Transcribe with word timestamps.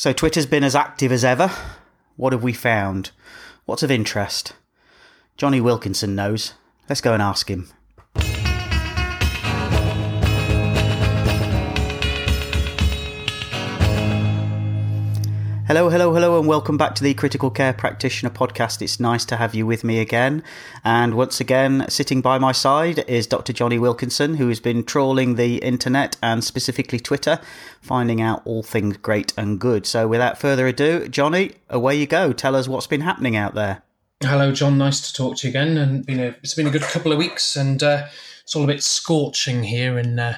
So 0.00 0.14
Twitter's 0.14 0.46
been 0.46 0.64
as 0.64 0.74
active 0.74 1.12
as 1.12 1.26
ever. 1.26 1.52
What 2.16 2.32
have 2.32 2.42
we 2.42 2.54
found? 2.54 3.10
What's 3.66 3.82
of 3.82 3.90
interest? 3.90 4.54
Jonny 5.36 5.60
Wilkinson 5.60 6.14
knows. 6.14 6.54
Let's 6.88 7.02
go 7.02 7.12
and 7.12 7.20
ask 7.20 7.50
him. 7.50 7.70
Hello, 15.70 15.88
hello, 15.88 16.12
hello, 16.12 16.36
and 16.36 16.48
welcome 16.48 16.76
back 16.76 16.96
to 16.96 17.04
the 17.04 17.14
Critical 17.14 17.48
Care 17.48 17.72
Practitioner 17.72 18.30
podcast. 18.30 18.82
It's 18.82 18.98
nice 18.98 19.24
to 19.26 19.36
have 19.36 19.54
you 19.54 19.66
with 19.66 19.84
me 19.84 20.00
again. 20.00 20.42
And 20.82 21.14
once 21.14 21.38
again, 21.38 21.86
sitting 21.88 22.20
by 22.20 22.38
my 22.38 22.50
side 22.50 23.04
is 23.06 23.28
Dr. 23.28 23.52
Jonny 23.52 23.78
Wilkinson, 23.78 24.34
who 24.34 24.48
has 24.48 24.58
been 24.58 24.82
trawling 24.82 25.36
the 25.36 25.58
internet 25.58 26.16
and 26.20 26.42
specifically 26.42 26.98
Twitter, 26.98 27.38
finding 27.80 28.20
out 28.20 28.42
all 28.44 28.64
things 28.64 28.96
great 28.96 29.32
and 29.36 29.60
good. 29.60 29.86
So 29.86 30.08
without 30.08 30.38
further 30.38 30.66
ado, 30.66 31.06
Jonny, 31.06 31.52
away 31.68 31.94
you 31.94 32.08
go. 32.08 32.32
Tell 32.32 32.56
us 32.56 32.66
what's 32.66 32.88
been 32.88 33.02
happening 33.02 33.36
out 33.36 33.54
there. 33.54 33.82
Hello, 34.24 34.50
John. 34.50 34.76
Nice 34.76 35.08
to 35.08 35.14
talk 35.14 35.36
to 35.36 35.46
you 35.46 35.52
again. 35.52 35.76
And 35.78 36.04
it's 36.08 36.54
been 36.54 36.66
a 36.66 36.70
good 36.70 36.82
couple 36.82 37.12
of 37.12 37.18
weeks, 37.18 37.54
and 37.54 37.80
uh, 37.80 38.08
it's 38.42 38.56
all 38.56 38.64
a 38.64 38.66
bit 38.66 38.82
scorching 38.82 39.62
here 39.62 40.00
in 40.00 40.18
uh, 40.18 40.36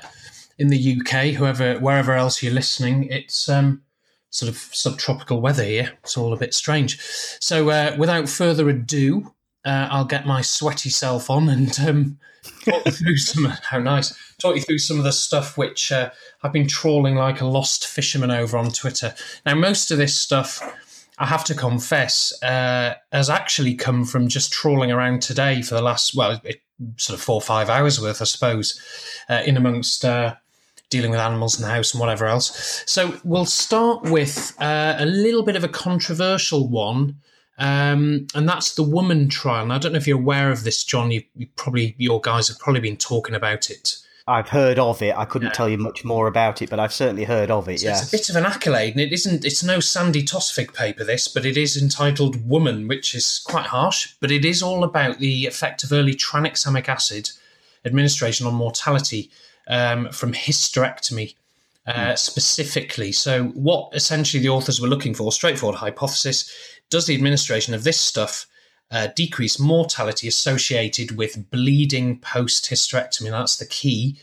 in 0.59 0.69
the 0.69 1.01
UK. 1.01 1.37
Whoever, 1.37 1.79
wherever 1.79 2.13
else 2.13 2.43
you're 2.43 2.53
listening, 2.53 3.05
it's 3.05 3.49
um, 3.49 3.81
sort 4.33 4.49
of 4.49 4.57
subtropical 4.57 5.41
weather 5.41 5.63
here. 5.63 5.93
It's 6.03 6.17
all 6.17 6.33
a 6.33 6.39
bit 6.39 6.55
strange. 6.55 6.99
So, 7.39 7.71
uh, 7.71 7.95
without 7.99 8.29
further 8.29 8.69
ado, 8.69 9.35
uh, 9.65 9.89
I'll 9.91 10.07
get 10.07 10.27
my 10.27 10.41
sweaty 10.41 10.91
self 10.91 11.31
on 11.31 11.49
and 11.49 11.79
um, 11.81 12.19
talk 12.65 12.85
you 12.85 12.93
through 12.93 13.17
some. 13.19 13.45
How 13.45 13.79
nice! 13.79 14.13
Talk 14.41 14.57
you 14.57 14.63
through 14.63 14.79
some 14.79 14.99
of 14.99 15.05
the 15.05 15.13
stuff 15.13 15.57
which 15.57 15.93
uh, 15.93 16.11
I've 16.43 16.53
been 16.53 16.67
trawling 16.67 17.15
like 17.15 17.41
a 17.41 17.47
lost 17.47 17.87
fisherman 17.87 18.33
over 18.33 18.57
on 18.57 18.73
Twitter. 18.73 19.15
Now, 19.47 19.55
most 19.55 19.93
of 19.93 19.99
this 19.99 20.19
stuff. 20.19 20.61
I 21.19 21.27
have 21.27 21.45
to 21.45 21.55
confess, 21.55 22.33
uh, 22.43 22.95
has 23.13 23.29
actually 23.29 23.75
come 23.75 24.07
from 24.07 24.29
just 24.29 24.51
trawling 24.51 24.91
around 24.91 25.21
today 25.23 25.61
for 25.61 25.75
the 25.75 25.83
last, 25.83 26.17
well, 26.17 26.41
it, 26.43 26.63
sort 26.97 27.17
of 27.17 27.23
four 27.23 27.37
or 27.37 27.43
five 27.43 27.69
hours 27.69 28.01
worth, 28.01 28.23
I 28.23 28.25
suppose, 28.25 28.81
uh, 29.29 29.43
in 29.47 29.59
amongst 29.59 30.05
uh, 30.07 30.35
dealing 30.93 31.11
with 31.11 31.19
animals 31.19 31.59
in 31.59 31.63
the 31.63 31.71
house 31.71 31.93
and 31.93 32.01
whatever 32.01 32.27
else. 32.27 32.85
So 32.87 33.19
we'll 33.25 33.47
start 33.47 34.05
with 34.05 34.55
uh, 34.61 34.95
a 34.99 35.07
little 35.07 35.43
bit 35.43 35.57
of 35.57 35.65
a 35.65 35.69
controversial 35.69 36.69
one. 36.69 37.17
Um, 37.59 38.27
and 38.35 38.49
that's 38.49 38.75
the 38.75 38.83
woman 38.83 39.29
trial. 39.29 39.63
And 39.63 39.73
I 39.73 39.79
don't 39.79 39.93
know 39.93 39.99
if 39.99 40.07
you're 40.07 40.19
aware 40.19 40.51
of 40.51 40.65
this, 40.65 40.85
John. 40.85 41.11
You, 41.11 41.23
you, 41.35 41.47
probably 41.57 41.95
your 41.99 42.21
guys 42.21 42.49
have 42.49 42.59
probably 42.59 42.81
been 42.81 42.97
talking 42.97 43.35
about 43.35 43.71
it. 43.71 43.97
I've 44.27 44.49
heard 44.49 44.79
of 44.79 45.03
it. 45.03 45.17
I 45.17 45.25
couldn't 45.25 45.49
yeah. 45.49 45.55
tell 45.55 45.69
you 45.69 45.79
much 45.79 46.05
more 46.05 46.29
about 46.29 46.63
it, 46.63 46.71
but 46.71 46.79
I've 46.79 46.93
certainly 46.93 47.25
heard 47.25 47.51
of 47.51 47.69
it. 47.69 47.81
So 47.81 47.87
yes. 47.87 48.03
it's 48.03 48.13
a 48.13 48.17
bit 48.17 48.29
of 48.31 48.37
an 48.37 48.47
accolade, 48.47 48.93
and 48.93 49.01
it 49.01 49.13
isn't. 49.13 49.45
It's 49.45 49.65
no 49.65 49.81
Sandi 49.81 50.23
Toksvig 50.23 50.75
paper, 50.75 51.03
this, 51.03 51.27
but 51.27 51.45
it 51.45 51.57
is 51.57 51.81
entitled 51.81 52.49
"Woman," 52.49 52.87
which 52.87 53.15
is 53.15 53.43
quite 53.45 53.67
harsh. 53.67 54.15
But 54.21 54.31
it 54.31 54.45
is 54.45 54.63
all 54.63 54.85
about 54.85 55.19
the 55.19 55.47
effect 55.47 55.83
of 55.83 55.93
early 55.93 56.15
tranexamic 56.15 56.89
acid 56.89 57.31
administration 57.85 58.47
on 58.47 58.55
mortality 58.55 59.31
um, 59.69 60.11
from 60.11 60.33
hysterectomy 60.33 61.35
uh, 61.87 61.93
mm. 61.93 62.19
specifically. 62.19 63.13
So, 63.13 63.45
what 63.49 63.91
essentially 63.93 64.43
the 64.43 64.49
authors 64.49 64.81
were 64.81 64.89
looking 64.89 65.15
for, 65.15 65.33
straightforward 65.33 65.79
hypothesis, 65.79 66.51
does 66.91 67.07
the 67.07 67.15
administration 67.15 67.75
of 67.75 67.85
this 67.85 67.99
stuff 67.99 68.47
uh, 68.91 69.09
decrease 69.17 69.59
mortality 69.59 70.29
associated 70.29 71.17
with 71.17 71.51
bleeding 71.51 72.19
post 72.21 72.71
hysterectomy? 72.71 73.31
That's 73.31 73.57
the 73.57 73.67
key. 73.67 74.19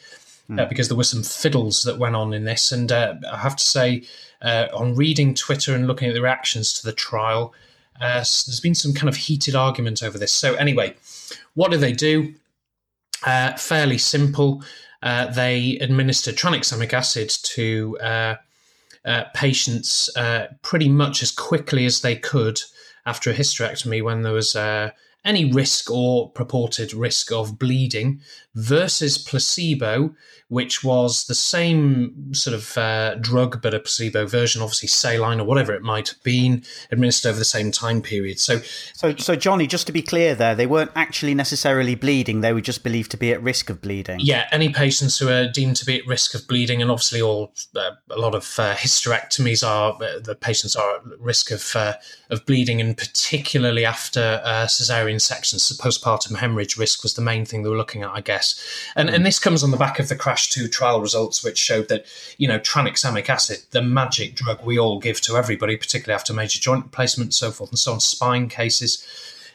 Mm. 0.49 0.61
Uh, 0.61 0.65
because 0.65 0.87
there 0.87 0.97
were 0.97 1.03
some 1.03 1.21
fiddles 1.21 1.83
that 1.83 1.99
went 1.99 2.15
on 2.15 2.33
in 2.33 2.43
this, 2.43 2.71
and 2.71 2.91
uh, 2.91 3.13
I 3.31 3.37
have 3.37 3.55
to 3.55 3.63
say, 3.63 4.03
uh, 4.41 4.65
on 4.73 4.95
reading 4.95 5.35
Twitter 5.35 5.75
and 5.75 5.85
looking 5.85 6.07
at 6.07 6.15
the 6.15 6.23
reactions 6.23 6.73
to 6.73 6.83
the 6.83 6.91
trial, 6.91 7.53
uh, 8.01 8.15
there's 8.15 8.59
been 8.59 8.73
some 8.73 8.93
kind 8.93 9.09
of 9.09 9.15
heated 9.15 9.53
argument 9.53 10.01
over 10.01 10.17
this. 10.17 10.33
So, 10.33 10.55
anyway, 10.55 10.95
what 11.53 11.69
do 11.69 11.77
they 11.77 11.91
do? 11.91 12.33
fairly 13.57 13.97
simple 13.97 14.63
uh, 15.01 15.27
they 15.27 15.77
administered 15.79 16.35
tranexamic 16.35 16.93
acid 16.93 17.29
to 17.29 17.97
uh, 18.01 18.35
uh, 19.05 19.23
patients 19.33 20.09
uh, 20.17 20.47
pretty 20.61 20.89
much 20.89 21.23
as 21.23 21.31
quickly 21.31 21.85
as 21.85 22.01
they 22.01 22.15
could 22.15 22.59
after 23.05 23.31
a 23.31 23.33
hysterectomy 23.33 24.03
when 24.03 24.23
there 24.23 24.33
was 24.33 24.55
uh, 24.55 24.91
any 25.25 25.52
risk 25.52 25.91
or 25.91 26.31
purported 26.31 26.94
risk 26.94 27.31
of 27.31 27.59
bleeding 27.59 28.22
versus 28.56 29.18
placebo, 29.18 30.16
which 30.47 30.84
was 30.84 31.25
the 31.25 31.35
same 31.35 32.34
sort 32.34 32.56
of 32.56 32.78
uh, 32.78 33.16
drug, 33.16 33.62
but 33.62 33.74
a 33.74 33.79
placebo 33.79 34.25
version, 34.25 34.62
obviously 34.62 34.88
saline 34.88 35.40
or 35.40 35.46
whatever 35.46 35.74
it 35.74 35.81
might 35.81 36.09
have 36.09 36.22
been, 36.24 36.63
administered 36.91 37.29
over 37.29 37.40
the 37.40 37.46
same 37.46 37.72
time 37.72 38.02
period. 38.02 38.40
So, 38.40 38.59
so, 38.94 39.16
so 39.18 39.35
Jonny, 39.35 39.68
just 39.68 39.85
to 39.88 39.94
be 39.94 40.02
clear, 40.02 40.35
there 40.35 40.56
they 40.56 40.66
weren't 40.66 40.91
actually 40.96 41.35
necessarily 41.35 41.96
bleeding; 41.96 42.41
they 42.41 42.53
were 42.53 42.62
just 42.62 42.84
believed 42.84 43.12
to 43.12 43.18
be 43.18 43.31
at 43.31 43.41
risk 43.44 43.69
of 43.69 43.81
bleeding. 43.81 44.19
Yeah, 44.22 44.47
any 44.52 44.69
patients 44.69 45.19
who 45.19 45.29
are 45.29 45.47
deemed 45.47 45.75
to 45.78 45.85
be 45.85 46.00
at 46.00 46.08
risk 46.08 46.34
of 46.34 46.47
bleeding, 46.47 46.81
and 46.81 46.90
obviously 46.90 47.22
all 47.22 47.53
uh, 47.75 47.91
a 48.09 48.18
lot 48.18 48.35
of 48.35 48.44
uh, 48.58 48.75
hysterectomies 48.75 49.68
are 49.68 49.94
uh, 50.02 50.19
the 50.19 50.35
patients 50.35 50.75
are 50.75 50.96
at 50.96 51.02
risk 51.19 51.52
of 51.52 51.75
uh, 51.75 51.94
of 52.29 52.46
bleeding, 52.46 52.81
and 52.81 52.97
particularly 52.97 53.85
after 53.85 54.41
uh, 54.44 54.66
cesarean 55.09 55.22
sections, 55.22 55.64
so 55.64 55.75
postpartum 55.75 56.38
hemorrhage 56.38 56.78
risk 56.78 57.03
was 57.03 57.14
the 57.14 57.22
main 57.22 57.46
thing 57.46 57.64
they 57.64 57.70
were 57.70 57.78
looking 57.78 58.03
at, 58.03 58.12
I 58.12 58.22
guess. 58.22 58.59
And, 58.96 59.09
and 59.09 59.25
this 59.25 59.40
comes 59.40 59.64
on 59.64 59.72
the 59.72 59.78
back 59.78 60.00
of 60.00 60.09
the 60.09 60.16
Crash 60.16 60.50
2 60.50 60.68
trial 60.68 61.02
results, 61.02 61.44
which 61.44 61.58
showed 61.58 61.90
that, 61.90 62.06
you 62.38 62.47
know, 62.47 62.59
tranexamic 62.59 63.30
acid, 63.30 63.59
the 63.72 63.81
magic 63.81 64.36
drug 64.36 64.64
we 64.64 64.78
all 64.78 65.00
give 65.00 65.22
to 65.22 65.38
everybody, 65.38 65.78
particularly 65.78 66.16
after 66.16 66.34
major 66.34 66.59
joint 66.59 66.86
replacement, 66.86 67.34
so 67.34 67.52
forth 67.52 67.70
and 67.70 67.80
so 67.80 67.94
on, 67.94 68.00
spine 68.00 68.50
cases. 68.50 69.06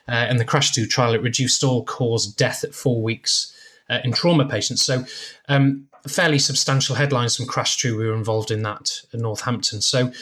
Uh, 0.07 0.27
in 0.29 0.37
the 0.37 0.45
Crash 0.45 0.73
2 0.73 0.87
trial, 0.87 1.15
it 1.15 1.23
reduced 1.23 1.65
all 1.65 1.85
cause 1.85 2.27
death 2.27 2.63
at 2.63 2.75
four 2.75 3.03
weeks 3.03 3.55
uh, 3.89 4.01
in 4.05 4.13
trauma 4.13 4.47
patients. 4.47 4.83
So, 4.83 5.05
um, 5.49 5.89
fairly 6.07 6.39
substantial 6.39 6.97
headlines 6.97 7.37
from 7.37 7.47
Crash 7.47 7.79
2. 7.79 7.97
We 7.97 8.07
were 8.07 8.15
involved 8.15 8.51
in 8.51 8.63
that 8.63 9.01
in 9.15 9.21
Northampton. 9.21 9.81
So, 9.81 10.13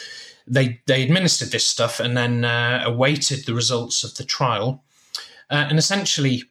they, 0.47 0.81
they 0.87 1.03
administered 1.03 1.51
this 1.51 1.65
stuff 1.65 1.99
and 1.99 2.17
then 2.17 2.43
uh, 2.45 2.83
awaited 2.85 3.45
the 3.45 3.53
results 3.53 4.03
of 4.03 4.15
the 4.15 4.23
trial. 4.23 4.83
Uh, 5.49 5.65
and 5.69 5.77
essentially, 5.77 6.43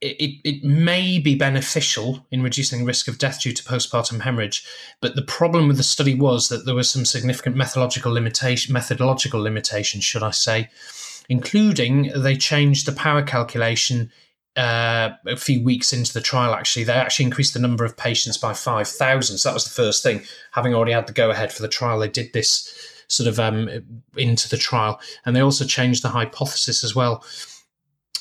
it, 0.00 0.40
it 0.44 0.64
may 0.64 1.18
be 1.18 1.34
beneficial 1.34 2.26
in 2.30 2.42
reducing 2.42 2.84
risk 2.84 3.08
of 3.08 3.18
death 3.18 3.40
due 3.40 3.52
to 3.52 3.62
postpartum 3.62 4.20
hemorrhage, 4.20 4.66
but 5.00 5.16
the 5.16 5.22
problem 5.22 5.66
with 5.66 5.76
the 5.76 5.82
study 5.82 6.14
was 6.14 6.48
that 6.48 6.66
there 6.66 6.74
was 6.74 6.90
some 6.90 7.04
significant 7.04 7.56
methodological 7.56 8.12
limitation, 8.12 8.72
methodological 8.72 9.40
limitations, 9.40 10.04
should 10.04 10.22
I 10.22 10.30
say, 10.30 10.68
including 11.28 12.10
they 12.14 12.36
changed 12.36 12.86
the 12.86 12.92
power 12.92 13.22
calculation 13.22 14.10
uh, 14.56 15.10
a 15.26 15.36
few 15.36 15.64
weeks 15.64 15.92
into 15.92 16.12
the 16.12 16.20
trial. 16.20 16.54
Actually, 16.54 16.84
they 16.84 16.92
actually 16.92 17.24
increased 17.24 17.54
the 17.54 17.60
number 17.60 17.84
of 17.84 17.96
patients 17.96 18.36
by 18.36 18.52
five 18.52 18.86
thousand. 18.86 19.38
So 19.38 19.48
that 19.48 19.54
was 19.54 19.64
the 19.64 19.70
first 19.70 20.02
thing. 20.02 20.22
Having 20.52 20.74
already 20.74 20.92
had 20.92 21.06
the 21.06 21.12
go 21.12 21.30
ahead 21.30 21.52
for 21.52 21.62
the 21.62 21.68
trial, 21.68 21.98
they 21.98 22.08
did 22.08 22.32
this 22.32 22.72
sort 23.08 23.28
of 23.28 23.40
um, 23.40 23.68
into 24.16 24.48
the 24.48 24.56
trial, 24.56 25.00
and 25.24 25.34
they 25.34 25.40
also 25.40 25.64
changed 25.64 26.02
the 26.02 26.08
hypothesis 26.08 26.84
as 26.84 26.94
well 26.94 27.24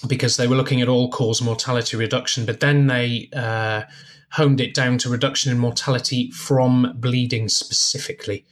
because 0.08 0.38
they 0.38 0.48
were 0.48 0.56
looking 0.56 0.82
at 0.82 0.90
all 0.90 1.10
cause 1.10 1.42
mortality 1.42 1.98
reduction, 1.98 2.46
but 2.46 2.60
then 2.60 2.88
they 2.88 3.30
uh, 3.34 3.84
honed 4.32 4.60
it 4.60 4.74
down 4.74 4.98
to 5.00 5.10
reduction 5.10 5.52
in 5.52 5.58
mortality 5.58 6.32
from 6.32 6.94
bleeding 6.96 7.50
specifically. 7.50 8.46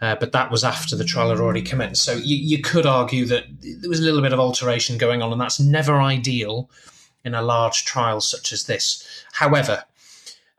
Uh, 0.00 0.14
but 0.20 0.32
that 0.32 0.50
was 0.50 0.62
after 0.62 0.94
the 0.94 1.04
trial 1.04 1.30
had 1.30 1.40
already 1.40 1.62
commenced. 1.62 2.04
So 2.04 2.14
you, 2.14 2.36
you 2.36 2.62
could 2.62 2.86
argue 2.86 3.26
that 3.26 3.44
there 3.60 3.90
was 3.90 3.98
a 3.98 4.04
little 4.04 4.22
bit 4.22 4.32
of 4.32 4.38
alteration 4.38 4.96
going 4.96 5.22
on, 5.22 5.32
and 5.32 5.40
that's 5.40 5.58
never 5.58 6.00
ideal 6.00 6.70
in 7.24 7.34
a 7.34 7.42
large 7.42 7.84
trial 7.84 8.20
such 8.20 8.52
as 8.52 8.64
this. 8.64 9.24
However, 9.32 9.84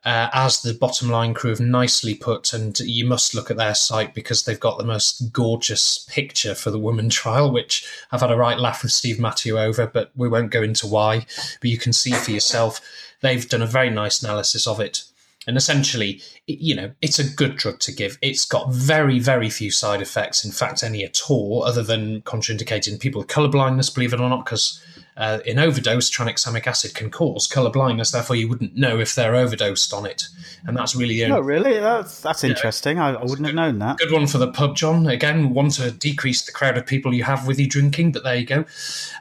uh, 0.05 0.29
as 0.33 0.61
the 0.61 0.73
bottom 0.73 1.09
line 1.09 1.33
crew 1.33 1.49
have 1.49 1.59
nicely 1.59 2.15
put, 2.15 2.53
and 2.53 2.79
you 2.79 3.05
must 3.05 3.35
look 3.35 3.51
at 3.51 3.57
their 3.57 3.75
site 3.75 4.13
because 4.13 4.43
they've 4.43 4.59
got 4.59 4.77
the 4.77 4.85
most 4.85 5.33
gorgeous 5.33 6.05
picture 6.09 6.55
for 6.55 6.71
the 6.71 6.79
woman 6.79 7.09
trial, 7.09 7.51
which 7.51 7.87
I've 8.11 8.21
had 8.21 8.31
a 8.31 8.37
right 8.37 8.59
laugh 8.59 8.83
with 8.83 8.91
Steve 8.91 9.19
Mathieu 9.19 9.57
over, 9.57 9.87
but 9.87 10.11
we 10.15 10.29
won't 10.29 10.51
go 10.51 10.63
into 10.63 10.87
why. 10.87 11.25
But 11.61 11.69
you 11.69 11.77
can 11.77 11.93
see 11.93 12.11
for 12.11 12.31
yourself, 12.31 12.81
they've 13.21 13.47
done 13.47 13.61
a 13.61 13.67
very 13.67 13.89
nice 13.89 14.23
analysis 14.23 14.67
of 14.67 14.79
it. 14.79 15.03
And 15.47 15.57
essentially, 15.57 16.21
you 16.47 16.75
know, 16.75 16.91
it's 17.01 17.17
a 17.17 17.27
good 17.27 17.55
drug 17.55 17.79
to 17.79 17.91
give. 17.91 18.17
It's 18.21 18.45
got 18.45 18.71
very, 18.71 19.19
very 19.19 19.49
few 19.49 19.71
side 19.71 20.01
effects, 20.01 20.45
in 20.45 20.51
fact, 20.51 20.83
any 20.83 21.03
at 21.03 21.21
all, 21.29 21.63
other 21.63 21.81
than 21.81 22.21
contraindicating 22.21 22.99
people 22.99 23.19
with 23.19 23.29
colour 23.29 23.47
blindness, 23.47 23.89
believe 23.89 24.13
it 24.13 24.19
or 24.19 24.29
not, 24.29 24.45
because 24.45 24.81
uh, 25.19 25.39
in 25.45 25.59
overdose, 25.59 26.09
tranexamic 26.09 26.65
acid 26.65 26.95
can 26.95 27.11
cause 27.11 27.45
colour 27.45 27.69
blindness. 27.69 28.11
Therefore, 28.11 28.37
you 28.37 28.47
wouldn't 28.47 28.75
know 28.77 28.99
if 28.99 29.13
they're 29.15 29.35
overdosed 29.35 29.93
on 29.93 30.05
it, 30.05 30.23
and 30.65 30.77
that's 30.77 30.95
really 30.95 31.23
oh, 31.25 31.41
really 31.41 31.73
that's 31.73 32.21
that's 32.21 32.45
interesting. 32.45 32.95
Know, 32.95 33.03
I, 33.03 33.13
I, 33.15 33.23
wouldn't 33.23 33.45
have 33.45 33.55
known 33.55 33.79
that. 33.79 33.97
Good 33.97 34.13
one 34.13 34.27
for 34.27 34.37
the 34.37 34.49
pub, 34.49 34.77
John. 34.77 35.07
Again, 35.07 35.53
want 35.53 35.73
to 35.73 35.91
decrease 35.91 36.45
the 36.45 36.53
crowd 36.53 36.77
of 36.77 36.85
people 36.85 37.13
you 37.13 37.25
have 37.25 37.45
with 37.45 37.59
you 37.59 37.67
drinking, 37.67 38.13
but 38.13 38.23
there 38.23 38.37
you 38.37 38.45
go. 38.45 38.65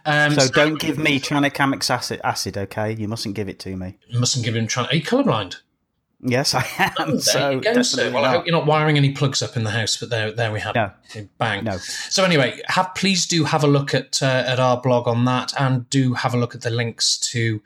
Um, 0.07 0.35
so, 0.35 0.47
so, 0.47 0.53
don't 0.53 0.79
give 0.79 0.99
me 0.99 1.19
tranexamic 1.19 1.91
acid. 1.91 2.21
Acid, 2.23 2.57
okay? 2.57 2.95
You 2.95 3.09
mustn't 3.09 3.35
give 3.35 3.49
it 3.49 3.59
to 3.61 3.77
me. 3.77 3.99
You 4.07 4.21
mustn't 4.21 4.45
give 4.45 4.55
him. 4.55 4.69
Tran- 4.69 4.91
Are 4.93 4.95
you 4.95 5.03
colourblind? 5.03 5.57
Yes, 6.21 6.55
I 6.55 6.67
am. 6.79 6.93
Oh, 6.99 7.19
so, 7.19 7.51
you 7.51 7.61
go, 7.61 7.83
so 7.83 8.11
well, 8.11 8.25
I 8.25 8.31
hope 8.31 8.47
you're 8.47 8.57
not 8.57 8.67
wiring 8.67 8.97
any 8.97 9.13
plugs 9.13 9.41
up 9.41 9.57
in 9.57 9.65
the 9.65 9.71
house, 9.71 9.97
but 9.97 10.11
there, 10.11 10.33
there 10.33 10.53
we 10.53 10.61
have 10.61 10.75
no. 10.75 10.91
it. 11.15 11.29
Bang. 11.39 11.65
No. 11.65 11.77
So 11.77 12.25
anyway, 12.25 12.61
have 12.67 12.95
please 12.95 13.27
do 13.27 13.45
have 13.45 13.63
a 13.63 13.69
look 13.69 13.95
at 13.95 14.21
uh, 14.23 14.45
at 14.47 14.59
our 14.59 14.81
blog 14.81 15.07
on 15.07 15.25
that, 15.27 15.53
and 15.59 15.89
do 15.91 16.15
have 16.15 16.35
a 16.35 16.37
look 16.37 16.55
at 16.55 16.63
the 16.63 16.71
links 16.71 17.19
to 17.31 17.63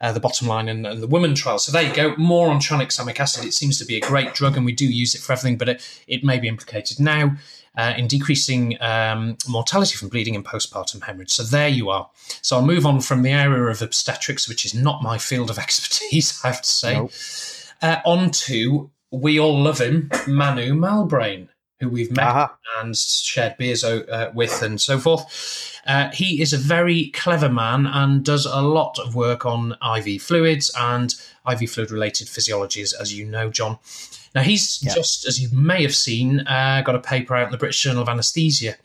uh, 0.00 0.12
the 0.12 0.20
bottom 0.20 0.46
line 0.46 0.68
and, 0.68 0.86
and, 0.86 1.02
the 1.02 1.06
women 1.06 1.34
trial. 1.34 1.58
So 1.58 1.72
there 1.72 1.82
you 1.82 1.94
go. 1.94 2.14
More 2.16 2.48
on 2.48 2.60
tranexamic 2.60 3.18
acid. 3.18 3.46
It 3.46 3.54
seems 3.54 3.78
to 3.78 3.86
be 3.86 3.96
a 3.96 4.00
great 4.00 4.34
drug, 4.34 4.56
and 4.58 4.66
we 4.66 4.72
do 4.72 4.86
use 4.86 5.14
it 5.14 5.22
for 5.22 5.32
everything, 5.32 5.56
but 5.56 5.70
it, 5.70 6.02
it 6.06 6.22
may 6.22 6.38
be 6.38 6.48
implicated 6.48 7.00
now 7.00 7.36
uh, 7.78 7.94
in 7.96 8.08
decreasing 8.08 8.76
um, 8.82 9.38
mortality 9.48 9.96
from 9.96 10.10
bleeding 10.10 10.36
and 10.36 10.44
postpartum 10.44 11.02
hemorrhage. 11.02 11.32
So 11.32 11.44
there 11.44 11.68
you 11.68 11.88
are. 11.88 12.10
So 12.42 12.56
I'll 12.56 12.66
move 12.66 12.84
on 12.84 13.00
from 13.00 13.22
the 13.22 13.30
area 13.30 13.62
of 13.64 13.80
obstetrics, 13.80 14.46
which 14.50 14.66
is 14.66 14.74
not 14.74 15.02
my 15.02 15.16
field 15.16 15.48
of 15.48 15.58
expertise, 15.66 16.38
I 16.44 16.48
have 16.48 16.60
to 16.60 16.70
say. 16.70 16.94
Nope 16.94 17.12
uh, 17.82 17.98
on 18.04 18.30
to 18.30 18.90
we 19.10 19.38
all 19.38 19.60
love 19.60 19.80
him, 19.80 20.10
Manu 20.26 20.74
Malbrain, 20.74 21.48
who 21.80 21.88
we've 21.88 22.10
met 22.10 22.26
uh-huh. 22.26 22.48
and 22.78 22.96
shared 22.96 23.56
beers 23.56 23.84
uh, 23.84 24.30
with 24.34 24.62
and 24.62 24.80
so 24.80 24.98
forth. 24.98 25.80
Uh, 25.86 26.10
he 26.10 26.42
is 26.42 26.52
a 26.52 26.58
very 26.58 27.10
clever 27.10 27.48
man 27.48 27.86
and 27.86 28.24
does 28.24 28.46
a 28.46 28.60
lot 28.60 28.98
of 28.98 29.14
work 29.14 29.46
on 29.46 29.76
IV 29.96 30.20
fluids 30.22 30.70
and 30.76 31.14
IV 31.50 31.70
fluid 31.70 31.90
related 31.90 32.26
physiologies, 32.26 32.92
as 33.00 33.16
you 33.16 33.24
know, 33.24 33.50
John. 33.50 33.78
Now, 34.34 34.42
he's 34.42 34.82
yeah. 34.82 34.94
just, 34.94 35.26
as 35.26 35.40
you 35.40 35.48
may 35.56 35.82
have 35.82 35.94
seen, 35.94 36.40
uh, 36.40 36.82
got 36.84 36.94
a 36.94 37.00
paper 37.00 37.34
out 37.34 37.46
in 37.46 37.52
the 37.52 37.58
British 37.58 37.80
Journal 37.80 38.02
of 38.02 38.08
Anaesthesia, 38.08 38.76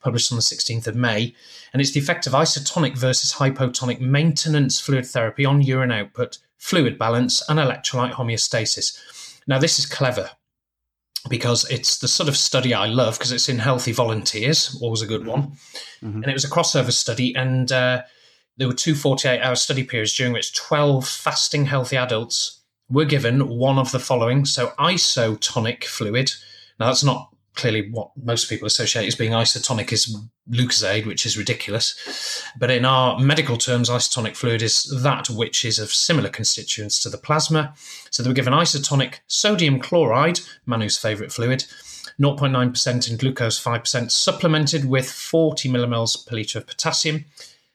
published 0.00 0.32
on 0.32 0.36
the 0.36 0.42
16th 0.42 0.86
of 0.86 0.96
May, 0.96 1.34
and 1.72 1.82
it's 1.82 1.92
the 1.92 2.00
effect 2.00 2.26
of 2.26 2.32
isotonic 2.32 2.96
versus 2.96 3.34
hypotonic 3.34 4.00
maintenance 4.00 4.80
fluid 4.80 5.06
therapy 5.06 5.44
on 5.44 5.62
urine 5.62 5.92
output 5.92 6.38
fluid 6.58 6.98
balance, 6.98 7.42
and 7.48 7.58
electrolyte 7.58 8.12
homeostasis. 8.12 8.98
Now, 9.46 9.58
this 9.58 9.78
is 9.78 9.86
clever 9.86 10.30
because 11.28 11.68
it's 11.70 11.98
the 11.98 12.08
sort 12.08 12.28
of 12.28 12.36
study 12.36 12.72
I 12.74 12.86
love 12.86 13.18
because 13.18 13.32
it's 13.32 13.48
in 13.48 13.58
healthy 13.58 13.92
volunteers, 13.92 14.78
always 14.80 15.02
a 15.02 15.06
good 15.06 15.26
one. 15.26 15.52
Mm-hmm. 16.02 16.22
And 16.22 16.26
it 16.26 16.32
was 16.32 16.44
a 16.44 16.50
crossover 16.50 16.92
study, 16.92 17.34
and 17.34 17.70
uh, 17.72 18.02
there 18.56 18.68
were 18.68 18.74
two 18.74 18.94
48 18.94 19.40
hour 19.40 19.54
study 19.54 19.84
periods 19.84 20.14
during 20.14 20.32
which 20.32 20.54
12 20.54 21.06
fasting 21.06 21.66
healthy 21.66 21.96
adults 21.96 22.62
were 22.88 23.04
given 23.04 23.48
one 23.48 23.78
of 23.78 23.92
the 23.92 23.98
following. 23.98 24.44
So, 24.44 24.68
isotonic 24.78 25.84
fluid. 25.84 26.32
Now, 26.78 26.86
that's 26.86 27.04
not 27.04 27.34
clearly 27.56 27.90
what 27.90 28.10
most 28.22 28.48
people 28.48 28.66
associate 28.66 29.06
as 29.06 29.14
being 29.14 29.32
isotonic 29.32 29.92
is 29.92 30.16
Lucozade, 30.48 31.06
which 31.06 31.26
is 31.26 31.36
ridiculous. 31.36 32.44
But 32.58 32.70
in 32.70 32.84
our 32.84 33.18
medical 33.18 33.56
terms, 33.56 33.90
isotonic 33.90 34.36
fluid 34.36 34.62
is 34.62 34.84
that 35.02 35.28
which 35.28 35.64
is 35.64 35.78
of 35.78 35.90
similar 35.90 36.28
constituents 36.28 37.00
to 37.02 37.08
the 37.08 37.18
plasma. 37.18 37.74
So 38.10 38.22
they 38.22 38.30
were 38.30 38.34
given 38.34 38.52
isotonic 38.52 39.20
sodium 39.26 39.80
chloride, 39.80 40.40
Manu's 40.66 40.98
favourite 40.98 41.32
fluid, 41.32 41.64
0.9% 42.20 43.10
in 43.10 43.16
glucose, 43.16 43.62
5%, 43.62 44.10
supplemented 44.10 44.84
with 44.84 45.10
40 45.10 45.68
millimoles 45.68 46.26
per 46.26 46.36
litre 46.36 46.58
of 46.58 46.66
potassium. 46.66 47.24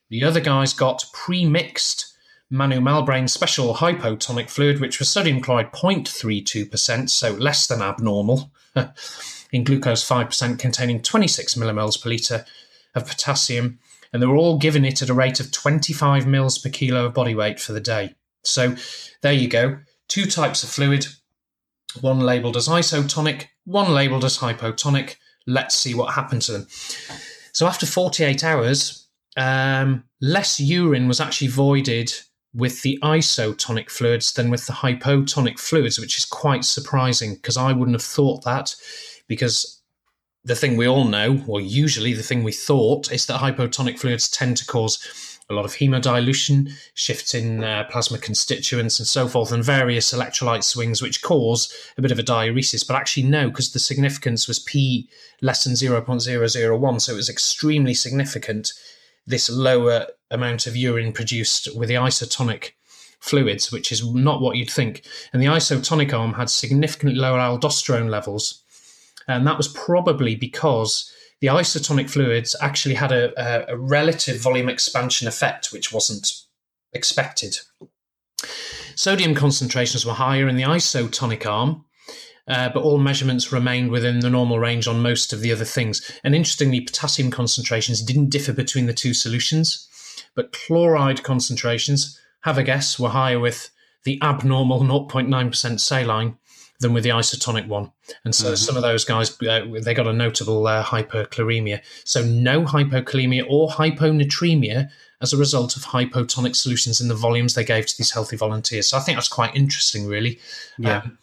The 0.09 0.23
other 0.23 0.39
guys 0.39 0.73
got 0.73 1.05
pre-mixed 1.13 2.07
Manu 2.49 2.81
Malbrain 2.81 3.29
special 3.29 3.75
hypotonic 3.75 4.49
fluid, 4.49 4.81
which 4.81 4.99
was 4.99 5.09
sodium 5.09 5.41
chloride 5.41 5.71
0.32%, 5.71 7.09
so 7.09 7.31
less 7.31 7.65
than 7.67 7.81
abnormal. 7.81 8.51
in 9.51 9.63
glucose 9.63 10.07
5% 10.07 10.59
containing 10.59 11.01
26 11.01 11.55
millimoles 11.55 12.01
per 12.01 12.09
litre 12.09 12.45
of 12.95 13.07
potassium, 13.07 13.79
and 14.13 14.21
they 14.21 14.27
were 14.27 14.35
all 14.35 14.57
given 14.57 14.85
it 14.85 15.01
at 15.01 15.09
a 15.09 15.13
rate 15.13 15.39
of 15.39 15.51
25 15.51 16.27
mils 16.27 16.57
per 16.57 16.69
kilo 16.69 17.05
of 17.05 17.13
body 17.13 17.35
weight 17.35 17.59
for 17.59 17.73
the 17.73 17.79
day. 17.79 18.15
So 18.43 18.75
there 19.21 19.33
you 19.33 19.47
go. 19.47 19.79
Two 20.07 20.25
types 20.25 20.63
of 20.63 20.69
fluid, 20.69 21.07
one 22.01 22.19
labelled 22.19 22.57
as 22.57 22.67
isotonic, 22.67 23.45
one 23.65 23.93
labelled 23.93 24.25
as 24.25 24.39
hypotonic. 24.39 25.15
Let's 25.47 25.75
see 25.75 25.93
what 25.93 26.13
happened 26.13 26.41
to 26.43 26.51
them. 26.51 26.67
So 27.53 27.67
after 27.67 27.85
48 27.85 28.43
hours, 28.43 29.07
um, 29.37 30.03
less 30.21 30.59
urine 30.59 31.07
was 31.07 31.19
actually 31.19 31.47
voided 31.47 32.11
with 32.53 32.81
the 32.81 32.99
isotonic 33.01 33.89
fluids 33.89 34.33
than 34.33 34.49
with 34.49 34.67
the 34.67 34.73
hypotonic 34.73 35.57
fluids, 35.57 35.99
which 35.99 36.17
is 36.17 36.25
quite 36.25 36.65
surprising 36.65 37.35
because 37.35 37.55
I 37.55 37.71
wouldn't 37.71 37.95
have 37.95 38.03
thought 38.03 38.43
that 38.43 38.75
because 39.31 39.81
the 40.43 40.57
thing 40.57 40.75
we 40.75 40.89
all 40.89 41.05
know, 41.05 41.41
or 41.47 41.61
usually 41.61 42.11
the 42.11 42.21
thing 42.21 42.43
we 42.43 42.51
thought, 42.51 43.09
is 43.13 43.27
that 43.27 43.39
hypotonic 43.39 43.97
fluids 43.97 44.29
tend 44.29 44.57
to 44.57 44.65
cause 44.65 44.99
a 45.49 45.53
lot 45.53 45.63
of 45.63 45.75
hemodilution, 45.75 46.69
shifts 46.95 47.33
in 47.33 47.63
uh, 47.63 47.85
plasma 47.89 48.17
constituents, 48.17 48.99
and 48.99 49.07
so 49.07 49.29
forth, 49.29 49.53
and 49.53 49.63
various 49.63 50.13
electrolyte 50.13 50.65
swings, 50.65 51.01
which 51.01 51.21
cause 51.21 51.73
a 51.97 52.01
bit 52.01 52.11
of 52.11 52.19
a 52.19 52.23
diuresis. 52.23 52.85
But 52.85 52.97
actually, 52.97 53.23
no, 53.23 53.47
because 53.47 53.71
the 53.71 53.79
significance 53.79 54.49
was 54.49 54.59
p 54.59 55.07
less 55.41 55.63
than 55.63 55.75
0.001, 55.75 57.01
so 57.01 57.13
it 57.13 57.15
was 57.15 57.29
extremely 57.29 57.93
significant. 57.93 58.73
This 59.25 59.49
lower 59.49 60.07
amount 60.29 60.67
of 60.67 60.75
urine 60.75 61.13
produced 61.13 61.73
with 61.73 61.87
the 61.87 61.95
isotonic 61.95 62.71
fluids, 63.21 63.71
which 63.71 63.93
is 63.93 64.05
not 64.13 64.41
what 64.41 64.57
you'd 64.57 64.69
think. 64.69 65.03
And 65.31 65.41
the 65.41 65.47
isotonic 65.47 66.11
arm 66.11 66.33
had 66.33 66.49
significantly 66.49 67.17
lower 67.17 67.39
aldosterone 67.39 68.09
levels 68.09 68.61
and 69.27 69.45
that 69.47 69.57
was 69.57 69.67
probably 69.67 70.35
because 70.35 71.11
the 71.41 71.47
isotonic 71.47 72.09
fluids 72.09 72.55
actually 72.61 72.95
had 72.95 73.11
a, 73.11 73.71
a, 73.71 73.75
relative 73.75 74.39
volume 74.39 74.69
expansion 74.69 75.27
effect, 75.27 75.73
which 75.73 75.91
wasn't 75.91 76.31
expected. 76.93 77.57
Sodium 78.95 79.33
concentrations 79.33 80.05
were 80.05 80.13
higher 80.13 80.47
in 80.47 80.55
the 80.55 80.63
isotonic 80.63 81.45
arm, 81.45 81.83
uh, 82.47 82.69
but 82.69 82.83
all 82.83 82.99
measurements 82.99 83.51
remained 83.51 83.89
within 83.89 84.19
the 84.19 84.29
normal 84.29 84.59
range 84.59 84.87
on 84.87 85.01
most 85.01 85.33
of 85.33 85.41
the 85.41 85.51
other 85.51 85.65
things. 85.65 86.11
And 86.23 86.35
interestingly, 86.35 86.81
potassium 86.81 87.31
concentrations 87.31 88.03
didn't 88.03 88.29
differ 88.29 88.53
between 88.53 88.85
the 88.85 88.93
two 88.93 89.13
solutions, 89.13 89.87
but 90.35 90.51
chloride 90.51 91.23
concentrations, 91.23 92.19
have 92.41 92.57
a 92.57 92.63
guess, 92.63 92.99
were 92.99 93.09
higher 93.09 93.39
with 93.39 93.71
the 94.03 94.19
abnormal 94.21 94.81
0.9% 94.81 95.79
saline 95.79 96.37
than 96.81 96.93
with 96.93 97.03
the 97.03 97.09
isotonic 97.09 97.67
one. 97.67 97.91
And 98.25 98.35
so 98.35 98.47
mm-hmm. 98.47 98.55
some 98.55 98.75
of 98.75 98.81
those 98.81 99.05
guys, 99.05 99.39
uh, 99.43 99.65
they 99.81 99.93
got 99.93 100.07
a 100.07 100.13
notable 100.13 100.67
uh, 100.67 100.83
hyperchloremia. 100.83 101.81
So 102.03 102.23
no 102.25 102.63
hypokalemia 102.63 103.45
or 103.47 103.69
hyponatremia 103.69 104.89
as 105.21 105.31
a 105.31 105.37
result 105.37 105.75
of 105.77 105.83
hypotonic 105.83 106.55
solutions 106.55 106.99
in 106.99 107.07
the 107.07 107.15
volumes 107.15 107.53
they 107.53 107.63
gave 107.63 107.85
to 107.85 107.97
these 107.97 108.11
healthy 108.11 108.35
volunteers. 108.35 108.87
So 108.87 108.97
I 108.97 109.01
think 109.01 109.15
that's 109.15 109.27
quite 109.27 109.55
interesting, 109.55 110.07
really. 110.07 110.39
Yeah. 110.77 110.97
Um, 110.97 111.17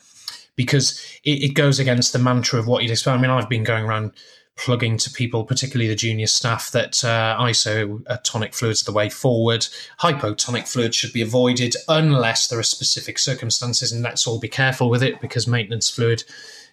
because 0.55 1.01
it, 1.25 1.43
it, 1.43 1.55
goes 1.55 1.79
against 1.79 2.13
the 2.13 2.19
mantra 2.19 2.59
of 2.59 2.67
what 2.67 2.83
you'd 2.83 2.91
expect. 2.91 3.17
I 3.17 3.21
mean, 3.21 3.31
I've 3.31 3.49
been 3.49 3.63
going 3.63 3.85
around 3.85 4.11
plugging 4.59 4.97
to 4.99 5.11
people, 5.11 5.45
particularly 5.45 5.89
the 5.89 5.95
junior 5.95 6.27
staff, 6.27 6.71
that 6.73 7.03
uh, 7.05 7.37
isotonic 7.41 8.55
fluids 8.55 8.83
are 8.83 8.91
the 8.91 8.97
way 8.97 9.09
forward. 9.09 9.67
Hypotonic 10.01 10.69
fluids 10.69 10.97
should 10.97 11.13
be 11.13 11.23
avoided 11.23 11.75
unless 11.89 12.49
there 12.49 12.59
are 12.59 12.65
specific 12.65 13.19
circumstances, 13.19 13.93
and 13.93 14.03
let's 14.03 14.27
all 14.27 14.39
be 14.39 14.49
careful 14.49 14.91
with 14.91 15.03
it 15.03 15.21
because 15.21 15.47
maintenance 15.47 15.89
fluid 15.89 16.25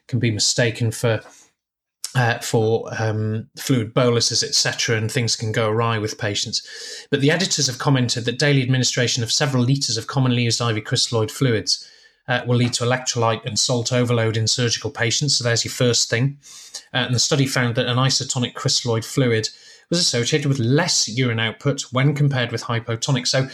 can 0.07 0.19
be 0.19 0.31
mistaken 0.31 0.91
for. 0.91 1.21
Uh, 2.17 2.39
for 2.39 2.87
um, 2.97 3.49
fluid 3.57 3.93
boluses, 3.93 4.41
etc., 4.41 4.95
and 4.95 5.11
things 5.11 5.35
can 5.35 5.51
go 5.51 5.67
awry 5.67 5.97
with 5.97 6.17
patients. 6.17 7.05
But 7.11 7.19
the 7.19 7.29
editors 7.29 7.67
have 7.67 7.77
commented 7.77 8.23
that 8.23 8.39
daily 8.39 8.61
administration 8.61 9.21
of 9.21 9.33
several 9.33 9.63
litres 9.63 9.97
of 9.97 10.07
commonly 10.07 10.43
used 10.43 10.61
IV 10.61 10.77
crystalloid 10.85 11.29
fluids 11.29 11.85
uh, 12.27 12.41
will 12.45 12.55
lead 12.55 12.73
to 12.73 12.83
electrolyte 12.83 13.45
and 13.45 13.59
salt 13.59 13.93
overload 13.93 14.37
in 14.37 14.47
surgical 14.47 14.89
patients. 14.89 15.37
So 15.37 15.43
there's 15.43 15.65
your 15.65 15.71
first 15.71 16.09
thing. 16.09 16.37
Uh, 16.93 16.97
and 16.97 17.15
the 17.15 17.19
study 17.19 17.45
found 17.45 17.75
that 17.75 17.87
an 17.87 17.97
isotonic 17.97 18.53
crystalloid 18.53 19.05
fluid 19.05 19.49
was 19.89 19.99
associated 19.99 20.47
with 20.47 20.59
less 20.59 21.07
urine 21.07 21.39
output 21.39 21.81
when 21.91 22.13
compared 22.15 22.51
with 22.51 22.63
hypotonic. 22.63 23.27
So, 23.27 23.47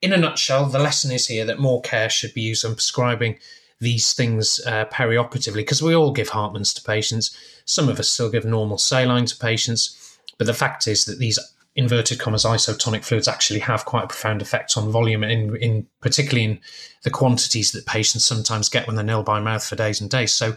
in 0.00 0.12
a 0.12 0.16
nutshell, 0.16 0.66
the 0.66 0.80
lesson 0.80 1.12
is 1.12 1.26
here 1.28 1.44
that 1.44 1.60
more 1.60 1.80
care 1.80 2.10
should 2.10 2.34
be 2.34 2.40
used 2.40 2.64
on 2.64 2.74
prescribing 2.74 3.38
these 3.80 4.12
things 4.12 4.60
uh, 4.66 4.84
perioperatively 4.86 5.56
because 5.56 5.82
we 5.82 5.94
all 5.94 6.12
give 6.12 6.30
Hartmann's 6.30 6.74
to 6.74 6.82
patients. 6.82 7.36
Some 7.64 7.88
of 7.88 7.98
us 8.00 8.08
still 8.08 8.30
give 8.30 8.44
normal 8.44 8.78
saline 8.78 9.26
to 9.26 9.36
patients. 9.36 10.18
But 10.38 10.46
the 10.46 10.54
fact 10.54 10.86
is 10.86 11.04
that 11.04 11.18
these 11.18 11.38
inverted 11.74 12.18
commas 12.18 12.44
isotonic 12.44 13.04
fluids 13.04 13.28
actually 13.28 13.60
have 13.60 13.84
quite 13.84 14.04
a 14.04 14.06
profound 14.06 14.42
effect 14.42 14.76
on 14.76 14.90
volume 14.90 15.24
in, 15.24 15.56
in 15.56 15.86
particularly 16.00 16.44
in 16.44 16.60
the 17.02 17.10
quantities 17.10 17.72
that 17.72 17.86
patients 17.86 18.24
sometimes 18.24 18.68
get 18.68 18.86
when 18.86 18.96
they're 18.96 19.04
nil 19.04 19.22
by 19.22 19.40
mouth 19.40 19.64
for 19.64 19.76
days 19.76 20.00
and 20.00 20.10
days 20.10 20.32
so 20.32 20.54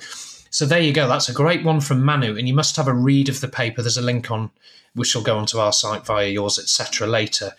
so 0.50 0.66
there 0.66 0.82
you 0.82 0.92
go 0.92 1.08
that's 1.08 1.30
a 1.30 1.34
great 1.34 1.64
one 1.64 1.80
from 1.80 2.04
manu 2.04 2.38
and 2.38 2.48
you 2.48 2.54
must 2.54 2.76
have 2.76 2.88
a 2.88 2.94
read 2.94 3.30
of 3.30 3.40
the 3.40 3.48
paper 3.48 3.82
there's 3.82 3.98
a 3.98 4.02
link 4.02 4.30
on 4.30 4.52
which 4.94 5.16
will 5.16 5.24
go 5.24 5.38
onto 5.38 5.58
our 5.58 5.74
site 5.74 6.06
via 6.06 6.28
yours 6.28 6.60
etc 6.60 7.08
later 7.08 7.54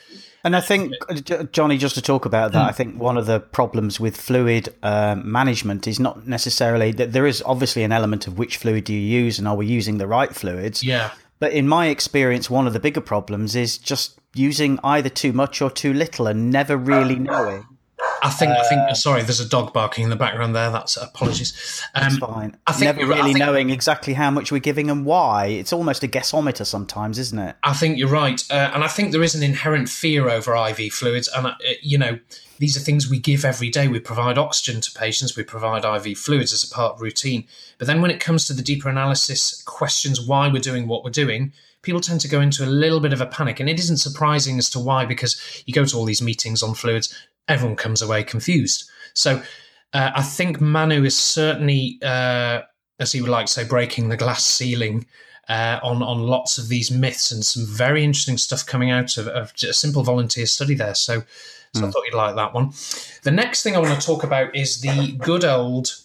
and 0.46 0.54
I 0.54 0.60
think, 0.60 0.94
Jonny, 1.50 1.76
just 1.76 1.96
to 1.96 2.02
talk 2.02 2.24
about 2.24 2.52
that, 2.52 2.64
mm. 2.64 2.68
I 2.68 2.70
think 2.70 3.00
one 3.00 3.18
of 3.18 3.26
the 3.26 3.40
problems 3.40 3.98
with 3.98 4.16
fluid 4.16 4.72
uh, 4.80 5.16
management 5.16 5.88
is 5.88 5.98
not 5.98 6.28
necessarily 6.28 6.92
that 6.92 7.12
there 7.12 7.26
is 7.26 7.42
obviously 7.44 7.82
an 7.82 7.90
element 7.90 8.28
of 8.28 8.38
which 8.38 8.58
fluid 8.58 8.84
do 8.84 8.94
you 8.94 9.00
use 9.00 9.40
and 9.40 9.48
are 9.48 9.56
we 9.56 9.66
using 9.66 9.98
the 9.98 10.06
right 10.06 10.32
fluids. 10.32 10.84
Yeah. 10.84 11.10
But 11.38 11.52
in 11.52 11.68
my 11.68 11.86
experience, 11.88 12.48
one 12.48 12.66
of 12.66 12.72
the 12.72 12.80
bigger 12.80 13.00
problems 13.00 13.54
is 13.54 13.78
just 13.78 14.18
using 14.34 14.78
either 14.82 15.08
too 15.08 15.32
much 15.32 15.60
or 15.60 15.70
too 15.70 15.92
little 15.92 16.26
and 16.26 16.50
never 16.50 16.76
really 16.76 17.16
knowing 17.16 17.66
I 18.22 18.30
think. 18.30 18.52
Uh, 18.52 18.60
I 18.60 18.68
think. 18.68 18.96
Sorry, 18.96 19.22
there's 19.22 19.40
a 19.40 19.48
dog 19.48 19.72
barking 19.72 20.04
in 20.04 20.10
the 20.10 20.16
background 20.16 20.54
there. 20.54 20.70
That's 20.70 20.96
apologies. 20.96 21.82
Um, 21.94 22.02
that's 22.02 22.18
fine. 22.18 22.56
I 22.66 22.72
think 22.72 22.96
never 22.96 23.06
really 23.06 23.34
think, 23.34 23.38
knowing 23.38 23.70
exactly 23.70 24.14
how 24.14 24.30
much 24.30 24.50
we're 24.52 24.58
giving 24.58 24.90
and 24.90 25.04
why. 25.04 25.46
It's 25.46 25.72
almost 25.72 26.02
a 26.04 26.08
guessometer 26.08 26.66
sometimes, 26.66 27.18
isn't 27.18 27.38
it? 27.38 27.56
I 27.62 27.72
think 27.72 27.98
you're 27.98 28.08
right, 28.08 28.42
uh, 28.50 28.70
and 28.74 28.84
I 28.84 28.88
think 28.88 29.12
there 29.12 29.22
is 29.22 29.34
an 29.34 29.42
inherent 29.42 29.88
fear 29.88 30.28
over 30.28 30.54
IV 30.54 30.92
fluids, 30.92 31.28
and 31.28 31.46
uh, 31.46 31.54
you 31.82 31.98
know 31.98 32.18
these 32.58 32.76
are 32.76 32.80
things 32.80 33.08
we 33.08 33.18
give 33.18 33.44
every 33.44 33.70
day. 33.70 33.88
We 33.88 34.00
provide 34.00 34.38
oxygen 34.38 34.80
to 34.80 34.92
patients, 34.92 35.36
we 35.36 35.42
provide 35.42 35.84
IV 35.84 36.18
fluids 36.18 36.52
as 36.52 36.64
a 36.64 36.74
part 36.74 36.94
of 36.94 37.00
routine. 37.00 37.44
But 37.78 37.86
then 37.86 38.00
when 38.00 38.10
it 38.10 38.20
comes 38.20 38.46
to 38.46 38.52
the 38.52 38.62
deeper 38.62 38.88
analysis, 38.88 39.62
questions 39.62 40.20
why 40.20 40.48
we're 40.48 40.60
doing 40.60 40.88
what 40.88 41.04
we're 41.04 41.10
doing, 41.10 41.52
people 41.82 42.00
tend 42.00 42.20
to 42.22 42.28
go 42.28 42.40
into 42.40 42.64
a 42.64 42.66
little 42.66 43.00
bit 43.00 43.12
of 43.12 43.20
a 43.20 43.26
panic. 43.26 43.60
And 43.60 43.68
it 43.68 43.78
isn't 43.78 43.98
surprising 43.98 44.58
as 44.58 44.70
to 44.70 44.80
why, 44.80 45.04
because 45.04 45.62
you 45.66 45.74
go 45.74 45.84
to 45.84 45.96
all 45.96 46.04
these 46.04 46.22
meetings 46.22 46.62
on 46.62 46.74
fluids, 46.74 47.14
everyone 47.48 47.76
comes 47.76 48.02
away 48.02 48.24
confused. 48.24 48.88
So 49.14 49.42
uh, 49.92 50.10
I 50.14 50.22
think 50.22 50.60
Manu 50.60 51.04
is 51.04 51.16
certainly, 51.16 51.98
uh, 52.02 52.62
as 52.98 53.12
he 53.12 53.20
would 53.20 53.30
like 53.30 53.46
to 53.46 53.52
say, 53.52 53.64
breaking 53.64 54.08
the 54.08 54.16
glass 54.16 54.44
ceiling. 54.44 55.06
Uh, 55.48 55.78
on 55.84 56.02
on 56.02 56.18
lots 56.18 56.58
of 56.58 56.66
these 56.66 56.90
myths 56.90 57.30
and 57.30 57.44
some 57.44 57.64
very 57.64 58.02
interesting 58.02 58.36
stuff 58.36 58.66
coming 58.66 58.90
out 58.90 59.16
of, 59.16 59.28
of 59.28 59.52
a 59.62 59.72
simple 59.72 60.02
volunteer 60.02 60.44
study 60.44 60.74
there. 60.74 60.96
So 60.96 61.22
so 61.74 61.80
mm. 61.80 61.84
I 61.84 61.86
hmm. 61.86 61.92
thought 61.92 62.04
you'd 62.06 62.14
like 62.14 62.36
that 62.36 62.54
one. 62.54 62.72
The 63.22 63.30
next 63.30 63.62
thing 63.62 63.76
I 63.76 63.78
want 63.78 64.00
to 64.00 64.06
talk 64.06 64.24
about 64.24 64.54
is 64.54 64.80
the 64.80 65.12
good 65.18 65.44
old 65.44 65.96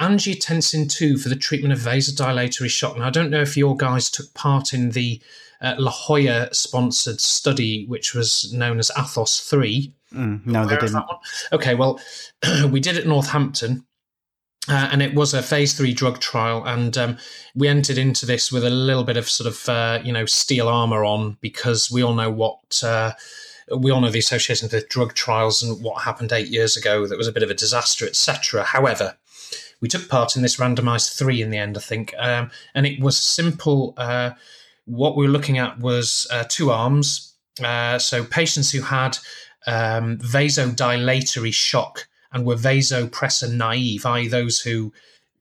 angiotensin 0.00 0.90
2 0.90 1.18
for 1.18 1.28
the 1.28 1.36
treatment 1.36 1.72
of 1.72 1.78
vasodilatory 1.78 2.70
shock. 2.70 2.96
Now, 2.96 3.06
I 3.06 3.10
don't 3.10 3.30
know 3.30 3.42
if 3.42 3.56
your 3.56 3.76
guys 3.76 4.10
took 4.10 4.32
part 4.34 4.72
in 4.72 4.90
the 4.90 5.20
uh, 5.60 5.74
La 5.78 5.90
Jolla 5.90 6.48
sponsored 6.52 7.20
study, 7.20 7.86
which 7.86 8.14
was 8.14 8.52
known 8.52 8.78
as 8.78 8.90
Athos 8.98 9.40
3. 9.40 9.94
Mm, 10.14 10.46
no, 10.46 10.66
they 10.66 10.76
didn't. 10.76 11.04
Okay, 11.52 11.74
well, 11.74 12.00
we 12.70 12.80
did 12.80 12.96
it 12.96 13.02
at 13.02 13.06
Northampton. 13.06 13.84
Uh, 14.68 14.88
and 14.92 15.02
it 15.02 15.14
was 15.14 15.32
a 15.32 15.42
phase 15.42 15.72
three 15.72 15.94
drug 15.94 16.20
trial, 16.20 16.62
and 16.66 16.96
um, 16.98 17.16
we 17.54 17.66
entered 17.66 17.96
into 17.96 18.26
this 18.26 18.52
with 18.52 18.62
a 18.62 18.70
little 18.70 19.04
bit 19.04 19.16
of 19.16 19.28
sort 19.28 19.48
of 19.48 19.68
uh, 19.70 19.98
you 20.04 20.12
know 20.12 20.26
steel 20.26 20.68
armor 20.68 21.02
on 21.02 21.38
because 21.40 21.90
we 21.90 22.02
all 22.02 22.14
know 22.14 22.30
what 22.30 22.60
uh, 22.84 23.10
we 23.76 23.90
all 23.90 24.00
know 24.00 24.10
the 24.10 24.18
association 24.18 24.68
with 24.70 24.88
drug 24.88 25.14
trials 25.14 25.62
and 25.62 25.82
what 25.82 26.02
happened 26.02 26.32
eight 26.32 26.48
years 26.48 26.76
ago 26.76 27.06
that 27.06 27.18
was 27.18 27.28
a 27.28 27.32
bit 27.32 27.42
of 27.42 27.50
a 27.50 27.54
disaster, 27.54 28.06
etc. 28.06 28.64
However, 28.64 29.16
we 29.80 29.88
took 29.88 30.08
part 30.08 30.36
in 30.36 30.42
this 30.42 30.56
randomized 30.56 31.16
three 31.16 31.40
in 31.40 31.50
the 31.50 31.58
end, 31.58 31.76
I 31.76 31.80
think, 31.80 32.14
um, 32.18 32.50
and 32.74 32.86
it 32.86 33.00
was 33.00 33.16
simple. 33.16 33.94
Uh, 33.96 34.30
what 34.84 35.16
we 35.16 35.26
were 35.26 35.32
looking 35.32 35.58
at 35.58 35.78
was 35.78 36.26
uh, 36.30 36.44
two 36.48 36.70
arms. 36.70 37.34
Uh, 37.62 37.98
so 37.98 38.24
patients 38.24 38.70
who 38.70 38.82
had 38.82 39.18
um, 39.66 40.18
vasodilatory 40.18 41.52
shock 41.52 42.08
and 42.32 42.44
were 42.44 42.56
vasopressor 42.56 43.52
naive, 43.52 44.06
i.e., 44.06 44.28
those 44.28 44.60
who 44.60 44.92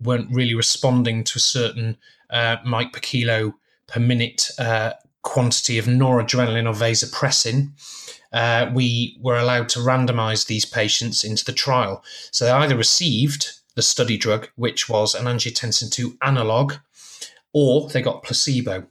weren't 0.02 0.32
really 0.32 0.56
responding 0.56 1.24
to 1.24 1.38
a 1.38 1.42
certain 1.42 1.98
uh, 2.30 2.58
mic 2.66 2.94
per 2.94 3.00
kilo 3.00 3.54
per 3.88 4.00
minute 4.00 4.50
uh, 4.60 4.92
quantity 5.22 5.78
of 5.78 5.86
noradrenaline 5.86 6.68
or 6.68 6.74
vasopressin 6.74 7.72
uh, 8.32 8.70
we 8.74 9.18
were 9.22 9.38
allowed 9.38 9.70
to 9.70 9.80
randomize 9.80 10.46
these 10.46 10.66
patients 10.66 11.24
into 11.24 11.44
the 11.44 11.54
trial. 11.54 12.04
So 12.32 12.46
they 12.46 12.52
either 12.52 12.76
received 12.76 13.52
the 13.76 13.82
study 13.82 14.18
drug, 14.18 14.50
which 14.56 14.90
was 14.90 15.16
an 15.16 15.26
angiotensin 15.26 15.92
2 15.92 16.18
analog, 16.22 16.74
or 17.54 17.90
they 17.90 18.02
got 18.02 18.24
placebo. 18.24 18.86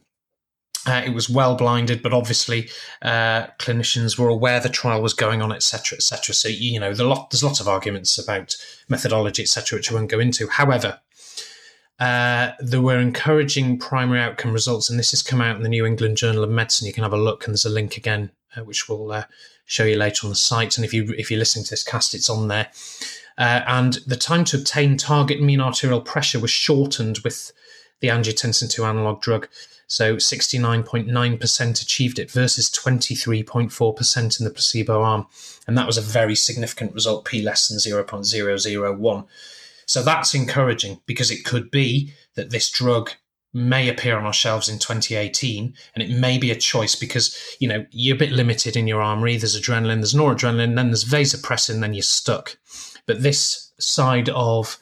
Uh, 0.87 1.03
it 1.05 1.13
was 1.13 1.29
well 1.29 1.55
blinded, 1.55 2.01
but 2.01 2.13
obviously 2.13 2.69
uh, 3.01 3.47
clinicians 3.59 4.17
were 4.17 4.29
aware 4.29 4.59
the 4.59 4.69
trial 4.69 5.01
was 5.01 5.13
going 5.13 5.41
on, 5.41 5.51
etc., 5.51 5.97
etc. 5.97 6.33
So 6.33 6.47
you 6.47 6.79
know, 6.79 6.91
lot, 6.91 7.29
there's 7.29 7.43
lots 7.43 7.59
of 7.59 7.67
arguments 7.67 8.17
about 8.17 8.55
methodology, 8.87 9.43
etc., 9.43 9.77
which 9.77 9.91
I 9.91 9.95
won't 9.95 10.09
go 10.09 10.19
into. 10.19 10.47
However, 10.47 10.99
uh, 11.99 12.51
there 12.59 12.81
were 12.81 12.99
encouraging 12.99 13.77
primary 13.77 14.21
outcome 14.21 14.53
results, 14.53 14.89
and 14.89 14.97
this 14.97 15.11
has 15.11 15.21
come 15.21 15.41
out 15.41 15.57
in 15.57 15.63
the 15.63 15.69
New 15.69 15.85
England 15.85 16.17
Journal 16.17 16.43
of 16.43 16.49
Medicine. 16.49 16.87
You 16.87 16.93
can 16.93 17.03
have 17.03 17.13
a 17.13 17.17
look, 17.17 17.45
and 17.45 17.53
there's 17.53 17.65
a 17.65 17.69
link 17.69 17.97
again 17.97 18.31
uh, 18.55 18.63
which 18.63 18.87
we'll 18.87 19.11
uh, 19.11 19.25
show 19.65 19.83
you 19.83 19.97
later 19.97 20.25
on 20.25 20.31
the 20.31 20.35
site. 20.35 20.77
And 20.77 20.85
if 20.85 20.93
you 20.93 21.13
if 21.17 21.29
you're 21.29 21.39
listening 21.39 21.65
to 21.65 21.71
this 21.71 21.83
cast, 21.83 22.15
it's 22.15 22.29
on 22.29 22.47
there. 22.47 22.69
Uh, 23.37 23.61
and 23.67 23.93
the 24.05 24.17
time 24.17 24.43
to 24.45 24.57
obtain 24.57 24.97
target 24.97 25.41
mean 25.41 25.61
arterial 25.61 26.01
pressure 26.01 26.39
was 26.39 26.51
shortened 26.51 27.19
with 27.19 27.51
the 28.01 28.09
angiotensin 28.09 28.69
2 28.69 28.83
analog 28.83 29.21
drug. 29.21 29.47
So 29.87 30.17
69.9% 30.17 31.81
achieved 31.81 32.19
it 32.19 32.29
versus 32.29 32.69
23.4% 32.69 34.39
in 34.39 34.43
the 34.43 34.51
placebo 34.51 35.01
arm. 35.01 35.25
And 35.67 35.77
that 35.77 35.87
was 35.87 35.97
a 35.97 36.01
very 36.01 36.35
significant 36.35 36.93
result, 36.93 37.25
p 37.25 37.41
less 37.41 37.67
than 37.67 37.79
0.001. 37.79 39.25
So 39.89 40.03
that's 40.03 40.35
encouraging 40.35 41.01
because 41.07 41.31
it 41.31 41.43
could 41.43 41.71
be 41.71 42.13
that 42.35 42.51
this 42.51 42.69
drug 42.69 43.09
may 43.55 43.89
appear 43.89 44.19
on 44.19 44.23
our 44.23 44.31
shelves 44.31 44.69
in 44.69 44.77
2018 44.77 45.73
and 45.95 46.03
it 46.03 46.15
may 46.15 46.37
be 46.37 46.51
a 46.51 46.55
choice 46.55 46.93
because 46.93 47.35
you 47.59 47.67
know 47.67 47.83
you're 47.89 48.15
a 48.15 48.19
bit 48.19 48.31
limited 48.31 48.77
in 48.77 48.85
your 48.85 49.01
armory. 49.01 49.35
There's 49.35 49.59
adrenaline 49.59 49.95
there's 49.95 50.13
noradrenaline 50.13 50.75
then 50.75 50.89
there's 50.89 51.05
vasopressin 51.05 51.79
then 51.79 51.95
you're 51.95 52.03
stuck. 52.03 52.55
But 53.07 53.23
this 53.23 53.71
side 53.79 54.29
of 54.29 54.77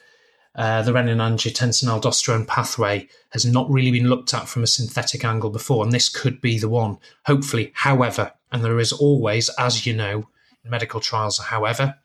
uh, 0.55 0.81
the 0.81 0.91
renin 0.91 1.21
angiotensin 1.21 1.85
aldosterone 1.85 2.45
pathway 2.45 3.07
has 3.29 3.45
not 3.45 3.69
really 3.69 3.91
been 3.91 4.09
looked 4.09 4.33
at 4.33 4.49
from 4.49 4.63
a 4.63 4.67
synthetic 4.67 5.23
angle 5.23 5.51
before 5.51 5.85
and 5.85 5.93
this 5.93 6.09
could 6.09 6.41
be 6.41 6.59
the 6.59 6.67
one 6.67 6.97
hopefully. 7.25 7.71
However 7.75 8.33
and 8.51 8.61
there 8.61 8.77
is 8.77 8.91
always 8.91 9.49
as 9.57 9.85
you 9.85 9.93
know 9.93 10.27
medical 10.65 10.99
trials 10.99 11.37
however 11.37 11.95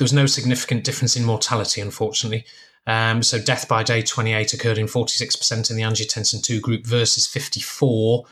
there 0.00 0.04
was 0.04 0.12
no 0.12 0.26
significant 0.26 0.82
difference 0.82 1.14
in 1.14 1.24
mortality 1.24 1.80
unfortunately 1.80 2.44
um, 2.86 3.22
so 3.22 3.38
death 3.38 3.68
by 3.68 3.82
day 3.82 4.02
28 4.02 4.52
occurred 4.52 4.78
in 4.78 4.86
46% 4.86 5.70
in 5.70 5.76
the 5.76 5.82
angiotensin 5.82 6.42
2 6.42 6.60
group 6.60 6.86
versus 6.86 7.26
54 7.26 8.24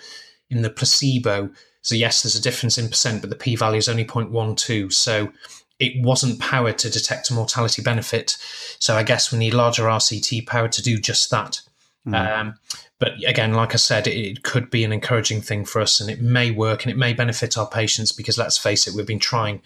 in 0.50 0.62
the 0.62 0.70
placebo. 0.70 1.50
So 1.82 1.94
yes, 1.94 2.22
there's 2.22 2.34
a 2.34 2.42
difference 2.42 2.78
in 2.78 2.88
percent, 2.88 3.20
but 3.20 3.30
the 3.30 3.36
p-value 3.36 3.78
is 3.78 3.88
only 3.88 4.04
0.12. 4.04 4.92
So 4.92 5.32
it 5.78 6.02
wasn't 6.02 6.40
powered 6.40 6.78
to 6.78 6.90
detect 6.90 7.30
a 7.30 7.34
mortality 7.34 7.82
benefit. 7.82 8.36
So 8.78 8.96
I 8.96 9.02
guess 9.02 9.30
we 9.30 9.38
need 9.38 9.54
larger 9.54 9.84
RCT 9.84 10.46
power 10.46 10.68
to 10.68 10.82
do 10.82 10.98
just 10.98 11.30
that. 11.30 11.60
Mm. 12.06 12.40
Um, 12.40 12.54
but 12.98 13.12
again, 13.26 13.54
like 13.54 13.74
I 13.74 13.76
said, 13.76 14.06
it, 14.08 14.16
it, 14.16 14.42
could 14.42 14.70
be 14.70 14.82
an 14.82 14.92
encouraging 14.92 15.40
thing 15.40 15.64
for 15.64 15.80
us, 15.80 16.00
and 16.00 16.10
it 16.10 16.20
may 16.20 16.50
work, 16.50 16.82
and 16.82 16.90
it 16.90 16.96
may 16.96 17.12
benefit 17.12 17.56
our 17.56 17.68
patients 17.68 18.10
because 18.10 18.38
let's 18.38 18.58
face 18.58 18.88
it, 18.88 18.94
we've 18.94 19.06
been 19.06 19.20
trying 19.20 19.62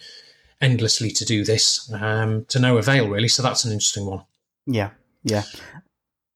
endlessly 0.61 1.11
to 1.11 1.25
do 1.25 1.43
this 1.43 1.91
um, 1.93 2.45
to 2.45 2.59
no 2.59 2.77
avail, 2.77 3.09
really. 3.09 3.27
So 3.27 3.43
that's 3.43 3.65
an 3.65 3.71
interesting 3.71 4.05
one. 4.05 4.23
Yeah, 4.65 4.91
yeah. 5.23 5.43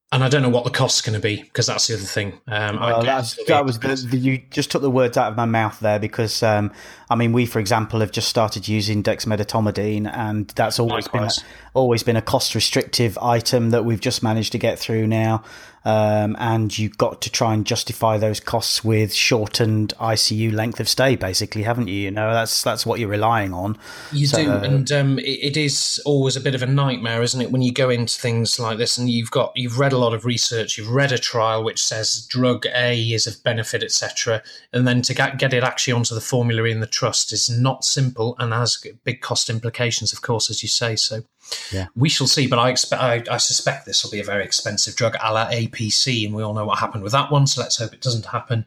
And 0.09 0.23
I 0.23 0.29
don't 0.29 0.41
know 0.41 0.49
what 0.49 0.63
the 0.63 0.69
cost's 0.69 1.01
going 1.01 1.15
to 1.15 1.21
be 1.21 1.43
because 1.43 1.67
that's 1.67 1.87
the 1.87 1.95
other 1.95 2.03
thing. 2.03 2.39
Um, 2.47 2.79
well, 2.79 3.03
that 3.03 3.65
was 3.65 3.77
the, 3.77 4.07
the, 4.09 4.17
you 4.17 4.41
just 4.51 4.71
took 4.71 4.81
the 4.81 4.89
words 4.89 5.17
out 5.17 5.29
of 5.29 5.35
my 5.35 5.43
mouth 5.43 5.77
there 5.81 5.99
because 5.99 6.41
um, 6.41 6.71
I 7.09 7.15
mean 7.15 7.33
we, 7.33 7.45
for 7.45 7.59
example, 7.59 7.99
have 7.99 8.13
just 8.13 8.29
started 8.29 8.69
using 8.69 9.03
dexmedetomidine, 9.03 10.09
and 10.13 10.47
that's 10.55 10.79
always 10.79 11.07
Likewise. 11.07 11.39
been 11.39 11.45
a, 11.45 11.77
always 11.77 12.03
been 12.03 12.15
a 12.15 12.21
cost 12.21 12.55
restrictive 12.55 13.17
item 13.17 13.71
that 13.71 13.83
we've 13.83 13.99
just 13.99 14.23
managed 14.23 14.53
to 14.53 14.57
get 14.57 14.79
through 14.79 15.07
now. 15.07 15.43
Um, 15.87 16.35
and 16.37 16.77
you've 16.77 16.97
got 16.97 17.21
to 17.21 17.31
try 17.31 17.53
and 17.53 17.65
justify 17.65 18.17
those 18.17 18.41
costs 18.41 18.83
with 18.83 19.13
shortened 19.13 19.93
ICU 20.01 20.51
length 20.51 20.81
of 20.81 20.89
stay, 20.89 21.15
basically, 21.15 21.63
haven't 21.63 21.87
you? 21.87 21.95
You 21.95 22.11
know, 22.11 22.33
that's 22.33 22.61
that's 22.61 22.85
what 22.85 22.99
you're 22.99 23.07
relying 23.07 23.53
on. 23.53 23.77
You 24.11 24.27
so, 24.27 24.43
do, 24.43 24.51
and 24.51 24.91
um, 24.91 25.17
it, 25.19 25.55
it 25.55 25.55
is 25.55 26.01
always 26.03 26.35
a 26.35 26.41
bit 26.41 26.55
of 26.55 26.61
a 26.61 26.65
nightmare, 26.65 27.21
isn't 27.21 27.39
it, 27.39 27.51
when 27.51 27.61
you 27.61 27.71
go 27.71 27.89
into 27.89 28.19
things 28.19 28.59
like 28.59 28.77
this 28.77 28.97
and 28.97 29.09
you've 29.09 29.31
got 29.31 29.53
you've 29.55 29.79
read 29.79 29.93
a 29.93 29.97
lot 29.97 30.13
of 30.13 30.25
research, 30.25 30.77
you've 30.77 30.91
read 30.91 31.13
a 31.13 31.17
trial 31.17 31.63
which 31.63 31.81
says 31.81 32.27
drug 32.29 32.65
A 32.75 32.99
is 33.13 33.25
of 33.25 33.41
benefit, 33.45 33.81
etc., 33.81 34.43
and 34.73 34.85
then 34.85 35.01
to 35.03 35.13
get, 35.13 35.39
get 35.39 35.53
it 35.53 35.63
actually 35.63 35.93
onto 35.93 36.13
the 36.13 36.19
formulary 36.19 36.73
in 36.73 36.81
the 36.81 36.85
trust 36.85 37.31
is 37.31 37.49
not 37.49 37.85
simple 37.85 38.35
and 38.39 38.51
has 38.51 38.85
big 39.05 39.21
cost 39.21 39.49
implications, 39.49 40.11
of 40.11 40.21
course, 40.21 40.49
as 40.49 40.61
you 40.61 40.67
say. 40.67 40.97
So 40.97 41.23
yeah. 41.71 41.87
We 41.95 42.09
shall 42.09 42.27
see, 42.27 42.47
but 42.47 42.59
I 42.59 42.69
expect 42.69 43.01
I, 43.01 43.23
I, 43.29 43.37
suspect 43.37 43.85
this 43.85 44.03
will 44.03 44.11
be 44.11 44.19
a 44.19 44.23
very 44.23 44.43
expensive 44.43 44.95
drug, 44.95 45.15
a 45.21 45.33
la 45.33 45.49
APC, 45.49 46.25
and 46.25 46.35
we 46.35 46.43
all 46.43 46.53
know 46.53 46.65
what 46.65 46.79
happened 46.79 47.03
with 47.03 47.13
that 47.13 47.31
one. 47.31 47.47
So 47.47 47.61
let's 47.61 47.77
hope 47.77 47.93
it 47.93 48.01
doesn't 48.01 48.25
happen 48.25 48.65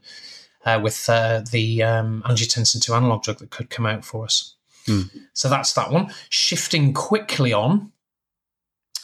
uh, 0.64 0.80
with 0.82 1.08
uh, 1.08 1.42
the 1.50 1.82
um, 1.82 2.22
angiotensin 2.26 2.82
two 2.82 2.94
analog 2.94 3.22
drug 3.22 3.38
that 3.38 3.50
could 3.50 3.70
come 3.70 3.86
out 3.86 4.04
for 4.04 4.24
us. 4.24 4.54
Mm. 4.86 5.10
So 5.32 5.48
that's 5.48 5.72
that 5.74 5.90
one. 5.90 6.12
Shifting 6.28 6.92
quickly 6.92 7.52
on, 7.52 7.92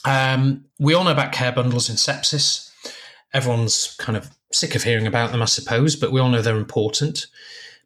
um, 0.05 0.65
we 0.79 0.95
all 0.95 1.05
know 1.05 1.13
about 1.13 1.33
care 1.33 1.53
bundles 1.53 1.89
in 1.91 1.97
sepsis. 1.97 2.71
Everyone's 3.33 3.95
kind 3.99 4.17
of 4.17 4.31
sick 4.53 4.75
of 4.75 4.83
hearing 4.83 5.07
about 5.07 5.33
them, 5.33 5.43
I 5.43 5.47
suppose, 5.47 5.97
but 5.97 6.13
we 6.13 6.21
all 6.21 6.29
know 6.29 6.43
they're 6.43 6.57
important. 6.57 7.27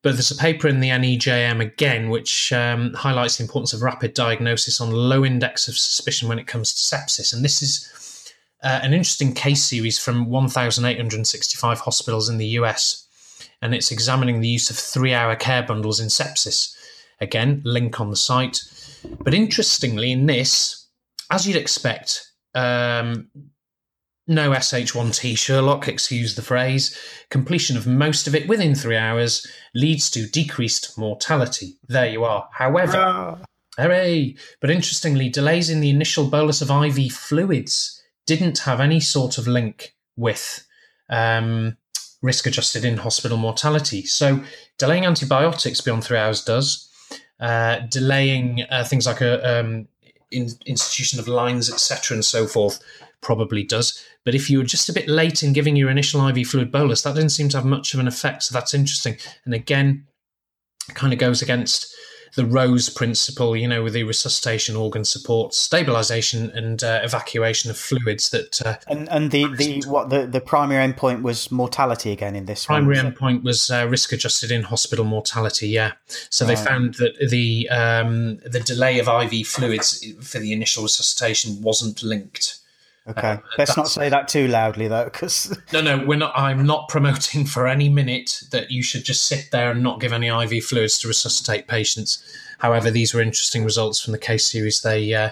But 0.02 0.12
there's 0.12 0.30
a 0.30 0.36
paper 0.36 0.66
in 0.66 0.80
the 0.80 0.88
NEJM 0.88 1.60
again, 1.60 2.08
which 2.08 2.52
um, 2.52 2.94
highlights 2.94 3.36
the 3.36 3.44
importance 3.44 3.74
of 3.74 3.82
rapid 3.82 4.14
diagnosis 4.14 4.80
on 4.80 4.90
low 4.90 5.24
index 5.24 5.68
of 5.68 5.76
suspicion 5.76 6.28
when 6.28 6.38
it 6.38 6.46
comes 6.46 6.72
to 6.72 6.96
sepsis. 6.96 7.34
And 7.34 7.44
this 7.44 7.60
is 7.60 8.32
uh, 8.62 8.80
an 8.82 8.94
interesting 8.94 9.34
case 9.34 9.62
series 9.62 9.98
from 9.98 10.30
1,865 10.30 11.80
hospitals 11.80 12.30
in 12.30 12.38
the 12.38 12.46
US. 12.46 13.06
And 13.60 13.74
it's 13.74 13.90
examining 13.90 14.40
the 14.40 14.48
use 14.48 14.70
of 14.70 14.76
three 14.76 15.12
hour 15.12 15.36
care 15.36 15.62
bundles 15.62 16.00
in 16.00 16.08
sepsis. 16.08 16.74
Again, 17.20 17.60
link 17.64 18.00
on 18.00 18.08
the 18.08 18.16
site. 18.16 18.62
But 19.20 19.34
interestingly, 19.34 20.12
in 20.12 20.24
this, 20.24 20.86
as 21.30 21.46
you'd 21.46 21.56
expect, 21.56 22.30
um, 22.54 23.28
no 24.30 24.52
SH1T 24.52 25.36
Sherlock, 25.36 25.88
excuse 25.88 26.36
the 26.36 26.42
phrase, 26.42 26.96
completion 27.30 27.76
of 27.76 27.86
most 27.86 28.28
of 28.28 28.34
it 28.34 28.48
within 28.48 28.74
three 28.74 28.96
hours 28.96 29.46
leads 29.74 30.08
to 30.12 30.26
decreased 30.26 30.96
mortality. 30.96 31.76
There 31.88 32.08
you 32.08 32.24
are. 32.24 32.48
However, 32.52 33.42
hooray! 33.76 34.36
But 34.60 34.70
interestingly, 34.70 35.28
delays 35.28 35.68
in 35.68 35.80
the 35.80 35.90
initial 35.90 36.28
bolus 36.28 36.62
of 36.62 36.70
IV 36.70 37.12
fluids 37.12 38.00
didn't 38.24 38.60
have 38.60 38.80
any 38.80 39.00
sort 39.00 39.36
of 39.36 39.48
link 39.48 39.96
with 40.16 40.64
um, 41.08 41.76
risk 42.22 42.46
adjusted 42.46 42.84
in 42.84 42.98
hospital 42.98 43.36
mortality. 43.36 44.06
So, 44.06 44.44
delaying 44.78 45.06
antibiotics 45.06 45.80
beyond 45.80 46.04
three 46.04 46.18
hours 46.18 46.44
does. 46.44 46.86
Uh, 47.40 47.80
delaying 47.90 48.62
uh, 48.70 48.84
things 48.84 49.06
like 49.06 49.22
a 49.22 49.60
um, 49.60 49.88
in, 50.30 50.50
institution 50.66 51.18
of 51.18 51.26
lines, 51.26 51.68
etc., 51.72 52.14
and 52.14 52.24
so 52.24 52.46
forth, 52.46 52.78
probably 53.20 53.62
does. 53.62 54.02
But 54.24 54.34
if 54.34 54.50
you 54.50 54.58
were 54.58 54.64
just 54.64 54.88
a 54.88 54.92
bit 54.92 55.08
late 55.08 55.42
in 55.42 55.52
giving 55.52 55.76
your 55.76 55.90
initial 55.90 56.26
IV 56.26 56.46
fluid 56.46 56.72
bolus, 56.72 57.02
that 57.02 57.14
didn't 57.14 57.30
seem 57.30 57.48
to 57.50 57.56
have 57.56 57.66
much 57.66 57.94
of 57.94 58.00
an 58.00 58.08
effect. 58.08 58.44
So 58.44 58.52
that's 58.52 58.74
interesting. 58.74 59.16
And 59.44 59.54
again, 59.54 60.06
kind 60.94 61.12
of 61.12 61.18
goes 61.18 61.42
against 61.42 61.94
the 62.36 62.46
Rose 62.46 62.88
principle, 62.88 63.56
you 63.56 63.66
know, 63.66 63.82
with 63.82 63.92
the 63.92 64.04
resuscitation, 64.04 64.76
organ 64.76 65.04
support, 65.04 65.52
stabilization, 65.52 66.50
and 66.50 66.82
uh, 66.82 67.00
evacuation 67.02 67.70
of 67.70 67.76
fluids. 67.76 68.30
That 68.30 68.60
uh, 68.64 68.76
and 68.86 69.08
and 69.08 69.30
the 69.30 69.48
the 69.56 69.82
what 69.86 70.10
the 70.10 70.26
the 70.26 70.40
primary 70.40 70.86
endpoint 70.86 71.22
was 71.22 71.50
mortality 71.50 72.12
again 72.12 72.36
in 72.36 72.46
this 72.46 72.66
primary 72.66 72.96
one, 72.96 73.12
endpoint 73.12 73.42
was 73.42 73.70
uh, 73.70 73.86
risk 73.88 74.12
adjusted 74.12 74.50
in 74.50 74.62
hospital 74.62 75.04
mortality. 75.04 75.68
Yeah, 75.68 75.92
so 76.06 76.46
right. 76.46 76.56
they 76.56 76.64
found 76.64 76.94
that 76.94 77.16
the 77.30 77.68
um, 77.68 78.36
the 78.44 78.60
delay 78.60 79.00
of 79.00 79.08
IV 79.08 79.46
fluids 79.46 80.04
for 80.22 80.38
the 80.38 80.52
initial 80.52 80.84
resuscitation 80.84 81.60
wasn't 81.62 82.02
linked 82.02 82.59
Okay, 83.08 83.28
uh, 83.28 83.38
let's 83.56 83.76
not 83.76 83.88
say 83.88 84.08
that 84.10 84.28
too 84.28 84.46
loudly 84.46 84.86
though, 84.86 85.04
because 85.04 85.56
no, 85.72 85.80
no, 85.80 86.04
we're 86.06 86.18
not. 86.18 86.32
I'm 86.36 86.66
not 86.66 86.88
promoting 86.88 87.46
for 87.46 87.66
any 87.66 87.88
minute 87.88 88.42
that 88.52 88.70
you 88.70 88.82
should 88.82 89.04
just 89.04 89.26
sit 89.26 89.50
there 89.50 89.70
and 89.70 89.82
not 89.82 90.00
give 90.00 90.12
any 90.12 90.28
IV 90.28 90.64
fluids 90.64 90.98
to 91.00 91.08
resuscitate 91.08 91.66
patients. 91.66 92.22
However, 92.58 92.90
these 92.90 93.14
were 93.14 93.22
interesting 93.22 93.64
results 93.64 94.00
from 94.00 94.12
the 94.12 94.18
case 94.18 94.46
series 94.46 94.82
they 94.82 95.14
uh, 95.14 95.30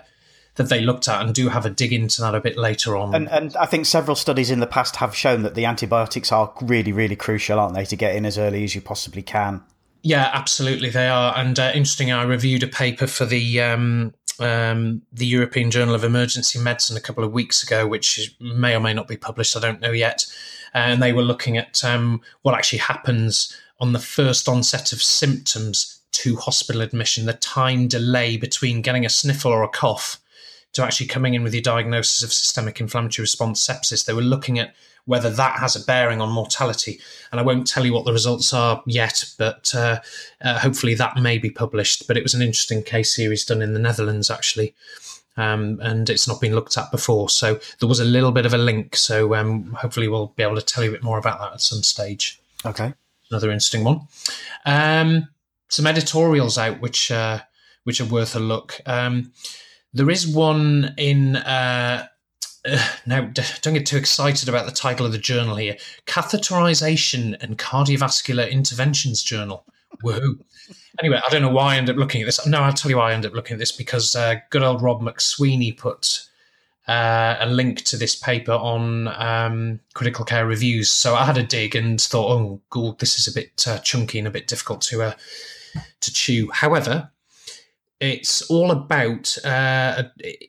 that 0.55 0.71
they 0.71 0.81
looked 0.81 1.09
at, 1.09 1.21
and 1.21 1.35
do 1.35 1.51
have 1.51 1.67
a 1.67 1.71
dig 1.71 1.93
into 1.93 2.23
that 2.23 2.35
a 2.35 2.41
bit 2.41 2.57
later 2.57 2.97
on. 2.97 3.15
And, 3.15 3.29
and 3.29 3.57
I 3.57 3.67
think 3.67 3.85
several 3.85 4.17
studies 4.17 4.51
in 4.51 4.61
the 4.61 4.67
past 4.67 4.97
have 4.97 5.15
shown 5.15 5.43
that 5.43 5.55
the 5.55 5.67
antibiotics 5.67 6.33
are 6.33 6.53
really, 6.63 6.93
really 6.93 7.17
crucial, 7.17 7.61
aren't 7.61 7.75
they, 7.75 7.85
to 7.85 7.97
get 7.97 8.17
in 8.17 8.25
as 8.25 8.39
early 8.39 8.65
as 8.65 8.75
you 8.75 8.81
possibly 8.81 9.23
can. 9.23 9.63
Yeah, 10.09 10.31
absolutely, 10.33 10.89
they 10.89 11.07
are. 11.07 11.37
And 11.37 11.59
uh, 11.59 11.71
interesting, 11.75 12.11
I 12.11 12.23
reviewed 12.23 12.63
a 12.63 12.67
paper 12.67 13.07
for 13.07 13.27
the 13.27 13.61
um, 13.61 14.15
um, 14.41 15.03
the 15.13 15.27
European 15.27 15.71
Journal 15.71 15.95
of 15.95 16.03
Emergency 16.03 16.59
Medicine 16.59 16.97
a 16.97 17.01
couple 17.01 17.25
of 17.25 17.33
weeks 17.33 17.63
ago, 17.63 17.87
which 17.87 18.35
may 18.41 18.75
or 18.75 18.81
may 18.81 18.95
not 18.95 19.07
be 19.07 19.19
published. 19.19 19.55
I 19.55 19.61
don't 19.61 19.83
know 19.83 19.91
yet. 19.91 20.25
And 20.73 21.03
they 21.03 21.13
were 21.13 21.21
looking 21.21 21.59
at 21.59 21.85
um, 21.85 22.23
what 22.41 22.55
actually 22.55 22.79
happens 22.79 23.55
on 23.81 23.93
the 23.93 23.99
first 23.99 24.49
onset 24.49 24.95
of 24.95 25.03
symptoms 25.03 26.01
to 26.13 26.37
hospital 26.37 26.81
admission, 26.81 27.27
the 27.27 27.35
time 27.35 27.87
delay 27.87 28.39
between 28.39 28.81
getting 28.81 29.05
a 29.05 29.11
sniffle 29.11 29.53
or 29.53 29.63
a 29.63 29.69
cough 29.69 30.19
to 30.73 30.85
actually 30.85 31.07
coming 31.07 31.35
in 31.35 31.43
with 31.43 31.55
your 31.55 31.63
diagnosis 31.63 32.23
of 32.23 32.33
systemic 32.33 32.81
inflammatory 32.81 33.25
response 33.25 33.67
sepsis. 33.67 34.05
They 34.05 34.13
were 34.13 34.23
looking 34.23 34.59
at 34.59 34.75
whether 35.09 35.31
that 35.31 35.59
has 35.59 35.75
a 35.75 35.85
bearing 35.85 36.21
on 36.21 36.31
mortality. 36.31 37.01
And 37.33 37.41
I 37.41 37.43
won't 37.43 37.67
tell 37.67 37.87
you 37.87 37.95
what 37.95 38.05
the 38.05 38.13
results 38.13 38.53
are 38.53 38.83
yet, 38.87 39.25
but 39.39 39.75
uh, 39.75 40.01
uh, 40.43 40.59
hopefully 40.59 40.95
that 40.97 41.17
may 41.17 41.39
be 41.39 41.49
published. 41.49 42.07
But 42.07 42.19
it 42.19 42.23
was 42.23 42.35
an 42.35 42.43
interesting 42.43 42.83
case 42.83 43.15
series 43.15 43.47
done 43.47 43.63
in 43.63 43.73
the 43.73 43.79
Netherlands, 43.79 44.31
actually. 44.31 44.75
Um, 45.39 45.81
and 45.81 46.11
it's 46.11 46.29
not 46.29 46.43
been 46.43 46.55
looked 46.55 46.77
at 46.77 46.91
before. 46.91 47.31
So 47.31 47.59
there 47.81 47.89
was 47.89 48.01
a 48.01 48.05
little 48.05 48.33
bit 48.33 48.45
of 48.45 48.53
a 48.53 48.59
link. 48.59 48.97
So 48.97 49.35
um, 49.35 49.73
hopefully 49.73 50.09
we'll 50.09 50.35
be 50.37 50.43
able 50.43 50.57
to 50.57 50.63
tell 50.63 50.85
you 50.85 50.91
a 50.91 50.93
bit 50.93 51.03
more 51.03 51.19
about 51.19 51.41
that 51.41 51.55
at 51.55 51.61
some 51.63 51.83
stage. 51.83 52.39
Okay. 52.67 52.93
Another 53.31 53.51
interesting 53.51 53.85
one. 53.85 54.03
Um, 54.67 55.29
some 55.69 55.87
editorials 55.87 56.59
out 56.59 56.81
which 56.81 57.11
uh, 57.11 57.41
which 57.85 58.01
are 58.03 58.07
worth 58.07 58.37
a 58.37 58.41
look. 58.41 58.81
Um, 58.85 59.33
there 59.93 60.11
is 60.11 60.27
one 60.27 60.95
in 60.97 61.37
uh, 61.37 62.07
uh, 62.67 62.85
now, 63.07 63.21
don't 63.63 63.75
get 63.75 63.87
too 63.87 63.97
excited 63.97 64.49
about 64.49 64.67
the 64.67 64.73
title 64.73 65.07
of 65.07 65.13
the 65.13 65.19
journal 65.19 65.57
here. 65.57 65.77
Catheterization 66.07 67.37
and 67.41 67.59
Cardiovascular 67.59 68.51
Interventions 68.51 69.23
Journal. 69.23 69.65
Woohoo. 70.03 70.39
Anyway, 71.01 71.21
I 71.25 71.31
don't 71.31 71.43
know 71.43 71.51
why 71.51 71.75
I 71.75 71.77
ended 71.77 71.95
up 71.95 71.99
looking 71.99 72.21
at 72.23 72.27
this. 72.27 72.45
No, 72.47 72.61
I'll 72.61 72.73
tell 72.73 72.91
you 72.91 72.99
why 72.99 73.11
I 73.11 73.15
ended 73.15 73.31
up 73.31 73.37
looking 73.37 73.55
at 73.55 73.59
this 73.59 73.73
because 73.73 74.15
uh, 74.15 74.37
good 74.51 74.63
old 74.63 74.83
Rob 74.83 75.01
Mac 75.01 75.21
Sweeney 75.21 75.73
put 75.73 76.27
uh, 76.87 77.37
a 77.41 77.49
link 77.49 77.85
to 77.85 77.97
this 77.97 78.17
paper 78.17 78.53
on 78.53 79.09
um, 79.09 79.81
critical 79.95 80.25
care 80.25 80.47
reviews. 80.47 80.91
So 80.91 81.15
I 81.15 81.25
had 81.25 81.39
a 81.39 81.43
dig 81.43 81.75
and 81.75 82.01
thought, 82.01 82.31
oh, 82.31 82.61
God, 82.71 82.99
this 82.99 83.19
is 83.19 83.29
a 83.29 83.33
bit 83.33 83.65
uh, 83.67 83.79
chunky 83.79 84.19
and 84.19 84.29
a 84.29 84.33
bit 84.33 84.47
difficult 84.47 84.81
to 84.83 85.03
uh, 85.03 85.13
to 86.01 86.13
chew. 86.13 86.51
However, 86.53 87.11
it's 88.01 88.43
all 88.51 88.71
about 88.71 89.37
uh, 89.45 90.05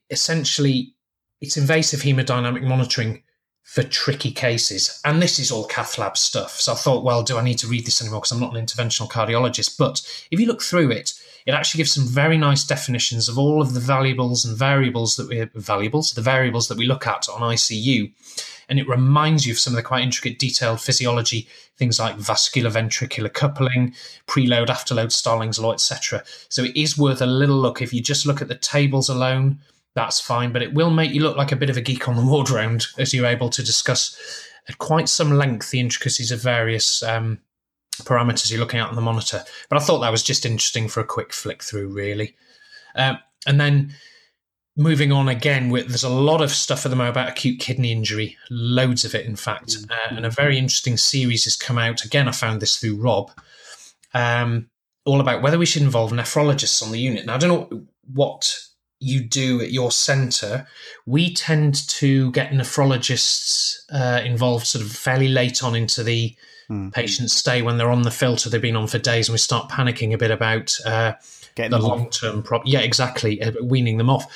essentially 0.10 0.94
it's 1.42 1.58
invasive 1.58 2.02
hemodynamic 2.02 2.64
monitoring 2.64 3.24
for 3.69 3.84
tricky 3.84 4.32
cases. 4.32 4.99
And 5.05 5.21
this 5.21 5.38
is 5.38 5.51
all 5.51 5.63
cath 5.63 5.99
lab 5.99 6.17
stuff. 6.17 6.60
So 6.60 6.71
I 6.71 6.75
thought, 6.75 7.03
well, 7.03 7.21
do 7.21 7.38
I 7.38 7.43
need 7.43 7.60
to 7.60 7.67
read 7.67 7.86
this 7.86 8.01
anymore? 8.01 8.19
Because 8.19 8.32
I'm 8.32 8.39
not 8.39 8.55
an 8.55 8.65
interventional 8.65 9.08
cardiologist. 9.08 9.77
But 9.77 10.01
if 10.32 10.39
you 10.39 10.47
look 10.47 10.63
through 10.63 10.89
it, 10.89 11.13
it 11.45 11.53
actually 11.53 11.77
gives 11.77 11.91
some 11.91 12.08
very 12.08 12.36
nice 12.36 12.63
definitions 12.63 13.29
of 13.29 13.38
all 13.38 13.62
of 13.62 13.75
the 13.75 13.79
valuables 13.79 14.43
and 14.43 14.58
variables 14.58 15.17
that 15.17 15.29
we 15.29 15.47
valuables, 15.53 16.13
the 16.13 16.21
variables 16.21 16.67
that 16.67 16.79
we 16.79 16.88
look 16.88 17.05
at 17.05 17.29
on 17.29 17.41
ICU. 17.41 18.12
And 18.69 18.79
it 18.79 18.88
reminds 18.88 19.45
you 19.45 19.53
of 19.53 19.60
some 19.60 19.73
of 19.73 19.77
the 19.77 19.84
quite 19.84 20.03
intricate, 20.03 20.39
detailed 20.39 20.82
physiology, 20.82 21.47
things 21.77 21.99
like 21.99 22.15
vascular 22.15 22.71
ventricular 22.71 23.32
coupling, 23.32 23.93
preload, 24.25 24.69
afterload, 24.69 25.12
Starling's 25.12 25.60
law, 25.60 25.73
etc. 25.73 26.23
So 26.49 26.63
it 26.63 26.75
is 26.75 26.97
worth 26.97 27.21
a 27.21 27.27
little 27.27 27.58
look. 27.58 27.84
If 27.84 27.93
you 27.93 28.01
just 28.01 28.25
look 28.25 28.41
at 28.41 28.47
the 28.47 28.55
tables 28.55 29.10
alone, 29.10 29.60
that's 30.00 30.22
fine, 30.22 30.54
but 30.54 30.62
it 30.62 30.74
will 30.74 30.90
make 30.90 31.12
you 31.12 31.22
look 31.22 31.36
like 31.36 31.52
a 31.52 31.58
bit 31.58 31.70
of 31.70 31.78
a 31.78 31.82
geek 31.82 32.08
on 32.08 32.16
the 32.16 32.26
ward 32.26 32.50
round 32.50 32.88
as 32.98 33.14
you're 33.14 33.26
able 33.26 33.50
to 33.50 33.62
discuss 33.62 34.18
at 34.70 34.78
quite 34.78 35.10
some 35.10 35.32
length 35.32 35.72
the 35.72 35.80
intricacies 35.80 36.32
of 36.32 36.42
various 36.42 37.04
um, 37.04 37.40
parameters 38.04 38.50
you're 38.50 38.62
looking 38.62 38.80
at 38.80 38.88
on 38.88 38.96
the 38.96 39.02
monitor. 39.02 39.44
But 39.70 39.78
I 39.78 39.82
thought 39.82 40.00
that 40.00 40.12
was 40.12 40.24
just 40.24 40.46
interesting 40.46 40.88
for 40.88 41.02
a 41.02 41.06
quick 41.06 41.34
flick 41.34 41.62
through, 41.62 41.90
really. 41.90 42.38
Uh, 42.96 43.16
and 43.46 43.60
then 43.60 43.94
moving 44.78 45.12
on 45.12 45.28
again, 45.28 45.70
with, 45.70 45.90
there's 45.90 46.04
a 46.04 46.10
lot 46.10 46.42
of 46.42 46.52
stuff 46.52 46.86
at 46.86 46.90
the 46.90 46.96
moment 46.96 47.16
about 47.16 47.30
acute 47.30 47.60
kidney 47.60 47.92
injury, 47.92 48.38
loads 48.50 49.04
of 49.04 49.14
it, 49.14 49.26
in 49.26 49.36
fact. 49.36 49.70
Mm-hmm. 49.70 49.92
Uh, 49.92 50.18
and 50.18 50.26
a 50.26 50.30
very 50.30 50.58
interesting 50.58 50.96
series 50.96 51.44
has 51.44 51.58
come 51.58 51.78
out. 51.78 52.06
Again, 52.06 52.30
I 52.30 52.32
found 52.32 52.62
this 52.62 52.78
through 52.78 52.96
Rob. 52.96 53.32
Um, 54.14 54.70
all 55.04 55.20
about 55.20 55.42
whether 55.42 55.58
we 55.58 55.66
should 55.66 55.82
involve 55.82 56.12
nephrologists 56.12 56.82
on 56.82 56.92
the 56.92 57.00
unit. 57.00 57.26
Now, 57.26 57.36
I 57.36 57.38
don't 57.38 57.72
know 57.72 57.84
what 58.14 58.68
you 59.00 59.22
do 59.22 59.62
at 59.62 59.72
your 59.72 59.92
centre, 59.92 60.68
we 61.06 61.34
tend 61.34 61.88
to 61.88 62.32
get 62.32 62.52
nephrologists 62.52 63.80
uh, 63.92 64.22
involved 64.24 64.68
sort 64.68 64.84
of 64.84 64.92
fairly 64.92 65.30
late 65.30 65.64
on 65.64 65.76
into 65.76 66.04
the 66.04 66.36
mm. 66.70 66.94
patient's 66.94 67.34
stay 67.34 67.62
when 67.62 67.78
they're 67.78 67.92
on 67.92 68.02
the 68.02 68.12
filter. 68.12 68.50
They've 68.50 68.62
been 68.62 68.76
on 68.76 68.88
for 68.88 68.98
days, 69.00 69.30
and 69.30 69.34
we 69.34 69.40
start 69.40 69.70
panicking 69.70 70.14
a 70.14 70.18
bit 70.18 70.32
about 70.32 70.76
uh, 70.86 71.14
the 71.56 71.80
long 71.80 72.10
term 72.10 72.44
problem. 72.44 72.72
Yeah, 72.72 72.82
exactly, 72.82 73.42
uh, 73.42 73.52
weaning 73.64 73.98
them 73.98 74.10
off. 74.10 74.32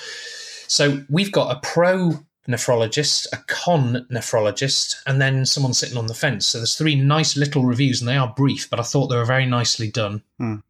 So 0.68 1.04
we've 1.10 1.32
got 1.32 1.56
a 1.56 1.60
pro 1.60 2.20
nephrologist, 2.48 3.28
a 3.32 3.38
con 3.48 4.06
nephrologist, 4.12 4.96
and 5.06 5.22
then 5.22 5.46
someone 5.46 5.74
sitting 5.74 5.98
on 5.98 6.08
the 6.08 6.14
fence. 6.14 6.48
So 6.48 6.60
there's 6.60 6.76
three 6.76 6.96
nice 6.96 7.36
little 7.38 7.66
reviews, 7.66 8.02
and 8.02 8.08
they 8.08 8.18
are 8.18 8.34
brief, 8.36 8.70
but 8.70 8.80
I 8.80 8.84
thought 8.84 9.08
they 9.08 9.18
were 9.18 9.26
very 9.26 9.46
nicely 9.46 9.92
done. 9.92 10.24
Mm. 10.42 10.64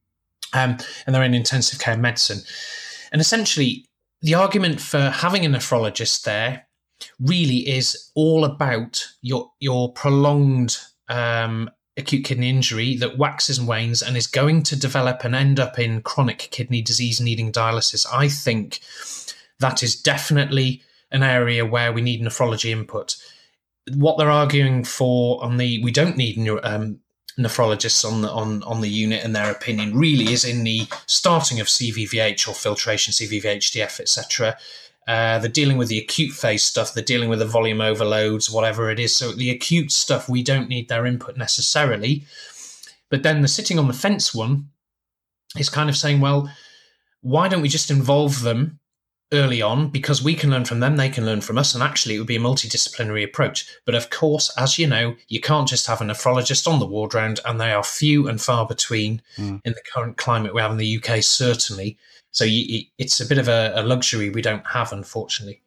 Um, 0.55 0.77
and 1.05 1.15
they're 1.15 1.23
in 1.23 1.33
intensive 1.33 1.79
care 1.79 1.97
medicine. 1.97 2.41
And 3.13 3.21
essentially, 3.21 3.85
the 4.21 4.33
argument 4.33 4.81
for 4.81 5.09
having 5.09 5.45
a 5.45 5.49
nephrologist 5.49 6.23
there 6.23 6.67
really 7.19 7.69
is 7.69 8.11
all 8.15 8.43
about 8.43 9.05
your 9.21 9.51
your 9.59 9.93
prolonged 9.93 10.77
um, 11.09 11.69
acute 11.95 12.25
kidney 12.25 12.49
injury 12.49 12.95
that 12.97 13.17
waxes 13.17 13.59
and 13.59 13.67
wanes 13.67 14.01
and 14.01 14.17
is 14.17 14.27
going 14.27 14.63
to 14.63 14.75
develop 14.75 15.23
and 15.23 15.35
end 15.35 15.59
up 15.59 15.77
in 15.77 16.01
chronic 16.01 16.49
kidney 16.51 16.81
disease 16.81 17.21
needing 17.21 17.51
dialysis. 17.51 18.05
I 18.11 18.27
think 18.27 18.79
that 19.59 19.83
is 19.83 20.01
definitely 20.01 20.81
an 21.11 21.21
area 21.21 21.65
where 21.65 21.93
we 21.93 22.01
need 22.01 22.21
nephrology 22.21 22.71
input. 22.71 23.15
What 23.93 24.17
they're 24.17 24.31
arguing 24.31 24.83
for 24.83 25.43
on 25.43 25.57
the 25.57 25.83
we 25.83 25.91
don't 25.91 26.17
need 26.17 26.39
um, 26.63 26.99
nephrologists 27.37 28.09
on 28.09 28.21
the 28.21 28.29
on 28.29 28.63
on 28.63 28.81
the 28.81 28.89
unit 28.89 29.23
and 29.23 29.35
their 29.35 29.51
opinion 29.51 29.97
really 29.97 30.31
is 30.31 30.45
in 30.45 30.63
the 30.63 30.87
starting 31.07 31.59
of 31.59 31.67
CVVH 31.67 32.47
or 32.47 32.53
filtration, 32.53 33.11
CVVHDF, 33.11 33.99
etc. 33.99 34.57
Uh, 35.07 35.37
they're 35.39 35.49
dealing 35.49 35.77
with 35.77 35.89
the 35.89 35.99
acute 35.99 36.31
phase 36.31 36.63
stuff. 36.63 36.93
They're 36.93 37.03
dealing 37.03 37.29
with 37.29 37.39
the 37.39 37.45
volume 37.45 37.81
overloads, 37.81 38.49
whatever 38.49 38.89
it 38.89 38.99
is. 38.99 39.15
So 39.15 39.31
the 39.31 39.49
acute 39.49 39.91
stuff, 39.91 40.29
we 40.29 40.43
don't 40.43 40.69
need 40.69 40.87
their 40.87 41.05
input 41.05 41.35
necessarily. 41.35 42.23
But 43.09 43.23
then 43.23 43.41
the 43.41 43.47
sitting 43.47 43.77
on 43.77 43.87
the 43.87 43.93
fence 43.93 44.33
one 44.33 44.69
is 45.57 45.69
kind 45.69 45.89
of 45.89 45.97
saying, 45.97 46.21
well, 46.21 46.49
why 47.21 47.47
don't 47.47 47.61
we 47.61 47.69
just 47.69 47.91
involve 47.91 48.41
them 48.41 48.79
early 49.33 49.61
on 49.61 49.89
because 49.89 50.23
we 50.23 50.35
can 50.35 50.51
learn 50.51 50.65
from 50.65 50.79
them, 50.79 50.95
they 50.95 51.09
can 51.09 51.25
learn 51.25 51.41
from 51.41 51.57
us, 51.57 51.73
and 51.73 51.83
actually 51.83 52.15
it 52.15 52.19
would 52.19 52.27
be 52.27 52.35
a 52.35 52.39
multidisciplinary 52.39 53.23
approach. 53.23 53.67
But 53.85 53.95
of 53.95 54.09
course, 54.09 54.51
as 54.57 54.77
you 54.77 54.87
know, 54.87 55.15
you 55.27 55.41
can't 55.41 55.67
just 55.67 55.87
have 55.87 56.01
a 56.01 56.05
nephrologist 56.05 56.67
on 56.67 56.79
the 56.79 56.85
ward 56.85 57.13
round, 57.13 57.39
and 57.45 57.59
they 57.59 57.71
are 57.71 57.83
few 57.83 58.27
and 58.27 58.41
far 58.41 58.65
between 58.65 59.21
mm. 59.37 59.61
in 59.65 59.73
the 59.73 59.83
current 59.93 60.17
climate 60.17 60.53
we 60.53 60.61
have 60.61 60.71
in 60.71 60.77
the 60.77 60.97
UK, 60.97 61.23
certainly. 61.23 61.97
So 62.31 62.45
you, 62.45 62.85
it's 62.97 63.19
a 63.19 63.25
bit 63.25 63.37
of 63.37 63.47
a, 63.47 63.73
a, 63.75 63.83
luxury 63.83 64.29
we 64.29 64.41
don't 64.41 64.65
have, 64.65 64.91
unfortunately. 64.91 65.61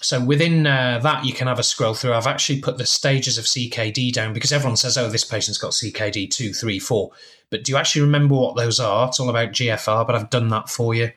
So 0.00 0.24
within 0.24 0.64
uh, 0.64 1.00
that, 1.02 1.24
you 1.24 1.32
can 1.32 1.48
have 1.48 1.58
a 1.58 1.64
scroll 1.64 1.94
through. 1.94 2.12
I've 2.12 2.28
actually 2.28 2.60
put 2.60 2.78
the 2.78 2.86
stages 2.86 3.36
of 3.36 3.46
CKD 3.46 4.12
down 4.12 4.32
because 4.32 4.52
everyone 4.52 4.76
says, 4.76 4.96
"Oh, 4.96 5.08
this 5.08 5.24
patient's 5.24 5.58
got 5.58 5.72
CKD 5.72 6.30
two, 6.30 6.30
three, 6.30 6.30
two, 6.30 6.52
three, 6.52 6.78
four. 6.78 7.10
But 7.50 7.64
do 7.64 7.72
you 7.72 7.78
actually 7.78 8.02
remember 8.02 8.34
what 8.34 8.56
those 8.56 8.78
are? 8.78 9.08
It's 9.08 9.18
all 9.18 9.30
about 9.30 9.52
GFR, 9.52 10.06
but 10.06 10.14
I've 10.14 10.30
done 10.30 10.48
that 10.48 10.68
for 10.68 10.94
you. 10.94 11.10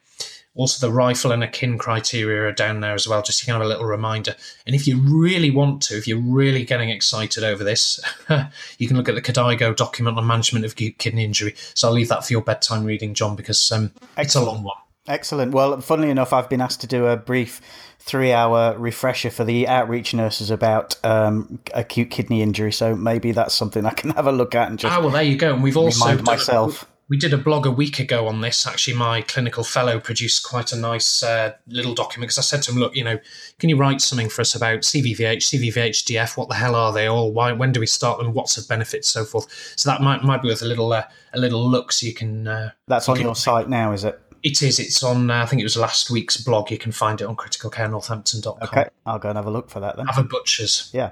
Also, 0.54 0.86
the 0.86 0.92
RIFLE 0.92 1.32
and 1.32 1.44
AKIN 1.44 1.80
criteria 1.80 2.50
are 2.50 2.52
down 2.52 2.82
there 2.82 2.94
as 2.94 3.08
well, 3.08 3.22
just 3.22 3.40
to 3.40 3.46
kind 3.46 3.62
of 3.62 3.66
a 3.66 3.70
little 3.70 3.86
reminder. 3.86 4.36
And 4.66 4.76
if 4.76 4.86
you 4.86 4.98
really 4.98 5.50
want 5.50 5.82
to, 5.84 5.98
if 5.98 6.08
you're 6.08 6.20
really 6.20 6.66
getting 6.66 6.90
excited 6.90 7.44
over 7.44 7.64
this, 7.64 8.02
you 8.78 8.88
can 8.88 8.98
look 8.98 9.08
at 9.08 9.16
the 9.16 9.22
KDIGO 9.22 9.76
document 9.78 10.18
on 10.18 10.28
management 10.28 10.66
of 10.66 10.76
kidney 10.76 11.24
injury. 11.24 11.56
So 11.74 11.88
I'll 11.88 11.94
leave 11.94 12.10
that 12.10 12.26
for 12.26 12.34
your 12.34 12.42
bedtime 12.42 12.84
reading, 12.84 13.14
John, 13.14 13.38
because 13.38 13.72
um, 13.72 13.92
it's 14.18 14.36
a 14.36 14.44
long 14.44 14.64
one. 14.64 14.76
Excellent. 15.08 15.54
Well, 15.54 15.80
funnily 15.82 16.10
enough, 16.10 16.34
I've 16.34 16.50
been 16.50 16.62
asked 16.62 16.82
to 16.82 16.88
do 16.88 17.08
a 17.08 17.16
brief 17.18 17.62
three 18.00 18.34
hour 18.34 18.78
refresher 18.78 19.30
for 19.30 19.44
the 19.44 19.68
outreach 19.68 20.14
nurses 20.14 20.52
about 20.52 20.96
um, 21.06 21.60
acute 21.74 22.12
kidney 22.12 22.42
injury. 22.42 22.72
So 22.72 22.96
maybe 22.96 23.32
that's 23.32 23.54
something 23.54 23.86
I 23.86 23.92
can 23.92 24.10
have 24.16 24.28
a 24.28 24.32
look 24.32 24.54
at 24.54 24.70
and 24.70 24.78
just. 24.78 24.94
Ah, 24.94 25.00
well, 25.00 25.12
there 25.12 25.24
you 25.24 25.38
go. 25.38 25.54
And 25.54 25.64
we've 25.64 25.78
also 25.78 26.22
myself 26.24 26.91
we 27.12 27.18
did 27.18 27.34
a 27.34 27.38
blog 27.38 27.66
a 27.66 27.72
week 27.72 28.00
ago 28.00 28.26
on 28.26 28.40
this. 28.40 28.66
Actually, 28.66 28.96
my 28.96 29.22
clinical 29.24 29.66
fellow 29.66 30.00
produced 30.00 30.48
quite 30.48 30.72
a 30.72 30.78
nice 30.78 31.22
uh, 31.22 31.52
little 31.68 31.94
document 31.94 32.30
because 32.30 32.38
I 32.38 32.42
said 32.42 32.62
to 32.64 32.72
him, 32.72 32.78
"Look, 32.78 32.96
you 32.96 33.04
know, 33.04 33.20
can 33.60 33.68
you 33.68 33.76
write 33.76 34.00
something 34.00 34.30
for 34.30 34.40
us 34.40 34.56
about 34.56 34.80
CVVH, 34.80 35.44
CVVHDF? 35.44 36.38
What 36.38 36.48
the 36.48 36.56
hell 36.56 36.74
are 36.74 36.94
they 36.94 37.08
all? 37.08 37.34
Why? 37.34 37.52
When 37.52 37.74
do 37.74 37.82
we 37.82 37.86
start 37.86 38.20
them? 38.20 38.34
What's 38.34 38.56
the 38.56 38.66
benefits, 38.66 39.10
so 39.10 39.26
forth." 39.26 39.74
So 39.76 39.90
that 39.90 40.02
might 40.02 40.24
might 40.24 40.42
be 40.42 40.48
worth 40.48 40.62
a 40.62 40.66
little 40.66 40.94
uh, 40.94 41.04
a 41.34 41.40
little 41.40 41.70
look, 41.70 41.92
so 41.92 42.06
you 42.08 42.14
can. 42.14 42.48
Uh, 42.48 42.72
That's 42.88 43.10
you 43.10 43.12
on 43.12 43.18
can, 43.18 43.26
your 43.26 43.36
site 43.36 43.68
now, 43.68 43.92
is 43.92 44.06
it? 44.06 44.18
It 44.42 44.62
is. 44.62 44.80
It's 44.80 45.04
on. 45.04 45.30
Uh, 45.30 45.44
I 45.44 45.46
think 45.48 45.60
it 45.60 45.66
was 45.66 45.76
last 45.76 46.12
week's 46.12 46.38
blog. 46.38 46.72
You 46.72 46.78
can 46.78 46.94
find 46.94 47.20
it 47.20 47.26
on 47.26 47.36
criticalcarenorthampton.com. 47.36 48.70
Okay, 48.70 48.90
I'll 49.06 49.20
go 49.20 49.28
and 49.28 49.38
have 49.38 49.48
a 49.48 49.52
look 49.52 49.70
for 49.70 49.82
that 49.82 49.98
then. 49.98 50.06
Have 50.06 50.18
a 50.18 50.24
butcher's. 50.24 50.90
Yeah. 50.94 51.12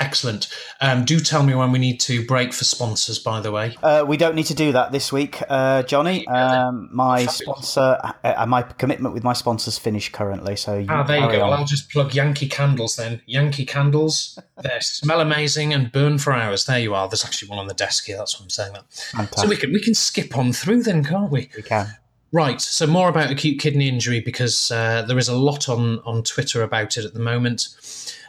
Excellent. 0.00 0.48
Um, 0.80 1.04
do 1.04 1.18
tell 1.18 1.42
me 1.42 1.54
when 1.54 1.72
we 1.72 1.80
need 1.80 1.98
to 2.00 2.24
break 2.24 2.52
for 2.52 2.62
sponsors, 2.64 3.18
by 3.18 3.40
the 3.40 3.50
way. 3.50 3.76
Uh, 3.82 4.04
we 4.06 4.16
don't 4.16 4.36
need 4.36 4.46
to 4.46 4.54
do 4.54 4.70
that 4.70 4.92
this 4.92 5.12
week, 5.12 5.42
uh, 5.48 5.82
Jonny. 5.82 6.26
Um, 6.28 6.88
my 6.92 7.26
sponsor, 7.26 7.98
uh, 8.22 8.46
my 8.46 8.62
commitment 8.62 9.12
with 9.12 9.24
my 9.24 9.32
sponsors 9.32 9.76
finished 9.76 10.12
currently. 10.12 10.54
So 10.54 10.84
ah, 10.88 11.02
there 11.02 11.18
you 11.18 11.32
go. 11.32 11.40
Well, 11.40 11.52
I'll 11.52 11.64
just 11.64 11.90
plug 11.90 12.14
Yankee 12.14 12.48
Candles 12.48 12.94
then. 12.94 13.22
Yankee 13.26 13.66
Candles, 13.66 14.38
they 14.62 14.78
smell 14.80 15.20
amazing 15.20 15.72
and 15.74 15.90
burn 15.90 16.18
for 16.18 16.32
hours. 16.32 16.66
There 16.66 16.78
you 16.78 16.94
are. 16.94 17.08
There's 17.08 17.24
actually 17.24 17.48
one 17.48 17.58
on 17.58 17.66
the 17.66 17.74
desk 17.74 18.04
here. 18.04 18.18
That's 18.18 18.38
what 18.38 18.44
I'm 18.44 18.50
saying. 18.50 18.74
That. 18.74 18.84
Fantastic. 18.92 19.38
So 19.38 19.48
we 19.48 19.56
can 19.56 19.72
we 19.72 19.80
can 19.80 19.94
skip 19.94 20.36
on 20.36 20.52
through 20.52 20.84
then, 20.84 21.02
can't 21.02 21.32
we? 21.32 21.50
We 21.56 21.62
can. 21.62 21.88
Right. 22.30 22.60
So 22.60 22.86
more 22.86 23.08
about 23.08 23.30
acute 23.32 23.58
kidney 23.58 23.88
injury 23.88 24.20
because 24.20 24.70
uh, 24.70 25.02
there 25.02 25.18
is 25.18 25.28
a 25.28 25.36
lot 25.36 25.68
on 25.68 25.98
on 26.00 26.22
Twitter 26.22 26.62
about 26.62 26.96
it 26.96 27.04
at 27.04 27.14
the 27.14 27.20
moment. 27.20 27.68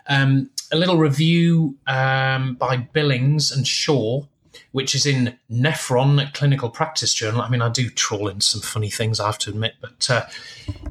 Um, 0.10 0.50
a 0.72 0.76
little 0.76 0.98
review 0.98 1.78
um, 1.88 2.56
by 2.56 2.78
Billings 2.78 3.52
and 3.52 3.68
Shaw, 3.68 4.24
which 4.72 4.94
is 4.94 5.06
in 5.06 5.38
Nephron 5.52 6.34
Clinical 6.34 6.70
Practice 6.70 7.14
Journal. 7.14 7.42
I 7.42 7.50
mean, 7.50 7.62
I 7.62 7.70
do 7.70 7.90
trawl 7.90 8.28
in 8.28 8.42
some 8.42 8.62
funny 8.62 8.90
things, 8.90 9.20
I 9.20 9.28
have 9.28 9.40
to 9.40 9.50
admit, 9.50 9.76
but 9.82 10.10
uh, 10.10 10.26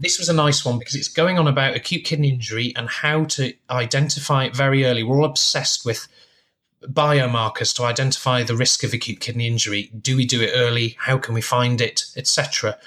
this 0.00 0.18
was 0.18 0.28
a 0.28 0.33
nice 0.33 0.64
one 0.64 0.78
because 0.78 0.94
it's 0.94 1.09
going 1.09 1.38
on 1.38 1.46
about 1.46 1.76
acute 1.76 2.04
kidney 2.04 2.31
injury 2.31 2.72
and 2.76 2.88
how 2.88 3.24
to 3.24 3.52
identify 3.70 4.44
it 4.44 4.57
very 4.57 4.85
early. 4.85 5.02
We're 5.02 5.18
all 5.18 5.24
obsessed 5.24 5.85
with 5.85 6.09
biomarkers 6.83 7.74
to 7.76 7.85
identify 7.85 8.42
the 8.42 8.57
risk 8.57 8.85
of 8.85 8.92
acute 8.92 9.20
kidney 9.20 9.46
injury. 9.46 9.90
Do 10.00 10.16
we 10.16 10.24
do 10.24 10.40
it 10.40 10.52
early? 10.54 10.96
How 10.98 11.18
can 11.18 11.35
we 11.35 11.40
find 11.40 11.81
it, 11.81 12.04
etc. 12.16 12.78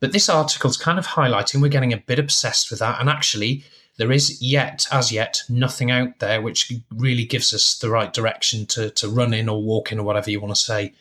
But 0.00 0.12
this 0.12 0.28
article's 0.28 0.76
kind 0.76 0.98
of 0.98 1.06
highlighting 1.06 1.60
we're 1.60 1.68
getting 1.68 1.92
a 1.92 1.98
bit 1.98 2.18
obsessed 2.18 2.70
with 2.70 2.80
that, 2.80 3.00
and 3.00 3.08
actually 3.08 3.64
there 3.96 4.12
is 4.12 4.42
yet, 4.42 4.86
as 4.90 5.12
yet, 5.12 5.42
nothing 5.48 5.90
out 5.90 6.18
there 6.18 6.42
which 6.42 6.72
really 6.90 7.24
gives 7.24 7.54
us 7.54 7.78
the 7.78 7.90
right 7.90 8.12
direction 8.12 8.66
to, 8.66 8.90
to 8.90 9.08
run 9.08 9.32
in 9.32 9.48
or 9.48 9.62
walk 9.62 9.92
in 9.92 10.00
or 10.00 10.02
whatever 10.02 10.30
you 10.30 10.40
want 10.40 10.54
to 10.54 10.60
say. 10.60 10.92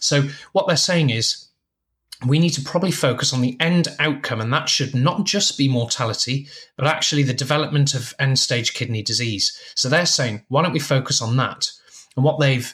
So, 0.00 0.22
what 0.52 0.66
they're 0.66 0.76
saying 0.76 1.10
is 1.10 1.46
we 2.26 2.38
need 2.38 2.50
to 2.50 2.62
probably 2.62 2.90
focus 2.90 3.32
on 3.32 3.40
the 3.40 3.56
end 3.60 3.88
outcome, 3.98 4.40
and 4.40 4.52
that 4.52 4.68
should 4.68 4.94
not 4.94 5.24
just 5.24 5.58
be 5.58 5.68
mortality, 5.68 6.48
but 6.76 6.86
actually 6.86 7.24
the 7.24 7.34
development 7.34 7.94
of 7.94 8.14
end 8.18 8.38
stage 8.38 8.72
kidney 8.74 9.02
disease. 9.02 9.58
So, 9.74 9.88
they're 9.88 10.06
saying, 10.06 10.44
why 10.48 10.62
don't 10.62 10.72
we 10.72 10.78
focus 10.78 11.20
on 11.20 11.36
that? 11.38 11.70
And 12.14 12.24
what 12.24 12.38
they've 12.38 12.72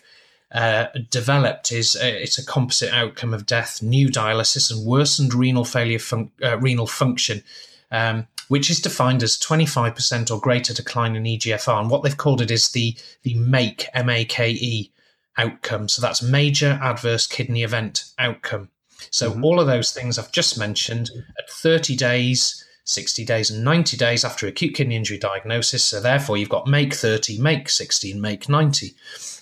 uh, 0.53 0.87
developed 1.11 1.72
is 1.72 1.96
uh, 1.96 2.05
it's 2.05 2.38
a 2.38 2.44
composite 2.44 2.92
outcome 2.92 3.33
of 3.33 3.46
death, 3.46 3.83
new 3.83 4.09
dialysis, 4.09 4.70
and 4.70 4.87
worsened 4.87 5.33
renal 5.33 5.64
failure, 5.64 5.98
fun- 5.98 6.31
uh, 6.42 6.59
renal 6.59 6.87
function. 6.87 7.42
Um, 7.90 8.27
which 8.48 8.70
is 8.70 8.80
defined 8.80 9.22
as 9.22 9.38
25% 9.38 10.30
or 10.30 10.40
greater 10.40 10.74
decline 10.74 11.16
in 11.16 11.24
EGFR. 11.24 11.80
And 11.80 11.90
what 11.90 12.02
they've 12.02 12.16
called 12.16 12.40
it 12.40 12.50
is 12.50 12.70
the, 12.70 12.96
the 13.22 13.35
MAKE, 13.35 13.88
M 13.94 14.11
A 14.11 14.24
K 14.24 14.50
E 14.50 14.92
outcome. 15.37 15.88
So 15.88 16.02
that's 16.02 16.22
major 16.22 16.78
adverse 16.83 17.26
kidney 17.26 17.62
event 17.62 18.04
outcome. 18.18 18.68
So 19.11 19.30
mm-hmm. 19.30 19.44
all 19.44 19.61
of 19.61 19.66
those 19.66 19.92
things 19.92 20.18
I've 20.18 20.33
just 20.33 20.59
mentioned 20.59 21.11
at 21.38 21.50
30 21.50 21.96
days, 21.96 22.64
60 22.85 23.24
days, 23.24 23.50
and 23.50 23.64
90 23.64 23.96
days 23.96 24.24
after 24.24 24.46
acute 24.46 24.74
kidney 24.74 24.96
injury 24.96 25.18
diagnosis. 25.18 25.85
So 25.85 26.00
therefore, 26.00 26.37
you've 26.37 26.48
got 26.48 26.66
MAKE 26.66 26.94
30, 26.94 27.38
MAKE 27.38 27.68
60, 27.68 28.12
and 28.12 28.22
MAKE 28.22 28.48
90. 28.48 28.94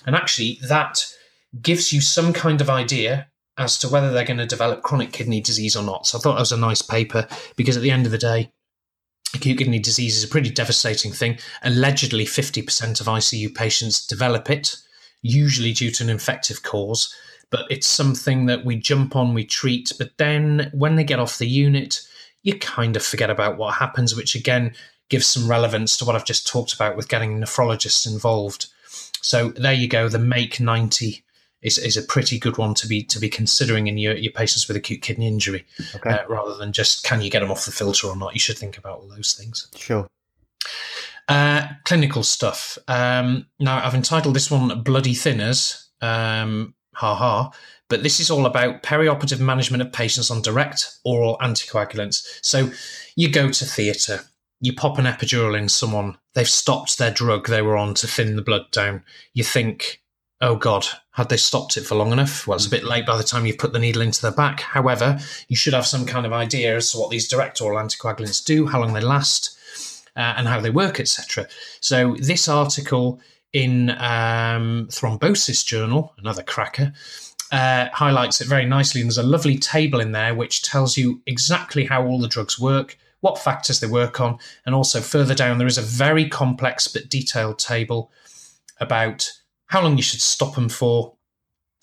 And 0.07 0.17
actually, 0.17 0.59
that 0.69 1.05
gives 1.61 1.93
you 1.93 2.01
some 2.01 2.33
kind 2.33 2.61
of 2.61 2.71
idea 2.71 3.29
as 3.59 3.79
to 3.79 3.89
whether 3.89 4.11
they're 4.11 4.25
going 4.25 4.39
to 4.39 4.47
develop 4.47 4.83
chronic 4.83 5.13
kidney 5.13 5.41
disease 5.41 5.77
or 5.77 5.83
not. 5.83 6.07
So 6.07 6.19
I 6.19 6.21
thought 6.21 6.35
that 6.35 6.41
was 6.41 6.53
a 6.53 6.57
nice 6.57 6.83
paper 6.83 7.29
because 7.57 7.77
at 7.77 7.83
the 7.83 7.91
end 7.91 8.07
of 8.07 8.13
the 8.13 8.19
day, 8.19 8.51
acute 9.35 9.59
kidney 9.59 9.79
disease 9.79 10.17
is 10.17 10.25
a 10.25 10.29
pretty 10.29 10.51
devastating 10.51 11.13
thing. 11.13 11.39
Allegedly, 11.63 12.25
50% 12.25 13.01
of 13.01 13.07
ICU 13.07 13.55
patients 13.55 14.07
develop 14.07 14.51
it, 14.51 14.77
usually 15.23 15.73
due 15.73 15.91
to 15.91 16.05
an 16.05 16.11
infective 16.11 16.63
cause. 16.63 17.15
But 17.51 17.67
it's 17.71 17.87
something 17.87 18.47
that 18.47 18.65
we 18.65 18.77
jump 18.77 19.15
on, 19.15 19.35
we 19.35 19.45
treat. 19.45 19.93
But 19.99 20.17
then 20.17 20.71
when 20.73 20.97
they 20.97 21.05
get 21.05 21.19
off 21.19 21.39
the 21.39 21.47
unit, 21.47 22.01
you 22.43 22.59
kind 22.59 22.97
of 22.97 23.05
forget 23.05 23.31
about 23.31 23.59
what 23.59 23.75
happens, 23.75 24.17
which 24.17 24.35
again 24.35 24.75
gives 25.09 25.27
some 25.27 25.49
relevance 25.49 25.97
to 25.99 26.05
what 26.05 26.17
I've 26.17 26.25
just 26.25 26.47
talked 26.47 26.73
about 26.73 26.97
with 26.97 27.09
getting 27.09 27.39
nephrologists 27.39 28.11
involved. 28.11 28.67
So 29.21 29.51
there 29.51 29.73
you 29.73 29.87
go, 29.87 30.09
the 30.09 30.19
Make 30.19 30.59
90 30.59 31.23
is, 31.63 31.79
is 31.79 31.97
a 31.97 32.03
pretty 32.03 32.39
good 32.39 32.59
one 32.59 32.75
to 32.75 32.87
be 32.87 33.03
to 33.05 33.19
be 33.19 33.29
considering 33.29 33.87
in 33.87 33.99
your, 33.99 34.15
your 34.15 34.33
patients 34.33 34.69
with 34.69 34.77
acute 34.77 35.03
kidney 35.03 35.27
injury, 35.27 35.65
okay. 35.95 36.11
uh, 36.11 36.27
rather 36.29 36.57
than 36.57 36.73
just 36.73 37.05
can 37.05 37.21
you 37.23 37.31
get 37.31 37.41
them 37.41 37.51
off 37.51 37.65
the 37.65 37.73
filter 37.73 38.09
or 38.09 38.17
not. 38.17 38.35
You 38.35 38.41
should 38.41 38.59
think 38.59 38.79
about 38.79 38.99
all 38.99 39.09
those 39.09 39.35
things. 39.35 39.69
Sure. 39.77 40.07
Uh, 41.29 41.69
clinical 41.85 42.23
stuff. 42.23 42.79
Um, 42.89 43.47
now 43.61 43.85
I've 43.85 43.95
entitled 43.95 44.35
this 44.35 44.51
one 44.51 44.83
"Bloody 44.83 45.15
Thinners." 45.15 45.87
Um, 46.01 46.75
ha 46.95 47.15
ha. 47.15 47.53
But 47.89 48.03
this 48.03 48.21
is 48.21 48.31
all 48.31 48.47
about 48.47 48.83
perioperative 48.83 49.39
management 49.39 49.83
of 49.83 49.93
patients 49.93 50.31
on 50.31 50.41
direct 50.41 50.99
oral 51.05 51.37
anticoagulants. 51.39 52.25
So 52.41 52.71
you 53.17 53.31
go 53.31 53.51
to 53.51 53.65
theatre, 53.67 54.21
you 54.61 54.73
pop 54.73 54.99
an 54.99 55.05
epidural 55.05 55.59
in 55.59 55.69
someone, 55.69 56.17
they've 56.35 56.49
stopped 56.49 56.97
their 56.97 57.11
drug 57.11 57.49
they 57.49 57.61
were 57.61 57.77
on 57.77 57.95
to 57.95 58.07
thin 58.07 58.37
the 58.37 58.43
blood 58.43 58.71
down. 58.71 59.05
You 59.35 59.45
think, 59.45 60.01
oh 60.41 60.57
God, 60.57 60.87
had 61.13 61.29
they 61.29 61.37
stopped 61.37 61.77
it 61.77 61.87
for 61.87 61.95
long 61.95 62.13
enough? 62.13 62.47
Well, 62.47 62.57
it's 62.57 62.67
a 62.67 62.71
bit 62.71 62.85
late 62.85 63.07
by 63.07 63.17
the 63.17 63.23
time 63.23 63.47
you've 63.47 63.59
put 63.59 63.73
the 63.73 63.79
needle 63.79 64.03
into 64.03 64.23
their 64.23 64.33
back. 64.33 64.61
However, 64.61 65.19
you 65.49 65.57
should 65.57 65.75
have 65.75 65.87
some 65.87 66.07
kind 66.07 66.27
of 66.27 66.33
idea 66.33 66.77
as 66.77 66.91
to 66.93 66.99
what 66.99 67.11
these 67.11 67.29
direct 67.29 67.61
oral 67.61 67.79
anticoagulants 67.79 68.45
do, 68.45 68.67
how 68.67 68.81
long 68.81 68.95
they 68.95 69.01
last, 69.01 69.59
uh, 70.17 70.35
and 70.37 70.49
how 70.49 70.61
they 70.61 70.71
work, 70.71 70.99
etc. 71.01 71.47
So, 71.81 72.17
this 72.19 72.49
article 72.49 73.21
in 73.53 73.91
um, 73.91 74.89
Thrombosis 74.91 75.65
Journal, 75.65 76.15
another 76.19 76.43
cracker, 76.43 76.93
uh, 77.51 77.89
highlights 77.93 78.41
it 78.41 78.49
very 78.49 78.65
nicely. 78.65 79.03
And 79.03 79.09
there's 79.09 79.19
a 79.19 79.23
lovely 79.23 79.59
table 79.59 80.01
in 80.01 80.13
there 80.13 80.35
which 80.35 80.63
tells 80.63 80.97
you 80.97 81.21
exactly 81.27 81.85
how 81.85 82.07
all 82.07 82.19
the 82.19 82.29
drugs 82.29 82.59
work, 82.59 82.97
what 83.21 83.39
factors 83.39 83.81
they 83.81 83.87
work 83.87 84.21
on, 84.21 84.39
and 84.65 84.75
also 84.75 85.01
further 85.03 85.35
down, 85.35 85.59
there 85.59 85.67
is 85.67 85.79
a 85.79 85.83
very 85.83 86.29
complex 86.29 86.89
but 86.89 87.11
detailed 87.11 87.59
table 87.59 88.11
about 88.81 89.31
how 89.73 89.81
long 89.81 89.97
you 89.97 90.03
should 90.03 90.21
stop 90.21 90.55
them 90.55 90.69
for, 90.69 91.15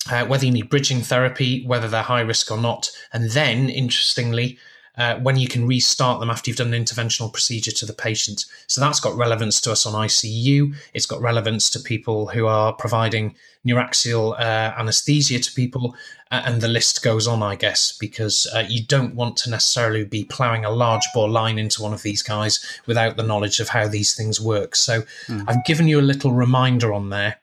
uh, 0.08 0.24
whether 0.24 0.46
you 0.46 0.52
need 0.52 0.70
bridging 0.70 1.00
therapy, 1.00 1.66
whether 1.66 1.88
they're 1.88 2.02
high 2.02 2.20
risk 2.20 2.48
or 2.48 2.56
not. 2.56 2.88
And 3.12 3.32
then, 3.32 3.68
interestingly, 3.68 4.58
uh, 4.96 5.16
when 5.16 5.36
you 5.36 5.48
can 5.48 5.66
restart 5.66 6.20
them 6.20 6.30
after 6.30 6.48
you've 6.48 6.56
done 6.56 6.72
an 6.72 6.84
interventional 6.84 7.32
procedure 7.32 7.72
to 7.72 7.86
the 7.86 7.92
patient. 7.92 8.44
So 8.68 8.80
that's 8.80 9.00
got 9.00 9.16
relevance 9.16 9.60
to 9.62 9.72
us 9.72 9.86
on 9.86 9.94
ICU. 9.94 10.72
It's 10.94 11.06
got 11.06 11.20
relevance 11.20 11.68
to 11.70 11.80
people 11.80 12.28
who 12.28 12.46
are 12.46 12.72
providing 12.72 13.34
neuraxial 13.66 14.38
uh, 14.38 14.72
anesthesia 14.78 15.40
to 15.40 15.52
people, 15.52 15.96
uh, 16.30 16.42
and 16.44 16.60
the 16.60 16.68
list 16.68 17.02
goes 17.02 17.26
on, 17.26 17.42
I 17.42 17.56
guess, 17.56 17.90
because 17.98 18.46
uh, 18.54 18.64
you 18.68 18.84
don't 18.84 19.16
want 19.16 19.36
to 19.38 19.50
necessarily 19.50 20.04
be 20.04 20.22
ploughing 20.22 20.64
a 20.64 20.70
large 20.70 21.06
bore 21.12 21.28
line 21.28 21.58
into 21.58 21.82
one 21.82 21.92
of 21.92 22.02
these 22.02 22.22
guys 22.22 22.64
without 22.86 23.16
the 23.16 23.24
knowledge 23.24 23.58
of 23.58 23.70
how 23.70 23.88
these 23.88 24.14
things 24.14 24.40
work. 24.40 24.76
So 24.76 25.02
mm. 25.26 25.44
I've 25.48 25.64
given 25.64 25.88
you 25.88 25.98
a 25.98 26.02
little 26.02 26.30
reminder 26.30 26.92
on 26.92 27.10
there. 27.10 27.39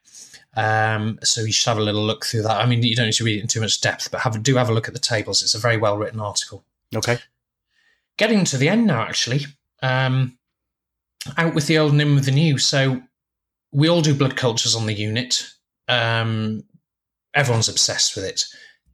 Um, 0.58 1.20
so 1.24 1.42
you 1.42 1.54
should 1.54 1.70
have 1.70 1.78
a 1.78 1.84
little 1.84 2.04
look 2.04 2.26
through 2.26 2.42
that. 2.42 2.60
I 2.60 2.66
mean, 2.66 2.84
you 2.84 2.96
don't 2.96 3.06
need 3.06 3.14
to 3.14 3.24
read 3.24 3.38
it 3.38 3.42
in 3.44 3.48
too 3.48 3.62
much 3.62 3.80
depth, 3.80 4.12
but 4.12 4.22
have, 4.22 4.44
do 4.44 4.56
have 4.56 4.70
a 4.70 4.74
look 4.74 4.90
at 4.90 4.94
the 4.94 5.00
tables. 5.00 5.42
It's 5.42 5.56
a 5.56 5.60
very 5.60 5.78
well 5.78 5.98
written 5.98 6.20
article. 6.20 6.66
Okay 6.96 7.20
getting 8.18 8.44
to 8.46 8.58
the 8.58 8.70
end 8.70 8.88
now, 8.88 9.02
actually. 9.02 9.46
Um, 9.82 10.38
out 11.38 11.54
with 11.54 11.68
the 11.68 11.78
old 11.78 11.94
and 11.94 12.02
in 12.02 12.16
with 12.16 12.26
the 12.26 12.32
new. 12.32 12.58
So 12.58 13.02
we 13.72 13.90
all 13.90 14.02
do 14.02 14.14
blood 14.14 14.36
cultures 14.36 14.76
on 14.76 14.86
the 14.86 14.94
unit. 14.94 15.48
Um, 15.88 16.64
everyone's 17.34 17.70
obsessed 17.70 18.16
with 18.16 18.26
it. 18.26 18.44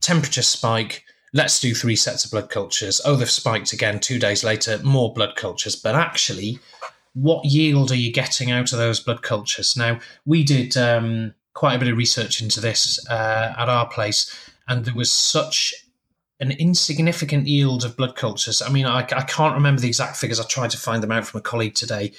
Temperature 0.02 0.41
spike. 0.41 1.04
Let's 1.34 1.60
do 1.60 1.73
three 1.73 1.95
sets 1.95 2.26
of 2.26 2.32
blood 2.32 2.49
cultures. 2.49 3.02
Oh, 3.06 3.15
they've 3.15 3.30
spiked 3.30 3.73
again. 3.73 3.99
Two 3.99 4.19
days 4.19 4.43
later, 4.43 4.80
more 4.84 5.13
blood 5.13 5.36
cultures. 5.36 5.76
But 5.76 5.95
actually, 5.95 6.60
what 7.13 7.45
yield 7.45 7.91
are 7.91 7.95
you 7.95 8.12
getting 8.12 8.52
out 8.52 8.71
of 8.71 8.78
those 8.78 8.99
blood 8.99 9.23
cultures? 9.23 9.76
Now, 9.76 9.99
we 10.26 10.43
did 10.43 10.78
um, 10.78 11.34
quite 11.53 11.75
a 11.75 11.79
bit 11.79 11.87
of 11.87 11.97
research 11.97 12.41
into 12.41 12.59
this 12.59 12.99
uh, 13.09 13.53
at 13.57 13.69
our 13.69 13.87
place, 13.87 14.33
and 14.67 14.85
there 14.85 14.95
was 14.95 15.11
such 15.11 15.73
an 16.39 16.51
insignificant 16.51 17.47
yield 17.47 17.85
of 17.85 17.95
blood 17.95 18.15
cultures. 18.15 18.61
I 18.61 18.69
mean, 18.69 18.85
I, 18.85 18.99
I, 18.99 19.23
can't 19.23 19.55
remember 19.55 19.81
the 19.81 19.87
exact 19.87 20.17
figures. 20.17 20.39
I 20.39 20.43
tried 20.43 20.71
to 20.71 20.77
find 20.77 21.01
them 21.01 21.11
out 21.11 21.25
from 21.25 21.39
a 21.39 21.41
colleague 21.41 21.75
today. 21.75 22.11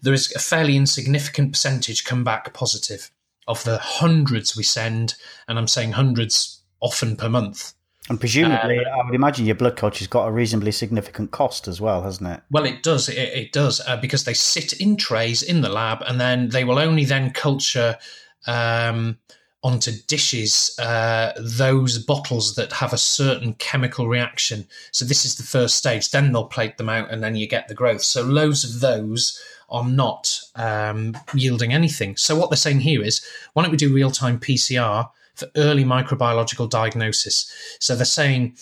There 0.00 0.14
is 0.14 0.32
a 0.34 0.38
fairly 0.38 0.76
insignificant 0.76 1.52
percentage 1.52 2.04
come 2.04 2.24
back 2.24 2.54
positive 2.54 3.10
of 3.46 3.62
the 3.64 3.78
hundreds 3.78 4.56
we 4.56 4.62
send, 4.62 5.14
and 5.46 5.58
I'm 5.58 5.68
saying 5.68 5.92
hundreds 5.92 6.62
often 6.80 7.16
per 7.16 7.28
month. 7.28 7.74
And 8.08 8.20
presumably, 8.20 8.78
uh, 8.78 8.88
I 8.88 9.04
would 9.04 9.14
imagine 9.14 9.46
your 9.46 9.56
blood 9.56 9.76
culture's 9.76 10.06
got 10.06 10.26
a 10.26 10.30
reasonably 10.30 10.70
significant 10.70 11.32
cost 11.32 11.66
as 11.66 11.80
well, 11.80 12.02
hasn't 12.02 12.30
it? 12.30 12.40
Well, 12.50 12.64
it 12.64 12.82
does. 12.82 13.08
It, 13.08 13.18
it 13.18 13.52
does 13.52 13.80
uh, 13.86 13.96
because 13.96 14.24
they 14.24 14.34
sit 14.34 14.74
in 14.74 14.96
trays 14.96 15.42
in 15.42 15.60
the 15.60 15.68
lab, 15.68 16.02
and 16.06 16.20
then 16.20 16.50
they 16.50 16.64
will 16.64 16.78
only 16.78 17.04
then 17.04 17.30
culture. 17.30 17.98
Um, 18.46 19.18
onto 19.66 19.90
dishes 20.06 20.78
uh, 20.78 21.32
those 21.38 21.98
bottles 21.98 22.54
that 22.54 22.72
have 22.72 22.92
a 22.92 22.98
certain 22.98 23.52
chemical 23.54 24.06
reaction. 24.06 24.64
So 24.92 25.04
this 25.04 25.24
is 25.24 25.34
the 25.34 25.42
first 25.42 25.74
stage. 25.74 26.10
Then 26.10 26.30
they'll 26.30 26.44
plate 26.44 26.76
them 26.76 26.88
out, 26.88 27.10
and 27.10 27.20
then 27.20 27.34
you 27.34 27.48
get 27.48 27.66
the 27.66 27.74
growth. 27.74 28.02
So 28.02 28.22
loads 28.22 28.62
of 28.62 28.78
those 28.78 29.40
are 29.68 29.84
not 29.84 30.40
um, 30.54 31.16
yielding 31.34 31.72
anything. 31.72 32.16
So 32.16 32.36
what 32.36 32.48
they're 32.48 32.56
saying 32.56 32.80
here 32.80 33.02
is, 33.02 33.26
why 33.54 33.62
don't 33.62 33.72
we 33.72 33.76
do 33.76 33.92
real 33.92 34.12
time 34.12 34.38
PCR 34.38 35.10
for 35.34 35.48
early 35.56 35.84
microbiological 35.84 36.70
diagnosis? 36.70 37.52
So 37.80 37.96
they're 37.96 38.04
saying. 38.04 38.56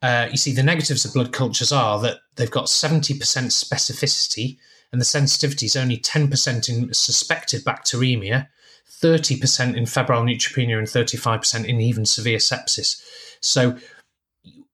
Uh, 0.00 0.28
you 0.30 0.36
see, 0.36 0.52
the 0.52 0.62
negatives 0.62 1.04
of 1.04 1.12
blood 1.12 1.32
cultures 1.32 1.72
are 1.72 2.00
that 2.00 2.18
they've 2.36 2.52
got 2.52 2.66
70% 2.66 3.18
specificity 3.18 4.56
and 4.92 5.00
the 5.00 5.04
sensitivity 5.04 5.66
is 5.66 5.74
only 5.74 5.96
10% 5.98 6.68
in 6.68 6.94
suspected 6.94 7.64
bacteremia 7.64 8.46
30% 8.90 9.76
in 9.76 9.86
febrile 9.86 10.22
neutropenia 10.22 10.78
and 10.78 10.86
35% 10.86 11.64
in 11.64 11.80
even 11.80 12.04
severe 12.04 12.38
sepsis. 12.38 13.02
So 13.40 13.76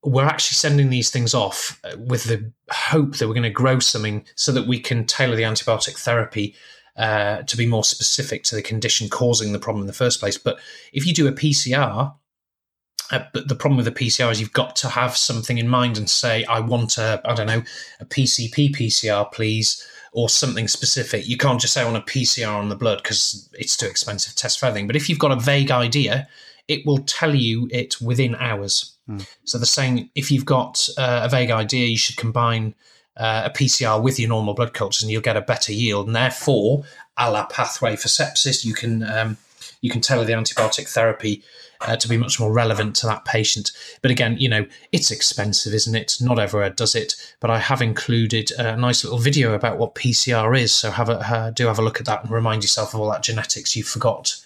we're 0.02 0.24
actually 0.24 0.56
sending 0.56 0.90
these 0.90 1.10
things 1.10 1.34
off 1.34 1.80
uh, 1.84 1.96
with 1.98 2.24
the 2.24 2.52
hope 2.70 3.16
that 3.16 3.26
we're 3.26 3.34
going 3.34 3.42
to 3.42 3.50
grow 3.50 3.78
something 3.78 4.24
so 4.34 4.52
that 4.52 4.66
we 4.66 4.78
can 4.78 5.06
tailor 5.06 5.36
the 5.36 5.42
antibiotic 5.42 5.98
therapy 5.98 6.54
uh, 6.96 7.42
to 7.42 7.56
be 7.56 7.66
more 7.66 7.84
specific 7.84 8.44
to 8.44 8.54
the 8.54 8.62
condition 8.62 9.08
causing 9.08 9.52
the 9.52 9.58
problem 9.58 9.82
in 9.82 9.86
the 9.86 9.92
first 9.92 10.20
place. 10.20 10.38
But 10.38 10.58
if 10.92 11.06
you 11.06 11.14
do 11.14 11.26
a 11.26 11.32
PCR, 11.32 12.14
uh, 13.10 13.24
but 13.32 13.48
the 13.48 13.54
problem 13.54 13.76
with 13.76 13.86
the 13.86 13.92
PCR 13.92 14.30
is 14.30 14.40
you've 14.40 14.52
got 14.52 14.76
to 14.76 14.88
have 14.88 15.16
something 15.16 15.58
in 15.58 15.68
mind 15.68 15.98
and 15.98 16.08
say, 16.08 16.44
I 16.44 16.60
want 16.60 16.98
a, 16.98 17.20
I 17.24 17.34
don't 17.34 17.46
know, 17.46 17.62
a 18.00 18.04
PCP 18.04 18.76
PCR, 18.76 19.30
please, 19.32 19.86
or 20.14 20.28
something 20.28 20.68
specific. 20.68 21.28
You 21.28 21.36
can't 21.36 21.60
just 21.60 21.74
say 21.74 21.82
on 21.82 21.96
a 21.96 22.00
PCR 22.00 22.54
on 22.54 22.68
the 22.68 22.76
blood 22.76 23.02
because 23.02 23.48
it's 23.52 23.76
too 23.76 23.86
expensive 23.86 24.32
to 24.32 24.36
test 24.36 24.60
for 24.60 24.66
everything. 24.66 24.86
But 24.86 24.94
if 24.96 25.08
you've 25.08 25.18
got 25.18 25.32
a 25.32 25.36
vague 25.36 25.72
idea, 25.72 26.28
it 26.68 26.86
will 26.86 26.98
tell 26.98 27.34
you 27.34 27.68
it 27.72 28.00
within 28.00 28.36
hours. 28.36 28.96
Mm. 29.10 29.26
So 29.42 29.58
the 29.58 29.66
saying, 29.66 30.08
if 30.14 30.30
you've 30.30 30.46
got 30.46 30.88
uh, 30.96 31.22
a 31.24 31.28
vague 31.28 31.50
idea, 31.50 31.88
you 31.88 31.98
should 31.98 32.16
combine 32.16 32.76
uh, 33.16 33.42
a 33.46 33.50
PCR 33.50 34.00
with 34.00 34.20
your 34.20 34.28
normal 34.28 34.54
blood 34.54 34.72
cultures, 34.72 35.02
and 35.02 35.10
you'll 35.10 35.20
get 35.20 35.36
a 35.36 35.42
better 35.42 35.72
yield. 35.72 36.06
And 36.06 36.14
therefore, 36.14 36.84
a 37.16 37.30
la 37.30 37.46
pathway 37.46 37.96
for 37.96 38.08
sepsis, 38.08 38.64
you 38.64 38.72
can 38.72 39.02
um, 39.02 39.36
you 39.80 39.90
can 39.90 40.00
tailor 40.00 40.24
the 40.24 40.32
antibiotic 40.32 40.88
therapy 40.88 41.42
uh, 41.80 41.96
to 41.96 42.08
be 42.08 42.16
much 42.16 42.40
more 42.40 42.52
relevant 42.52 42.96
to 42.96 43.06
that 43.06 43.24
patient. 43.24 43.70
But 44.02 44.10
again, 44.10 44.36
you 44.38 44.48
know, 44.48 44.66
it's 44.92 45.10
expensive, 45.10 45.74
isn't 45.74 45.94
it? 45.94 46.16
Not 46.20 46.38
everywhere 46.38 46.70
does 46.70 46.94
it. 46.94 47.14
But 47.40 47.50
I 47.50 47.58
have 47.58 47.82
included 47.82 48.50
a 48.52 48.76
nice 48.76 49.04
little 49.04 49.18
video 49.18 49.54
about 49.54 49.78
what 49.78 49.94
PCR 49.94 50.58
is. 50.58 50.74
So 50.74 50.90
have 50.90 51.08
a 51.08 51.18
uh, 51.18 51.50
do 51.50 51.66
have 51.66 51.78
a 51.78 51.82
look 51.82 52.00
at 52.00 52.06
that 52.06 52.22
and 52.22 52.30
remind 52.30 52.62
yourself 52.62 52.94
of 52.94 53.00
all 53.00 53.10
that 53.10 53.22
genetics 53.22 53.76
you 53.76 53.82
forgot. 53.82 54.40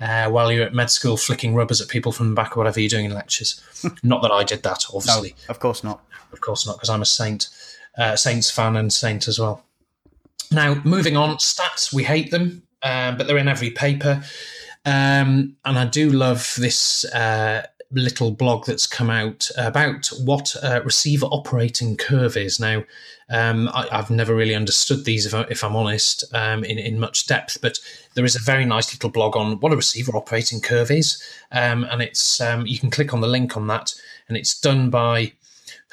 Uh, 0.00 0.28
while 0.28 0.50
you're 0.50 0.66
at 0.66 0.74
med 0.74 0.90
school 0.90 1.16
flicking 1.16 1.54
rubbers 1.54 1.80
at 1.80 1.88
people 1.88 2.10
from 2.10 2.30
the 2.30 2.34
back 2.34 2.56
or 2.56 2.60
whatever 2.60 2.80
you're 2.80 2.88
doing 2.88 3.04
in 3.04 3.14
lectures. 3.14 3.62
not 4.02 4.22
that 4.22 4.32
I 4.32 4.42
did 4.42 4.62
that, 4.64 4.84
obviously. 4.92 5.30
No, 5.30 5.52
of 5.52 5.60
course 5.60 5.84
not. 5.84 6.02
Of 6.32 6.40
course 6.40 6.66
not, 6.66 6.76
because 6.76 6.90
I'm 6.90 7.00
a 7.00 7.06
Saint, 7.06 7.48
uh, 7.96 8.16
Saints 8.16 8.50
fan 8.50 8.76
and 8.76 8.92
Saint 8.92 9.28
as 9.28 9.38
well. 9.38 9.64
Now, 10.50 10.80
moving 10.84 11.16
on, 11.16 11.36
stats, 11.36 11.92
we 11.92 12.02
hate 12.02 12.32
them, 12.32 12.64
um, 12.82 13.16
but 13.16 13.28
they're 13.28 13.38
in 13.38 13.48
every 13.48 13.70
paper. 13.70 14.22
Um, 14.84 15.56
and 15.64 15.78
I 15.78 15.86
do 15.86 16.10
love 16.10 16.54
this 16.58 17.04
uh, 17.06 17.66
little 17.90 18.32
blog 18.32 18.66
that's 18.66 18.86
come 18.86 19.10
out 19.10 19.50
about 19.56 20.08
what 20.24 20.54
uh, 20.62 20.80
receiver 20.84 21.26
operating 21.26 21.96
curve 21.96 22.36
is. 22.36 22.60
Now, 22.60 22.84
um, 23.30 23.70
I, 23.72 23.86
have 23.90 24.10
never 24.10 24.34
really 24.34 24.54
understood 24.54 25.04
these, 25.04 25.26
if, 25.26 25.34
I, 25.34 25.66
am 25.66 25.76
honest, 25.76 26.24
um, 26.34 26.64
in, 26.64 26.78
in 26.78 26.98
much 26.98 27.26
depth, 27.26 27.58
but 27.62 27.78
there 28.14 28.24
is 28.24 28.36
a 28.36 28.42
very 28.42 28.64
nice 28.64 28.92
little 28.92 29.10
blog 29.10 29.36
on 29.36 29.60
what 29.60 29.72
a 29.72 29.76
receiver 29.76 30.16
operating 30.16 30.60
curve 30.60 30.90
is. 30.90 31.22
Um, 31.52 31.84
and 31.84 32.02
it's 32.02 32.40
um, 32.40 32.66
you 32.66 32.78
can 32.78 32.90
click 32.90 33.14
on 33.14 33.20
the 33.20 33.28
link 33.28 33.56
on 33.56 33.66
that, 33.68 33.94
and 34.28 34.36
it's 34.36 34.58
done 34.58 34.90
by 34.90 35.32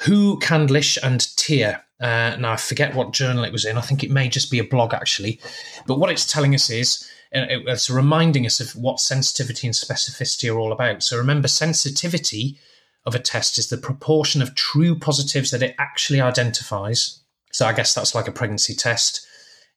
Hu 0.00 0.38
Candlish 0.40 0.98
and 1.02 1.34
Tier. 1.36 1.82
Uh, 2.00 2.36
now, 2.38 2.52
I 2.52 2.56
forget 2.56 2.94
what 2.94 3.12
journal 3.12 3.44
it 3.44 3.52
was 3.52 3.64
in. 3.64 3.78
I 3.78 3.82
think 3.82 4.02
it 4.02 4.10
may 4.10 4.28
just 4.28 4.50
be 4.50 4.58
a 4.58 4.64
blog, 4.64 4.92
actually. 4.92 5.40
But 5.86 5.98
what 6.00 6.10
it's 6.10 6.30
telling 6.30 6.54
us 6.54 6.68
is 6.68 7.08
it's 7.32 7.88
reminding 7.88 8.46
us 8.46 8.60
of 8.60 8.76
what 8.76 9.00
sensitivity 9.00 9.66
and 9.66 9.74
specificity 9.74 10.52
are 10.52 10.58
all 10.58 10.72
about. 10.72 11.02
So 11.02 11.16
remember, 11.16 11.48
sensitivity 11.48 12.58
of 13.06 13.14
a 13.14 13.18
test 13.18 13.58
is 13.58 13.68
the 13.68 13.78
proportion 13.78 14.42
of 14.42 14.54
true 14.54 14.98
positives 14.98 15.50
that 15.50 15.62
it 15.62 15.74
actually 15.78 16.20
identifies. 16.20 17.20
So 17.50 17.66
I 17.66 17.72
guess 17.72 17.94
that's 17.94 18.14
like 18.14 18.28
a 18.28 18.32
pregnancy 18.32 18.74
test. 18.74 19.26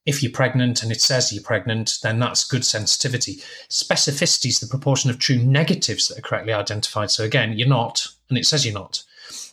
If 0.06 0.22
you're 0.22 0.32
pregnant 0.32 0.84
and 0.84 0.92
it 0.92 1.02
says 1.02 1.34
you're 1.34 1.44
pregnant, 1.44 1.98
then 2.04 2.20
that's 2.20 2.48
good 2.48 2.64
sensitivity. 2.64 3.42
Specificity 3.70 4.48
is 4.48 4.60
the 4.60 4.68
proportion 4.68 5.10
of 5.10 5.18
true 5.18 5.38
negatives 5.38 6.08
that 6.08 6.20
are 6.20 6.22
correctly 6.22 6.54
identified. 6.54 7.10
So 7.10 7.24
again, 7.24 7.58
you're 7.58 7.68
not, 7.68 8.08
and 8.30 8.38
it 8.38 8.46
says 8.46 8.66
you're 8.66 8.74
not. 8.74 9.04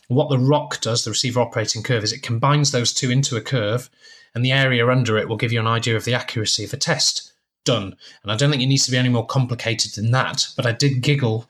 What 0.09 0.29
the 0.29 0.37
ROC 0.37 0.79
does, 0.81 1.03
the 1.03 1.11
receiver 1.11 1.39
operating 1.39 1.81
curve, 1.81 2.03
is 2.03 2.13
it 2.13 2.21
combines 2.21 2.71
those 2.71 2.93
two 2.93 3.09
into 3.09 3.35
a 3.35 3.41
curve, 3.41 3.89
and 4.35 4.45
the 4.45 4.51
area 4.51 4.87
under 4.87 5.17
it 5.17 5.27
will 5.27 5.37
give 5.37 5.51
you 5.51 5.59
an 5.59 5.67
idea 5.67 5.95
of 5.95 6.05
the 6.05 6.13
accuracy 6.13 6.65
of 6.65 6.73
a 6.73 6.77
test 6.77 7.32
done. 7.63 7.95
And 8.23 8.31
I 8.31 8.35
don't 8.35 8.49
think 8.49 8.63
it 8.63 8.67
needs 8.67 8.85
to 8.85 8.91
be 8.91 8.97
any 8.97 9.09
more 9.09 9.25
complicated 9.25 9.93
than 9.93 10.11
that. 10.11 10.47
But 10.55 10.65
I 10.65 10.71
did 10.71 11.01
giggle 11.01 11.49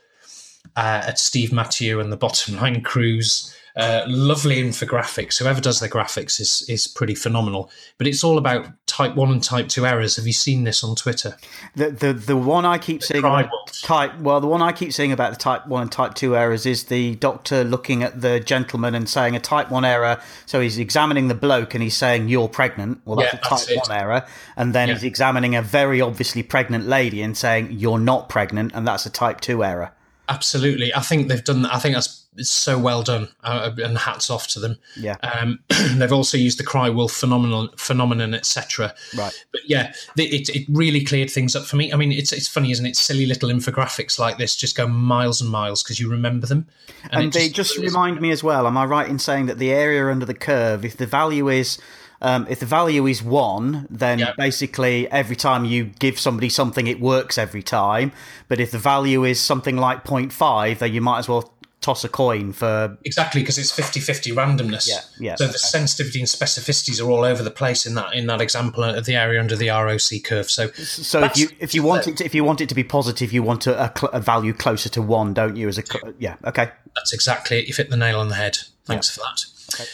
uh, 0.75 1.03
at 1.07 1.19
Steve 1.19 1.51
Mathieu 1.51 1.99
and 1.99 2.11
the 2.11 2.17
Bottom 2.17 2.55
Line 2.55 2.81
Crews 2.81 3.55
uh, 3.75 4.03
lovely 4.07 4.61
infographics. 4.61 5.39
Whoever 5.39 5.59
does 5.59 5.79
their 5.79 5.89
graphics 5.89 6.39
is 6.39 6.63
is 6.69 6.87
pretty 6.87 7.15
phenomenal. 7.15 7.71
But 7.97 8.07
it's 8.07 8.23
all 8.23 8.37
about 8.37 8.67
type 8.85 9.15
one 9.15 9.31
and 9.31 9.43
type 9.43 9.67
two 9.67 9.85
errors. 9.85 10.15
Have 10.17 10.27
you 10.27 10.33
seen 10.33 10.63
this 10.63 10.83
on 10.83 10.95
Twitter? 10.95 11.37
The 11.75 11.89
the 11.89 12.13
the 12.13 12.37
one 12.37 12.65
I 12.65 12.77
keep 12.77 13.01
seeing 13.01 13.23
about 13.23 13.49
type 13.81 14.19
well, 14.19 14.39
the 14.39 14.47
one 14.47 14.61
I 14.61 14.71
keep 14.71 14.93
seeing 14.93 15.11
about 15.11 15.31
the 15.31 15.39
type 15.39 15.65
one 15.67 15.81
and 15.81 15.91
type 15.91 16.13
two 16.13 16.35
errors 16.37 16.65
is 16.65 16.85
the 16.85 17.15
doctor 17.15 17.63
looking 17.63 18.03
at 18.03 18.21
the 18.21 18.39
gentleman 18.39 18.93
and 18.93 19.09
saying 19.09 19.35
a 19.35 19.39
type 19.39 19.71
one 19.71 19.85
error. 19.85 20.21
So 20.45 20.59
he's 20.59 20.77
examining 20.77 21.27
the 21.27 21.35
bloke 21.35 21.73
and 21.73 21.81
he's 21.81 21.97
saying 21.97 22.29
you're 22.29 22.49
pregnant. 22.49 23.01
Well, 23.05 23.17
that's 23.17 23.33
yeah, 23.33 23.39
a 23.39 23.43
type 23.43 23.67
that's 23.67 23.89
one 23.89 23.97
error. 23.97 24.25
And 24.55 24.73
then 24.73 24.87
yeah. 24.87 24.93
he's 24.93 25.03
examining 25.03 25.55
a 25.55 25.61
very 25.63 25.99
obviously 25.99 26.43
pregnant 26.43 26.85
lady 26.85 27.23
and 27.23 27.35
saying 27.35 27.69
you're 27.71 27.99
not 27.99 28.29
pregnant, 28.29 28.73
and 28.75 28.87
that's 28.87 29.05
a 29.05 29.09
type 29.09 29.41
two 29.41 29.63
error. 29.63 29.91
Absolutely, 30.29 30.93
I 30.93 31.01
think 31.01 31.27
they've 31.27 31.43
done. 31.43 31.65
I 31.65 31.79
think 31.79 31.95
that's 31.95 32.22
so 32.39 32.77
well 32.77 33.03
done, 33.03 33.27
uh, 33.43 33.71
and 33.83 33.97
hats 33.97 34.29
off 34.29 34.47
to 34.49 34.59
them. 34.59 34.77
Yeah. 34.95 35.15
Um, 35.23 35.59
they've 35.97 36.11
also 36.11 36.37
used 36.37 36.59
the 36.59 36.63
cry 36.63 36.89
wolf 36.89 37.11
phenomenon, 37.11 37.69
phenomenon, 37.77 38.33
etc. 38.33 38.93
Right. 39.17 39.45
But 39.51 39.61
yeah, 39.67 39.93
the, 40.15 40.25
it 40.25 40.49
it 40.49 40.65
really 40.69 41.03
cleared 41.03 41.29
things 41.29 41.55
up 41.55 41.65
for 41.65 41.75
me. 41.75 41.91
I 41.93 41.95
mean, 41.95 42.11
it's 42.11 42.31
it's 42.31 42.47
funny, 42.47 42.71
isn't 42.71 42.85
it? 42.85 42.95
Silly 42.95 43.25
little 43.25 43.49
infographics 43.49 44.19
like 44.19 44.37
this 44.37 44.55
just 44.55 44.75
go 44.75 44.87
miles 44.87 45.41
and 45.41 45.49
miles 45.49 45.83
because 45.83 45.99
you 45.99 46.09
remember 46.09 46.47
them. 46.47 46.67
And, 47.11 47.25
it 47.25 47.33
they 47.33 47.49
just 47.49 47.77
remind 47.77 48.21
me 48.21 48.31
as 48.31 48.43
well. 48.43 48.67
Am 48.67 48.77
I 48.77 48.85
right 48.85 49.07
in 49.07 49.19
saying 49.19 49.47
that 49.47 49.59
the 49.59 49.71
area 49.71 50.09
under 50.09 50.25
the 50.25 50.33
curve, 50.33 50.85
if 50.85 50.97
the 50.97 51.05
value 51.05 51.49
is 51.49 51.77
um, 52.23 52.47
if 52.49 52.61
the 52.61 52.65
value 52.65 53.05
is 53.05 53.21
one, 53.21 53.85
then 53.89 54.19
Yeah. 54.19 54.31
basically 54.37 55.11
every 55.11 55.35
time 55.35 55.65
you 55.65 55.91
give 55.99 56.17
somebody 56.17 56.47
something, 56.47 56.87
it 56.87 57.01
works 57.01 57.37
every 57.37 57.61
time. 57.61 58.13
But 58.47 58.61
if 58.61 58.71
the 58.71 58.77
value 58.77 59.25
is 59.25 59.41
something 59.41 59.75
like 59.75 60.05
0.5, 60.05 60.79
then 60.79 60.93
you 60.93 61.01
might 61.01 61.19
as 61.19 61.27
well 61.27 61.52
toss 61.83 62.03
a 62.03 62.09
coin 62.09 62.53
for. 62.53 62.97
Exactly, 63.03 63.41
because 63.41 63.57
it's 63.57 63.71
50-50 63.71 64.33
randomness. 64.33 64.87
Yeah, 64.87 65.01
yeah, 65.19 65.35
So 65.35 65.47
the 65.47 65.59
sensitivity 65.59 66.19
and 66.19 66.27
specificities 66.27 67.03
are 67.03 67.09
all 67.09 67.23
over 67.23 67.43
the 67.43 67.51
place 67.51 67.85
in 67.85 67.93
that 67.95 68.13
in 68.13 68.25
that 68.27 68.41
example 68.41 68.83
of 68.83 69.05
the 69.05 69.15
area 69.15 69.39
under 69.39 69.55
the 69.55 69.69
ROC 69.69 70.23
curve. 70.23 70.49
So 70.49 70.71
So 70.71 71.23
if 71.23 71.37
you 71.37 71.49
if 71.59 71.75
you 71.75 71.83
want 71.83 72.07
it 72.07 72.17
to, 72.17 72.25
if 72.25 72.33
you 72.33 72.43
want 72.43 72.61
it 72.61 72.69
to 72.69 72.75
be 72.75 72.83
positive, 72.83 73.31
you 73.31 73.43
want 73.43 73.67
a, 73.67 73.93
a, 74.15 74.19
value 74.19 74.53
closer 74.53 74.89
to 74.89 75.01
one, 75.01 75.33
don't 75.33 75.55
you? 75.55 75.67
As 75.67 75.77
a 75.77 75.83
yeah, 76.17 76.37
okay. 76.45 76.71
that's 76.95 77.13
exactly 77.13 77.59
it. 77.59 77.67
You 77.67 77.73
hit 77.73 77.89
the 77.89 77.97
nail 77.97 78.19
on 78.19 78.29
the 78.29 78.35
head. 78.35 78.57
Thanks 78.85 79.09
for 79.09 79.21
that. 79.21 79.89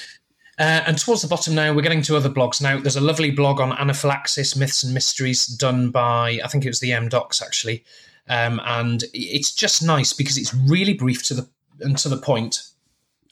Uh, 0.60 0.84
and 0.86 0.98
towards 0.98 1.22
the 1.22 1.28
bottom 1.28 1.56
now, 1.56 1.74
we're 1.74 1.82
getting 1.82 2.02
to 2.02 2.18
other 2.18 2.30
blogs. 2.30 2.62
Now, 2.62 2.78
there's 2.78 2.98
a 2.98 3.02
lovely 3.02 3.32
blog 3.32 3.62
on 3.62 3.72
anaphylaxis, 3.72 4.58
myths 4.58 4.84
and 4.84 4.94
mysteries 4.94 5.46
done 5.46 5.90
by, 5.90 6.42
I 6.44 6.50
think 6.50 6.66
it 6.66 6.70
was 6.70 6.82
the 6.82 6.92
M 6.92 7.08
Docs 7.08 7.42
actually. 7.42 7.86
Um, 8.28 8.62
and 8.64 9.04
it's 9.14 9.54
just 9.54 9.82
nice 9.82 10.14
because 10.14 10.38
it's 10.38 10.54
really 10.54 10.94
brief 10.94 11.24
to 11.28 11.34
the 11.34 11.50
and 11.82 11.98
to 12.00 12.10
the 12.10 12.18
point. 12.18 12.64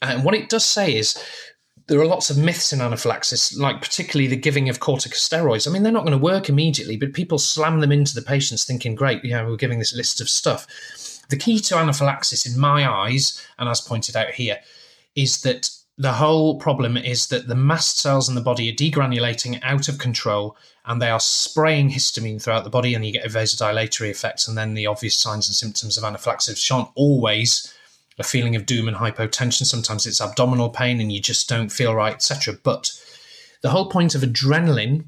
And 0.02 0.24
what 0.24 0.34
it 0.34 0.48
does 0.48 0.64
say 0.64 0.94
is 0.94 1.22
there 1.88 2.00
are 2.00 2.06
lots 2.06 2.30
of 2.30 2.36
myths 2.36 2.72
in 2.72 2.80
anaphylaxis, 2.80 3.56
like 3.56 3.80
particularly 3.80 4.28
the 4.28 4.36
giving 4.36 4.68
of 4.68 4.78
corticosteroids. 4.78 5.66
I 5.66 5.72
mean, 5.72 5.82
they're 5.82 5.92
not 5.92 6.04
going 6.04 6.16
to 6.16 6.22
work 6.22 6.48
immediately, 6.48 6.96
but 6.96 7.14
people 7.14 7.38
slam 7.38 7.80
them 7.80 7.92
into 7.92 8.14
the 8.14 8.22
patients 8.22 8.64
thinking, 8.64 8.94
great, 8.94 9.24
yeah, 9.24 9.44
we're 9.44 9.56
giving 9.56 9.78
this 9.78 9.94
list 9.94 10.20
of 10.20 10.28
stuff. 10.28 10.66
The 11.30 11.36
key 11.36 11.58
to 11.60 11.76
anaphylaxis, 11.76 12.46
in 12.46 12.58
my 12.58 12.88
eyes, 12.88 13.42
and 13.58 13.68
as 13.68 13.80
pointed 13.80 14.16
out 14.16 14.30
here, 14.30 14.58
is 15.14 15.42
that 15.42 15.70
the 15.96 16.12
whole 16.12 16.58
problem 16.58 16.96
is 16.96 17.26
that 17.28 17.48
the 17.48 17.56
mast 17.56 17.98
cells 17.98 18.28
in 18.28 18.36
the 18.36 18.40
body 18.40 18.70
are 18.70 18.74
degranulating 18.74 19.58
out 19.62 19.88
of 19.88 19.98
control 19.98 20.56
and 20.86 21.02
they 21.02 21.10
are 21.10 21.18
spraying 21.18 21.90
histamine 21.90 22.40
throughout 22.40 22.62
the 22.62 22.70
body 22.70 22.94
and 22.94 23.04
you 23.04 23.12
get 23.12 23.26
a 23.26 23.28
vasodilatory 23.28 24.08
effects 24.08 24.46
and 24.46 24.56
then 24.56 24.74
the 24.74 24.86
obvious 24.86 25.16
signs 25.16 25.48
and 25.48 25.56
symptoms 25.56 25.98
of 25.98 26.04
anaphylaxis 26.04 26.54
which 26.54 26.70
aren't 26.70 26.88
always 26.94 27.74
a 28.18 28.24
feeling 28.24 28.56
of 28.56 28.66
doom 28.66 28.88
and 28.88 28.96
hypotension 28.96 29.64
sometimes 29.64 30.06
it's 30.06 30.20
abdominal 30.20 30.70
pain 30.70 31.00
and 31.00 31.12
you 31.12 31.20
just 31.20 31.48
don't 31.48 31.70
feel 31.70 31.94
right 31.94 32.14
etc 32.14 32.54
but 32.64 32.90
the 33.62 33.70
whole 33.70 33.88
point 33.90 34.14
of 34.14 34.22
adrenaline 34.22 35.06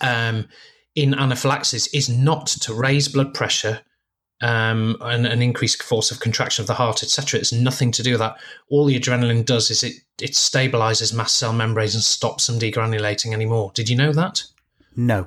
um, 0.00 0.48
in 0.94 1.14
anaphylaxis 1.14 1.86
is 1.88 2.08
not 2.08 2.46
to 2.46 2.74
raise 2.74 3.08
blood 3.08 3.34
pressure 3.34 3.80
um, 4.42 4.96
and 5.02 5.26
an 5.26 5.42
increased 5.42 5.82
force 5.82 6.10
of 6.10 6.20
contraction 6.20 6.62
of 6.62 6.66
the 6.66 6.74
heart, 6.74 7.02
etc. 7.02 7.38
It's 7.38 7.52
nothing 7.52 7.92
to 7.92 8.02
do 8.02 8.12
with 8.12 8.20
that. 8.20 8.38
All 8.70 8.86
the 8.86 8.98
adrenaline 8.98 9.44
does 9.44 9.70
is 9.70 9.82
it 9.82 9.96
it 10.18 10.30
stabilizes 10.30 11.12
mast 11.14 11.36
cell 11.36 11.52
membranes 11.52 11.94
and 11.94 12.02
stops 12.02 12.46
them 12.46 12.58
degranulating 12.58 13.34
anymore. 13.34 13.70
Did 13.74 13.88
you 13.90 13.96
know 13.96 14.12
that? 14.12 14.42
No, 14.96 15.26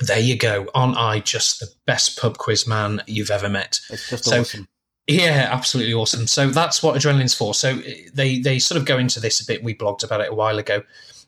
There 0.00 0.18
you 0.18 0.36
go. 0.38 0.68
Aren't 0.74 0.96
I 0.96 1.20
just 1.20 1.60
the 1.60 1.68
best 1.86 2.18
pub 2.18 2.38
quiz 2.38 2.66
man 2.66 3.02
you've 3.06 3.30
ever 3.30 3.48
met? 3.48 3.80
it's 3.90 4.08
just 4.08 4.24
So- 4.24 4.40
awesome. 4.40 4.68
Yeah, 5.08 5.48
absolutely 5.52 5.94
awesome. 5.94 6.26
So 6.26 6.50
that's 6.50 6.82
what 6.82 6.96
adrenaline's 6.96 7.34
for. 7.34 7.54
So 7.54 7.80
they 8.12 8.40
they 8.40 8.58
sort 8.58 8.78
of 8.78 8.86
go 8.86 8.98
into 8.98 9.20
this 9.20 9.40
a 9.40 9.46
bit. 9.46 9.62
We 9.62 9.74
blogged 9.74 10.02
about 10.02 10.20
it 10.20 10.30
a 10.30 10.34
while 10.34 10.58
ago, 10.58 10.82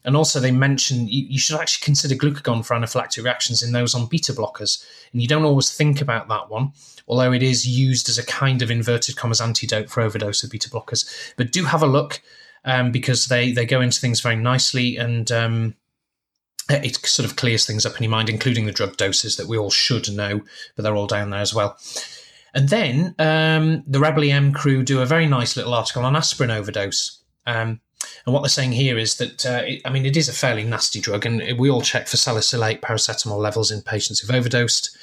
and 0.05 0.17
also 0.17 0.41
they 0.41 0.51
mention 0.51 1.07
you, 1.07 1.27
you 1.29 1.39
should 1.39 1.61
actually 1.61 1.85
consider 1.85 2.17
glucagon 2.17 2.65
for 2.67 2.75
anaphylactic 2.75 3.23
reactions 3.23 3.63
in 3.63 3.71
those 3.71 3.95
on 3.95 4.07
beta 4.07 4.33
blockers. 4.33 4.85
And 5.13 5.23
you 5.23 5.29
don't 5.29 5.45
always 5.45 5.71
think 5.71 6.01
about 6.01 6.29
that 6.29 6.51
one, 6.51 6.73
although 7.07 7.33
it 7.33 7.43
is 7.43 7.69
used 7.69 8.09
as 8.09 8.19
a 8.19 8.27
kind 8.27 8.63
of 8.63 8.71
inverted 8.71 9.17
commas 9.17 9.41
antidote 9.41 9.91
for 9.91 10.01
overdose 10.01 10.43
of 10.43 10.51
beta 10.51 10.69
blockers. 10.69 11.33
But 11.37 11.53
do 11.53 11.65
have 11.65 11.83
a 11.83 11.87
look 11.87 12.21
um, 12.65 12.91
because 12.91 13.27
they 13.27 13.53
they 13.53 13.65
go 13.65 13.81
into 13.81 14.01
things 14.01 14.21
very 14.21 14.37
nicely 14.37 14.97
and. 14.97 15.31
Um, 15.31 15.75
it 16.71 16.97
sort 17.07 17.27
of 17.27 17.37
clears 17.37 17.65
things 17.65 17.87
up 17.87 17.97
in 17.97 18.03
your 18.03 18.11
mind, 18.11 18.29
including 18.29 18.67
the 18.67 18.73
drug 18.73 18.99
doses 18.99 19.39
that 19.39 19.47
we 19.47 19.57
all 19.57 19.71
should 19.71 20.13
know, 20.13 20.43
but 20.77 20.83
they're 20.83 20.95
all 20.95 21.07
down 21.07 21.31
there 21.31 21.41
as 21.41 21.55
well. 21.55 21.79
And 22.55 22.69
then 22.69 23.15
um, 23.19 23.85
the 23.87 24.01
Rebel 24.01 24.25
EM 24.25 24.53
crew 24.53 24.83
do 24.83 25.01
a 25.03 25.07
very 25.07 25.27
nice 25.27 25.57
little 25.57 25.75
article 25.75 26.05
on 26.05 26.17
aspirin 26.17 26.51
overdose. 26.51 27.23
Um, 27.47 27.81
and 28.25 28.35
what 28.35 28.43
they're 28.43 28.49
saying 28.49 28.73
here 28.73 28.99
is 28.99 29.17
that, 29.17 29.47
uh, 29.47 29.63
it, 29.65 29.83
I 29.85 29.91
mean, 29.91 30.07
it 30.07 30.17
is 30.17 30.29
a 30.29 30.33
fairly 30.33 30.65
nasty 30.65 31.01
drug, 31.01 31.27
and 31.27 31.59
we 31.59 31.71
all 31.71 31.83
check 31.83 32.09
for 32.09 32.17
salicylate 32.17 32.81
paracetamol 32.81 33.39
levels 33.39 33.71
in 33.71 33.83
patients 33.83 34.21
who've 34.21 34.35
overdosed. 34.35 34.97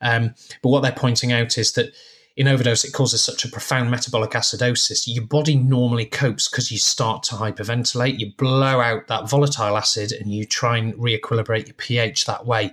Um, 0.00 0.34
but 0.62 0.68
what 0.68 0.82
they're 0.82 0.92
pointing 0.92 1.32
out 1.32 1.58
is 1.58 1.72
that 1.72 1.94
in 2.36 2.48
overdose, 2.48 2.84
it 2.84 2.92
causes 2.92 3.24
such 3.24 3.44
a 3.44 3.48
profound 3.48 3.90
metabolic 3.90 4.32
acidosis. 4.32 5.04
Your 5.06 5.24
body 5.24 5.56
normally 5.56 6.04
copes 6.04 6.48
because 6.48 6.70
you 6.70 6.78
start 6.78 7.22
to 7.24 7.34
hyperventilate, 7.34 8.18
you 8.18 8.32
blow 8.36 8.80
out 8.80 9.06
that 9.08 9.28
volatile 9.28 9.76
acid, 9.76 10.12
and 10.12 10.30
you 10.30 10.44
try 10.44 10.76
and 10.76 10.94
re-equilibrate 11.02 11.66
your 11.66 11.74
pH 11.74 12.26
that 12.26 12.44
way. 12.44 12.72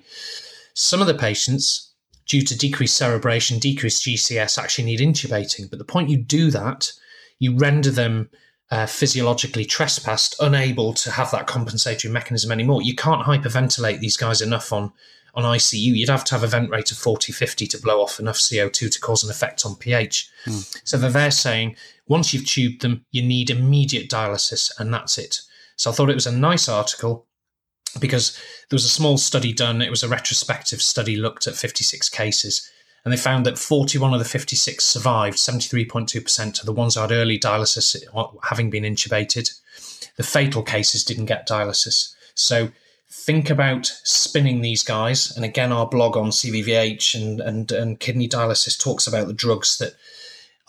Some 0.73 0.99
of 0.99 1.07
the 1.07 1.13
patients, 1.13 1.82
due 2.25 2.41
to 2.41 2.57
decreased 2.57 2.97
cerebration, 2.97 3.59
decreased 3.59 4.05
GCS, 4.05 4.57
actually 4.57 4.85
need 4.85 4.99
intubating. 4.99 5.69
But 5.69 5.79
the 5.79 5.85
point 5.85 6.09
you 6.09 6.17
do 6.17 6.51
that, 6.51 6.91
you 7.39 7.57
render 7.57 7.91
them 7.91 8.29
uh, 8.71 8.85
physiologically 8.85 9.65
trespassed, 9.65 10.35
unable 10.39 10.93
to 10.93 11.11
have 11.11 11.31
that 11.31 11.47
compensatory 11.47 12.11
mechanism 12.11 12.51
anymore. 12.51 12.81
You 12.81 12.95
can't 12.95 13.25
hyperventilate 13.25 13.99
these 13.99 14.17
guys 14.17 14.41
enough 14.41 14.71
on 14.73 14.91
on 15.35 15.43
ICU. 15.43 15.95
You'd 15.95 16.09
have 16.09 16.23
to 16.25 16.35
have 16.35 16.43
a 16.43 16.47
vent 16.47 16.69
rate 16.69 16.91
of 16.91 16.97
40, 16.97 17.31
50 17.31 17.65
to 17.67 17.81
blow 17.81 18.01
off 18.01 18.19
enough 18.19 18.37
CO2 18.37 18.91
to 18.91 18.99
cause 18.99 19.23
an 19.23 19.31
effect 19.31 19.65
on 19.65 19.75
pH. 19.75 20.29
So 20.83 20.97
they're 20.97 21.09
there 21.09 21.31
saying 21.31 21.75
once 22.07 22.33
you've 22.33 22.45
tubed 22.45 22.81
them, 22.81 23.05
you 23.11 23.23
need 23.23 23.49
immediate 23.49 24.09
dialysis, 24.09 24.71
and 24.79 24.93
that's 24.93 25.17
it. 25.17 25.39
So 25.75 25.89
I 25.89 25.93
thought 25.93 26.09
it 26.09 26.15
was 26.15 26.27
a 26.27 26.31
nice 26.31 26.69
article 26.69 27.25
because 27.99 28.35
there 28.69 28.75
was 28.75 28.85
a 28.85 28.89
small 28.89 29.17
study 29.17 29.53
done. 29.53 29.81
It 29.81 29.89
was 29.89 30.03
a 30.03 30.09
retrospective 30.09 30.81
study, 30.81 31.15
looked 31.15 31.47
at 31.47 31.55
56 31.55 32.09
cases, 32.09 32.69
and 33.03 33.11
they 33.11 33.17
found 33.17 33.45
that 33.45 33.57
41 33.57 34.13
of 34.13 34.19
the 34.19 34.25
56 34.25 34.83
survived, 34.83 35.37
73.2% 35.37 36.59
of 36.59 36.65
the 36.65 36.73
ones 36.73 36.95
who 36.95 37.01
had 37.01 37.11
early 37.11 37.37
dialysis 37.37 37.95
having 38.43 38.69
been 38.69 38.83
intubated. 38.83 39.53
The 40.15 40.23
fatal 40.23 40.63
cases 40.63 41.03
didn't 41.03 41.25
get 41.25 41.47
dialysis. 41.47 42.13
So 42.35 42.69
think 43.09 43.49
about 43.49 43.87
spinning 44.03 44.61
these 44.61 44.83
guys. 44.83 45.35
And 45.35 45.45
again, 45.45 45.71
our 45.71 45.87
blog 45.87 46.17
on 46.17 46.29
CVVH 46.29 47.15
and, 47.21 47.41
and, 47.41 47.71
and 47.71 47.99
kidney 47.99 48.27
dialysis 48.27 48.79
talks 48.79 49.05
about 49.05 49.27
the 49.27 49.33
drugs 49.33 49.77
that 49.77 49.95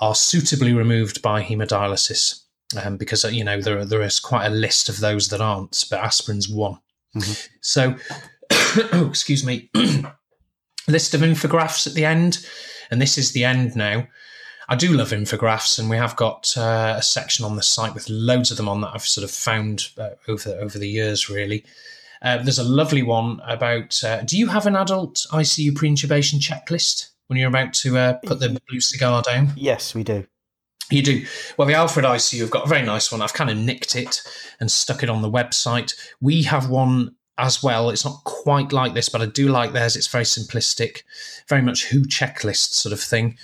are 0.01 0.15
suitably 0.15 0.73
removed 0.73 1.23
by 1.23 1.43
hemodialysis. 1.43 2.41
Um, 2.83 2.97
because 2.97 3.23
you 3.25 3.45
know 3.45 3.61
there 3.61 3.85
there 3.85 4.03
is 4.03 4.19
quite 4.19 4.47
a 4.47 4.51
list 4.51 4.89
of 4.89 4.99
those 4.99 5.29
that 5.29 5.41
aren't, 5.41 5.85
but 5.91 6.01
aspirin's 6.01 6.49
one. 6.49 6.79
So, 7.61 7.97
oh, 8.51 9.07
excuse 9.09 9.45
me, 9.45 9.71
list 10.89 11.15
of 11.15 11.21
infographs 11.21 11.87
at 11.87 11.95
the 11.95 12.05
end, 12.05 12.47
and 12.91 13.01
this 13.01 13.19
is 13.19 13.33
the 13.33 13.45
end 13.45 13.77
now. 13.77 14.07
I 14.69 14.77
do 14.77 14.93
love 14.95 15.11
infographs, 15.11 15.79
and 15.79 15.91
we 15.91 15.97
have 15.97 16.17
got 16.17 16.57
uh, 16.57 16.95
a 16.99 17.03
section 17.03 17.45
on 17.45 17.57
the 17.57 17.63
site 17.63 17.95
with 17.95 18.09
loads 18.09 18.51
of 18.51 18.57
them 18.57 18.69
on 18.69 18.81
that 18.81 18.93
I've 18.95 19.07
sort 19.07 19.25
of 19.25 19.31
found 19.31 19.89
uh, 19.99 20.11
over 20.27 20.51
over 20.61 20.79
the 20.79 20.89
years. 20.89 21.29
Really, 21.29 21.65
uh, 22.23 22.39
there's 22.39 22.59
a 22.59 22.65
lovely 22.65 23.03
one 23.03 23.41
about. 23.47 24.03
Uh, 24.03 24.23
do 24.23 24.39
you 24.39 24.49
have 24.49 24.67
an 24.67 24.77
adult 24.77 25.27
ICU 25.31 25.75
pre-intubation 25.75 26.41
checklist 26.41 27.11
when 27.27 27.39
you're 27.39 27.49
about 27.49 27.75
to 27.75 27.99
uh, 27.99 28.13
put 28.25 28.41
the 28.41 28.59
blue 28.69 28.81
cigar 28.81 29.23
down? 29.23 29.53
Yes, 29.57 29.95
we 29.95 30.03
do. 30.03 30.27
You 30.95 31.03
do. 31.03 31.27
Well, 31.57 31.67
the 31.67 31.75
Alfred 31.75 32.05
ICU 32.05 32.41
have 32.41 32.51
got 32.51 32.67
a 32.67 32.69
very 32.69 32.83
nice 32.83 33.11
one. 33.11 33.21
I've 33.21 33.35
kind 33.35 33.51
of 33.51 33.57
nicked 33.57 33.97
it 33.97 34.23
and 34.61 34.71
stuck 34.71 35.03
it 35.03 35.11
on 35.11 35.23
the 35.23 35.31
website. 35.31 35.93
We 36.21 36.45
have 36.45 36.71
one 36.71 37.17
as 37.37 37.65
well. 37.65 37.91
It's 37.91 38.05
not 38.05 38.23
quite 38.23 38.73
like 38.73 38.95
this, 38.95 39.09
but 39.09 39.21
I 39.21 39.27
do 39.27 39.49
like 39.49 39.73
theirs. 39.73 39.97
It's 39.97 40.07
very 40.07 40.23
simplistic, 40.23 41.03
very 41.49 41.63
much 41.63 41.87
who 41.87 42.03
checklist 42.03 42.75
sort 42.75 42.93
of 42.93 43.01
thing. 43.01 43.37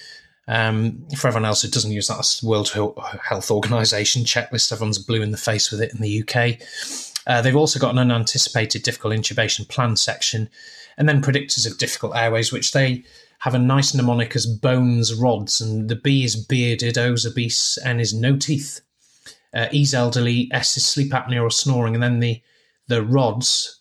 Um, 0.46 1.04
for 1.16 1.26
everyone 1.26 1.44
else 1.44 1.62
who 1.62 1.68
doesn't 1.68 1.90
use 1.90 2.06
that, 2.06 2.14
that's 2.14 2.40
World 2.40 2.68
Health 2.68 3.50
Organization 3.50 4.22
checklist. 4.22 4.70
Everyone's 4.70 4.98
blue 4.98 5.20
in 5.20 5.32
the 5.32 5.36
face 5.36 5.72
with 5.72 5.82
it 5.82 5.92
in 5.92 6.00
the 6.00 6.22
UK. 6.22 6.60
Uh, 7.26 7.42
they've 7.42 7.56
also 7.56 7.80
got 7.80 7.90
an 7.90 7.98
unanticipated 7.98 8.84
difficult 8.84 9.12
intubation 9.12 9.68
plan 9.68 9.96
section, 9.96 10.48
and 10.96 11.08
then 11.08 11.20
predictors 11.20 11.68
of 11.68 11.78
difficult 11.78 12.14
airways, 12.14 12.52
which 12.52 12.70
they 12.70 13.02
have 13.40 13.54
a 13.54 13.58
nice 13.58 13.94
mnemonic 13.94 14.34
as 14.36 14.46
bones, 14.46 15.14
rods, 15.14 15.60
and 15.60 15.88
the 15.88 15.96
B 15.96 16.24
is 16.24 16.36
bearded, 16.36 16.96
O's 16.96 17.26
obese, 17.26 17.78
N 17.84 18.00
is 18.00 18.14
no 18.14 18.36
teeth. 18.36 18.80
Uh, 19.52 19.68
E's 19.72 19.94
elderly, 19.94 20.48
S 20.52 20.76
is 20.76 20.86
sleep 20.86 21.12
apnea 21.12 21.42
or 21.42 21.50
snoring, 21.50 21.94
and 21.94 22.02
then 22.02 22.20
the 22.20 22.42
the 22.86 23.02
rods 23.02 23.80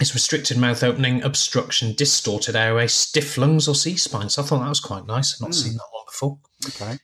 is 0.00 0.14
restricted 0.14 0.56
mouth 0.56 0.82
opening, 0.82 1.22
obstruction, 1.22 1.94
distorted 1.94 2.56
airway, 2.56 2.86
stiff 2.86 3.38
lungs, 3.38 3.68
or 3.68 3.74
C 3.74 3.96
spine. 3.96 4.28
So 4.28 4.42
I 4.42 4.44
thought 4.44 4.60
that 4.60 4.68
was 4.68 4.80
quite 4.80 5.06
nice. 5.06 5.34
I've 5.34 5.46
not 5.46 5.54
seen 5.54 5.74
that 5.74 5.84
one 5.92 6.04
helpful. 6.14 6.40
Okay. 6.66 6.98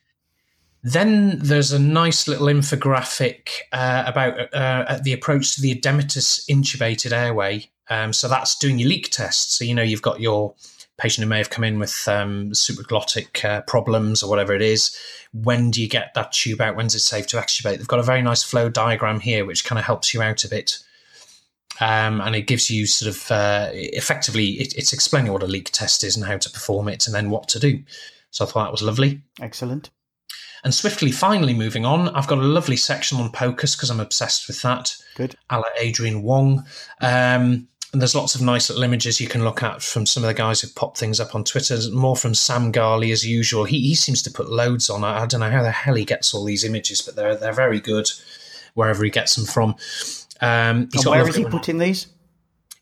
Then 0.83 1.39
there's 1.39 1.73
a 1.73 1.79
nice 1.79 2.27
little 2.27 2.47
infographic 2.47 3.49
uh, 3.73 4.05
about 4.07 4.55
uh, 4.55 4.99
the 5.03 5.13
approach 5.13 5.55
to 5.55 5.61
the 5.61 5.75
edematous 5.75 6.49
intubated 6.49 7.13
airway. 7.13 7.71
Um, 7.91 8.13
so 8.13 8.29
that's 8.29 8.57
doing 8.57 8.79
your 8.79 8.89
leak 8.89 9.11
test. 9.11 9.57
So 9.57 9.65
you 9.65 9.75
know 9.75 9.83
you've 9.83 10.01
got 10.01 10.21
your 10.21 10.55
patient 11.01 11.25
who 11.25 11.29
may 11.29 11.39
have 11.39 11.51
come 11.51 11.65
in 11.65 11.79
with 11.79 12.07
um, 12.09 12.51
supraglottic 12.51 13.45
uh, 13.45 13.63
problems 13.63 14.23
or 14.23 14.31
whatever 14.31 14.55
it 14.55 14.63
is. 14.63 14.97
When 15.33 15.71
do 15.71 15.81
you 15.81 15.89
get 15.89 16.13
that 16.15 16.33
tube 16.33 16.61
out? 16.61 16.77
When's 16.77 16.95
it 16.95 17.01
safe 17.01 17.27
to 17.29 17.37
extubate? 17.37 17.79
They've 17.79 17.89
got 17.89 18.01
a 18.01 18.05
very 18.05 18.23
nice 18.23 18.43
flow 18.43 18.69
diagram 18.69 19.21
here, 19.21 19.45
which 19.45 19.65
kind 19.65 19.79
of 19.79 19.85
helps 19.85 20.13
you 20.13 20.23
out 20.23 20.45
a 20.45 20.49
bit. 20.49 20.79
Um, 21.81 22.21
and 22.21 22.37
it 22.37 22.47
gives 22.47 22.71
you 22.71 22.87
sort 22.87 23.15
of 23.15 23.31
uh, 23.31 23.71
effectively, 23.73 24.49
it, 24.61 24.77
it's 24.77 24.93
explaining 24.93 25.33
what 25.33 25.43
a 25.43 25.47
leak 25.47 25.71
test 25.73 26.05
is 26.05 26.17
and 26.17 26.27
how 26.27 26.37
to 26.37 26.51
perform 26.51 26.89
it 26.89 27.07
and 27.07 27.15
then 27.15 27.31
what 27.31 27.49
to 27.49 27.59
do. 27.59 27.83
So 28.31 28.45
I 28.45 28.49
thought 28.49 28.65
that 28.65 28.73
was 28.73 28.83
lovely. 28.83 29.23
Excellent. 29.41 29.91
And 30.63 30.75
swiftly, 30.75 31.11
finally 31.11 31.55
moving 31.55 31.87
on, 31.87 32.11
I've 32.11 32.27
got 32.27 32.39
a 32.39 32.43
lovely 32.43 32.77
section 32.77 33.19
on 33.19 33.33
POCUS 33.33 33.77
because 33.77 33.89
I'm 33.89 34.01
obsessed 34.01 34.47
with 34.47 34.61
that. 34.63 34.95
Good. 35.15 35.35
A 35.49 35.59
la 35.59 35.65
Adrian 35.79 36.23
Wong. 36.23 36.67
Um, 37.01 37.69
and 37.93 38.01
there's 38.01 38.15
lots 38.15 38.35
of 38.35 38.43
nice 38.43 38.69
little 38.69 38.85
images 38.85 39.21
you 39.21 39.27
can 39.27 39.45
look 39.45 39.63
at 39.63 39.83
from 39.83 40.07
some 40.07 40.23
of 40.23 40.29
the 40.29 40.35
guys 40.35 40.61
who've 40.61 40.75
popped 40.75 40.99
things 40.99 41.19
up 41.19 41.35
on 41.35 41.43
Twitter. 41.43 41.77
More 41.93 42.17
from 42.17 42.35
Sam 42.35 42.73
Ghali 42.73 43.13
as 43.13 43.27
usual. 43.27 43.65
He, 43.65 43.81
he 43.81 43.95
seems 43.97 44.23
to 44.23 44.31
put 44.31 44.49
loads 44.49 44.89
on. 44.89 45.03
I, 45.03 45.23
I 45.23 45.27
don't 45.27 45.41
know 45.41 45.51
how 45.51 45.63
the 45.63 45.73
hell 45.73 45.95
he 45.95 46.05
gets 46.05 46.33
all 46.33 46.45
these 46.45 46.65
images, 46.65 47.03
but 47.03 47.17
they're 47.17 47.35
they're 47.35 47.53
very 47.53 47.81
good 47.81 48.09
wherever 48.75 49.03
he 49.03 49.11
gets 49.11 49.35
them 49.35 49.45
from. 49.45 49.75
Um, 50.41 50.89
where 51.05 51.29
is 51.29 51.37
he 51.37 51.45
putting 51.45 51.79
these? 51.79 52.07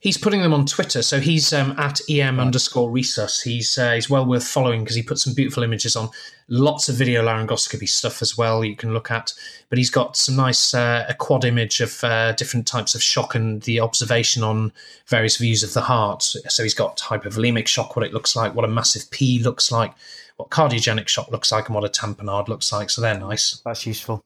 He's 0.01 0.17
putting 0.17 0.43
them 0.43 0.55
on 0.55 0.65
Twitter, 0.65 1.03
so 1.03 1.19
he's 1.19 1.53
um, 1.53 1.73
at 1.77 2.01
em 2.09 2.39
underscore 2.39 2.89
resus. 2.89 3.43
He's 3.43 3.77
uh, 3.77 3.95
he's 3.95 4.09
well 4.09 4.25
worth 4.25 4.47
following 4.47 4.85
because 4.85 4.95
he 4.95 5.03
put 5.03 5.19
some 5.19 5.35
beautiful 5.35 5.65
images 5.65 5.97
on. 5.97 6.09
Lots 6.47 6.89
of 6.89 6.95
video 6.95 7.25
laryngoscopy 7.25 7.89
stuff 7.89 8.23
as 8.23 8.39
well 8.39 8.65
you 8.65 8.77
can 8.77 8.95
look 8.95 9.11
at. 9.11 9.33
But 9.71 9.79
he's 9.79 9.91
got 9.91 10.17
some 10.17 10.37
nice 10.37 10.73
uh, 10.73 11.05
a 11.09 11.15
quad 11.15 11.45
image 11.45 11.81
of 11.81 12.05
uh, 12.05 12.31
different 12.33 12.69
types 12.69 12.95
of 12.95 13.03
shock 13.03 13.35
and 13.35 13.61
the 13.63 13.81
observation 13.81 14.45
on 14.45 14.73
various 15.09 15.37
views 15.37 15.65
of 15.65 15.73
the 15.73 15.81
heart. 15.81 16.23
So 16.23 16.63
he's 16.63 16.75
got 16.75 16.99
hypovolemic 16.99 17.67
shock, 17.67 17.97
what 17.97 18.07
it 18.07 18.15
looks 18.15 18.37
like, 18.37 18.55
what 18.55 18.65
a 18.65 18.69
massive 18.69 19.11
P 19.11 19.41
looks 19.41 19.73
like, 19.73 19.93
what 20.37 20.51
cardiogenic 20.51 21.09
shock 21.09 21.33
looks 21.33 21.51
like, 21.51 21.67
and 21.67 21.75
what 21.75 21.85
a 21.85 21.89
tamponade 21.89 22.47
looks 22.47 22.71
like. 22.71 22.91
So 22.91 23.01
they're 23.01 23.19
nice. 23.19 23.61
That's 23.65 23.85
useful. 23.85 24.23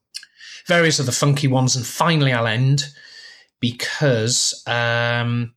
Various 0.67 1.01
other 1.01 1.13
funky 1.13 1.49
ones, 1.49 1.77
and 1.77 1.87
finally 1.87 2.35
I'll 2.35 2.47
end 2.47 2.85
because. 3.59 4.63
Um, 4.67 5.55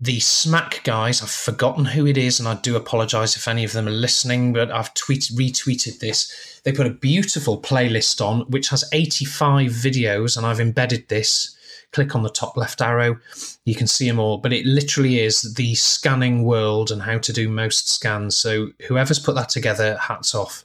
the 0.00 0.18
SMACC 0.18 0.82
guys, 0.82 1.22
I've 1.22 1.30
forgotten 1.30 1.84
who 1.84 2.06
it 2.06 2.16
is, 2.16 2.40
and 2.40 2.48
I 2.48 2.54
do 2.54 2.74
apologize 2.74 3.36
if 3.36 3.46
any 3.46 3.64
of 3.64 3.72
them 3.72 3.86
are 3.86 3.92
listening, 3.92 4.54
but 4.54 4.70
I've 4.70 4.94
tweet, 4.94 5.24
retweeted 5.34 5.98
this. 5.98 6.60
They 6.64 6.72
put 6.72 6.86
a 6.86 6.90
beautiful 6.90 7.60
playlist 7.60 8.24
on 8.24 8.40
which 8.50 8.70
has 8.70 8.88
85 8.92 9.70
videos, 9.70 10.36
and 10.38 10.46
I've 10.46 10.60
embedded 10.60 11.08
this. 11.08 11.54
Click 11.92 12.14
on 12.14 12.22
the 12.22 12.30
top 12.30 12.56
left 12.56 12.80
arrow, 12.80 13.18
you 13.64 13.74
can 13.74 13.88
see 13.88 14.08
them 14.08 14.20
all. 14.20 14.38
But 14.38 14.52
it 14.52 14.64
literally 14.64 15.20
is 15.20 15.54
the 15.54 15.74
scanning 15.74 16.44
world 16.44 16.90
and 16.90 17.02
how 17.02 17.18
to 17.18 17.32
do 17.32 17.48
most 17.48 17.90
scans. 17.90 18.36
So, 18.36 18.70
whoever's 18.86 19.18
put 19.18 19.34
that 19.34 19.48
together, 19.50 19.98
hats 19.98 20.34
off 20.34 20.64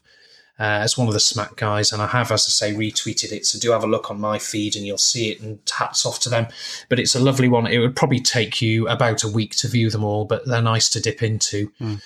uh, 0.57 0.79
as 0.83 0.97
one 0.97 1.07
of 1.07 1.13
the 1.13 1.19
SMACC 1.19 1.57
guys, 1.57 1.91
and 1.91 2.01
I 2.01 2.07
have, 2.07 2.31
as 2.31 2.45
I 2.47 2.49
say, 2.49 2.73
retweeted 2.73 3.31
it. 3.31 3.45
So 3.45 3.59
do 3.59 3.71
have 3.71 3.83
a 3.83 3.87
look 3.87 4.09
on 4.09 4.19
my 4.19 4.39
feed, 4.39 4.75
and 4.75 4.85
you'll 4.85 4.97
see 4.97 5.31
it. 5.31 5.41
And 5.41 5.59
hats 5.77 6.05
off 6.05 6.19
to 6.21 6.29
them. 6.29 6.47
But 6.87 6.99
it's 6.99 7.15
a 7.15 7.19
lovely 7.19 7.49
one. 7.49 7.67
It 7.67 7.79
would 7.79 7.95
probably 7.95 8.21
take 8.21 8.61
you 8.61 8.87
about 8.87 9.23
a 9.23 9.27
week 9.27 9.55
to 9.57 9.67
view 9.67 9.89
them 9.89 10.03
all, 10.03 10.25
but 10.25 10.45
they're 10.45 10.61
nice 10.61 10.89
to 10.91 11.01
dip 11.01 11.21
into 11.21 11.71
mm. 11.81 12.01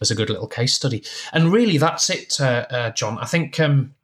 as 0.00 0.10
a 0.10 0.14
good 0.14 0.28
little 0.28 0.46
case 0.46 0.74
study. 0.74 1.02
And 1.32 1.52
really, 1.52 1.78
that's 1.78 2.10
it, 2.10 2.40
uh, 2.40 2.66
uh, 2.70 2.90
John. 2.90 3.18
I 3.18 3.26
think. 3.26 3.58
Um, 3.58 3.94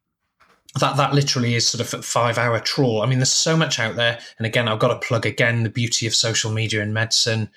that 0.79 0.97
that 0.99 1.15
literally 1.15 1.57
is 1.57 1.67
sort 1.67 1.81
of 1.81 1.99
a 1.99 2.03
five 2.03 2.39
hour 2.39 2.61
trawl. 2.61 3.03
I 3.03 3.07
mean, 3.07 3.19
there's 3.19 3.33
so 3.33 3.57
much 3.57 3.81
out 3.81 3.97
there. 3.97 4.21
And 4.39 4.47
again, 4.47 4.69
I've 4.69 4.79
got 4.79 4.89
to 4.89 5.07
plug 5.07 5.27
again 5.27 5.65
the 5.65 5.69
beauty 5.69 6.07
of 6.07 6.15
social 6.15 6.53
media 6.53 6.81
in 6.81 6.93
medicine. 6.93 7.51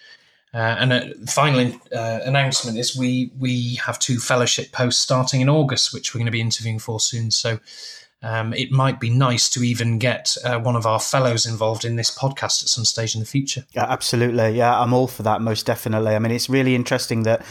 Uh, 0.54 0.76
and 0.80 0.93
a 0.93 1.14
final 1.26 1.74
uh, 1.95 2.20
announcement 2.26 2.78
is 2.78 2.95
we 2.95 3.32
we 3.39 3.76
have 3.76 3.97
two 3.97 4.20
fellowship 4.20 4.72
posts 4.72 5.01
starting 5.01 5.41
in 5.41 5.49
August, 5.49 5.93
which 5.93 6.14
we're 6.14 6.20
going 6.20 6.28
to 6.28 6.32
be 6.32 6.41
interviewing 6.41 6.78
for 6.78 6.99
soon. 6.99 7.32
So 7.32 7.60
um, 8.22 8.54
it 8.54 8.72
might 8.72 8.99
be 8.99 9.10
nice 9.10 9.49
to 9.49 9.64
even 9.64 9.97
get 9.97 10.38
uh, 10.45 10.60
one 10.60 10.76
of 10.76 10.86
our 10.86 10.99
fellows 10.99 11.45
involved 11.45 11.84
in 11.84 11.97
this 11.97 12.16
podcast 12.16 12.64
at 12.64 12.70
some 12.70 12.86
stage 12.86 13.16
in 13.16 13.20
the 13.20 13.26
future. 13.26 13.66
Yeah, 13.74 13.86
absolutely. 13.89 14.51
Yeah, 14.51 14.80
I'm 14.80 14.93
all 14.93 15.08
for 15.08 15.24
that, 15.24 15.41
most 15.41 15.66
definitely. 15.66 16.16
I 16.16 16.20
mean, 16.20 16.32
it's 16.32 16.49
really 16.49 16.76
interesting 16.76 17.24
that 17.24 17.43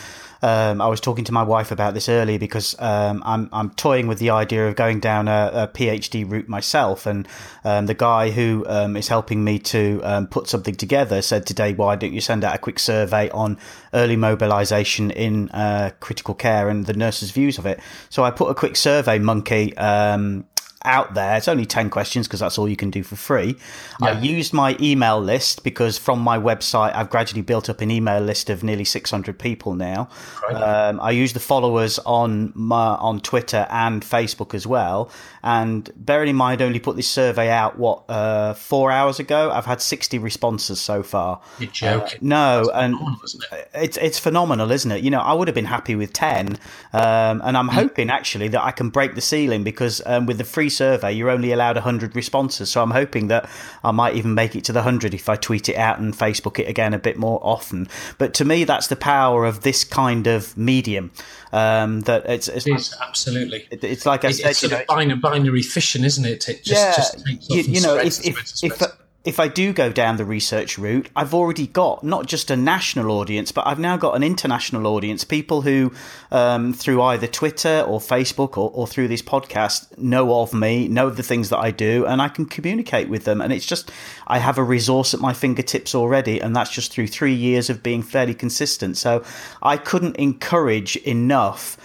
um, 0.43 0.81
I 0.81 0.89
was 0.89 1.01
talking 1.01 1.25
to 1.25 1.33
my 1.33 1.43
wife 1.43 1.71
about 1.71 1.95
this 1.95 2.09
earlier 2.09 2.39
because 2.39 2.75
um, 2.81 3.23
I'm 3.25 3.49
I'm 3.53 3.71
toying 3.71 4.09
with 4.09 4.19
the 4.19 4.31
idea 4.31 4.69
of 4.69 4.77
going 4.77 5.01
down 5.01 5.29
a, 5.29 5.51
a 5.55 5.69
PhD 5.69 6.29
route 6.29 6.49
myself, 6.49 7.07
and 7.07 7.29
um, 7.65 7.87
the 7.87 7.95
guy 7.95 8.31
who 8.31 8.65
um, 8.69 8.97
is 8.97 9.09
helping 9.09 9.45
me 9.45 9.59
to 9.61 10.01
um, 10.03 10.27
put 10.27 10.49
something 10.49 10.75
together 10.75 11.23
said 11.23 11.47
today, 11.47 11.73
"Why 11.73 11.97
don't 11.97 12.13
you 12.13 12.21
send 12.21 12.45
out 12.45 12.55
a 12.55 12.59
quick 12.59 12.79
survey 12.79 13.31
on 13.31 13.59
early 13.95 14.17
mobilisation 14.17 15.11
in 15.11 15.49
uh, 15.51 15.91
critical 16.01 16.35
care 16.35 16.69
and 16.69 16.87
the 16.87 16.95
nurses' 16.95 17.31
views 17.31 17.59
of 17.59 17.67
it?" 17.67 17.79
So 18.11 18.25
I 18.25 18.31
put 18.31 18.51
a 18.51 18.55
quick 18.55 18.77
survey 18.77 19.19
monkey 19.19 19.77
um, 19.77 20.45
out 20.85 21.15
there. 21.15 21.37
It's 21.37 21.49
only 21.49 21.67
10 21.67 21.91
questions 21.91 22.27
because 22.27 22.41
that's 22.41 22.59
all 22.59 22.69
you 22.69 22.77
can 22.77 22.91
do 22.91 23.03
for 23.03 23.17
free. 23.17 23.57
Yeah. 24.01 24.09
I 24.09 24.21
used 24.21 24.53
my 24.53 24.77
email 24.81 25.21
list 25.21 25.65
because 25.65 25.99
from 25.99 26.21
my 26.21 26.39
website, 26.39 26.95
I've 26.95 27.11
gradually 27.11 27.43
built 27.43 27.69
up 27.69 27.81
an 27.81 27.91
email 27.91 28.21
list 28.21 28.51
of 28.51 28.63
nearly 28.63 28.85
600 28.85 29.39
people 29.39 29.75
now. 29.75 30.09
Right. 30.43 30.55
Um, 30.57 31.01
I 31.01 31.11
use 31.11 31.33
the 31.33 31.41
followers 31.41 31.99
on 32.01 32.53
my, 32.55 32.95
on 32.97 33.21
Twitter 33.21 33.67
and 33.71 34.03
Facebook 34.03 34.55
as 34.55 34.67
well. 34.67 35.11
And 35.43 35.91
bearing 35.97 36.29
in 36.29 36.37
mind, 36.37 36.63
I 36.63 36.67
only 36.67 36.81
put 36.81 36.97
this 36.97 37.09
survey 37.09 37.51
out, 37.51 37.79
what, 37.79 38.05
uh, 38.09 38.55
four 38.55 38.91
hours 38.91 39.19
ago? 39.19 39.51
I've 39.51 39.67
had 39.67 39.81
60 39.81 40.19
responses 40.19 40.81
so 40.81 41.03
far. 41.03 41.41
You're 41.59 41.71
joking. 41.71 42.19
Uh, 42.19 42.23
no, 42.23 42.65
that's 42.67 43.35
and 43.35 43.43
it? 43.53 43.71
it's, 43.75 43.97
it's 43.99 44.19
phenomenal, 44.19 44.71
isn't 44.71 44.91
it? 44.91 45.03
You 45.03 45.11
know, 45.11 45.21
I 45.21 45.33
would 45.33 45.49
have 45.49 45.55
been 45.55 45.65
happy 45.65 45.95
with 45.95 46.13
10. 46.13 46.59
Um, 46.93 47.43
and 47.45 47.57
I'm 47.57 47.69
mm. 47.69 47.73
hoping 47.73 48.11
actually 48.11 48.49
that 48.49 48.63
I 48.63 48.71
can 48.71 48.91
break 48.91 49.15
the 49.15 49.21
ceiling 49.21 49.65
because 49.65 50.03
um, 50.07 50.27
with 50.27 50.39
the 50.39 50.45
free 50.45 50.69
survey, 50.77 51.13
you're 51.13 51.31
only 51.31 51.53
allowed 51.53 51.77
100 51.77 52.17
responses. 52.17 52.71
So 52.71 52.83
I'm 52.83 52.91
hoping 52.91 53.29
that 53.29 53.49
I 53.85 53.91
might 53.91 54.17
even 54.17 54.35
make 54.35 54.57
it 54.57 54.65
to 54.65 54.73
the 54.73 54.81
100 54.81 55.15
if 55.15 55.29
I 55.29 55.37
tweet 55.37 55.69
it 55.69 55.77
out 55.77 55.99
and 55.99 56.15
Facebook 56.15 56.59
it 56.59 56.69
again 56.69 56.95
a 56.95 56.99
bit 56.99 57.17
more 57.17 57.41
often. 57.43 57.89
But 58.19 58.35
to 58.35 58.45
me, 58.45 58.65
that's 58.65 58.89
the 58.89 58.97
power 58.97 59.45
of 59.45 59.63
this 59.63 59.85
kind 59.85 60.27
of 60.27 60.57
medium. 60.57 61.11
Um, 61.53 62.01
that 62.03 62.25
it's, 62.27 62.49
it's 62.49 62.67
it 62.67 62.75
is, 62.75 62.95
absolutely. 63.03 63.69
It, 63.71 63.85
it's 63.85 64.07
like 64.07 64.25
I 64.25 64.29
it, 64.29 64.35
said, 64.35 64.51
it's 64.51 64.59
sort 64.61 64.73
of 64.73 65.21
binary 65.21 65.63
fission, 65.63 66.05
isn't 66.05 66.25
it? 66.25 66.49
It 66.49 66.65
just, 66.65 66.69
yeah, 66.71 66.95
just 66.95 67.51
you, 67.51 67.63
you 67.75 67.81
know, 67.81 67.97
if, 67.97 68.25
if, 68.25 68.63
if, 68.63 68.83
if 69.25 69.39
I 69.39 69.47
do 69.47 69.73
go 69.73 69.93
down 69.93 70.17
the 70.17 70.25
research 70.25 70.79
route, 70.79 71.09
I've 71.15 71.33
already 71.33 71.69
got 71.69 72.03
not 72.03 72.27
just 72.27 72.51
a 72.51 72.57
national 72.57 73.13
audience, 73.13 73.53
but 73.53 73.67
I've 73.67 73.79
now 73.79 73.97
got 73.97 74.17
an 74.17 74.25
international 74.25 74.87
audience. 74.89 75.23
People 75.23 75.63
who, 75.63 75.93
um, 76.33 76.73
through 76.73 77.01
either 77.03 77.29
Twitter 77.29 77.85
or 77.87 78.01
Facebook 78.01 78.59
or, 78.59 78.71
or 78.75 78.89
through 78.89 79.07
this 79.07 79.23
podcast, 79.23 79.97
know 79.97 80.41
of 80.41 80.53
me, 80.53 80.89
know 80.89 81.07
of 81.07 81.17
the 81.17 81.23
things 81.23 81.51
that 81.51 81.59
I 81.59 81.71
do, 81.71 82.05
and 82.05 82.21
I 82.21 82.29
can 82.29 82.47
communicate 82.47 83.09
with 83.09 83.25
them. 83.25 83.41
And 83.41 83.53
it's 83.53 83.67
just, 83.67 83.93
I 84.27 84.39
have 84.39 84.59
a 84.59 84.65
resource 84.65 85.15
at 85.15 85.21
my 85.21 85.33
fingertips 85.33 85.95
already, 85.95 86.41
and 86.41 86.57
that's 86.57 86.71
just 86.71 86.93
through 86.93 87.07
three 87.07 87.35
years 87.35 87.71
of 87.71 87.81
being 87.81 88.03
fairly 88.03 88.35
consistent. 88.35 88.97
So 88.97 89.25
I 89.63 89.77
couldn't 89.77 90.17
encourage 90.17 90.97
enough 90.97 91.77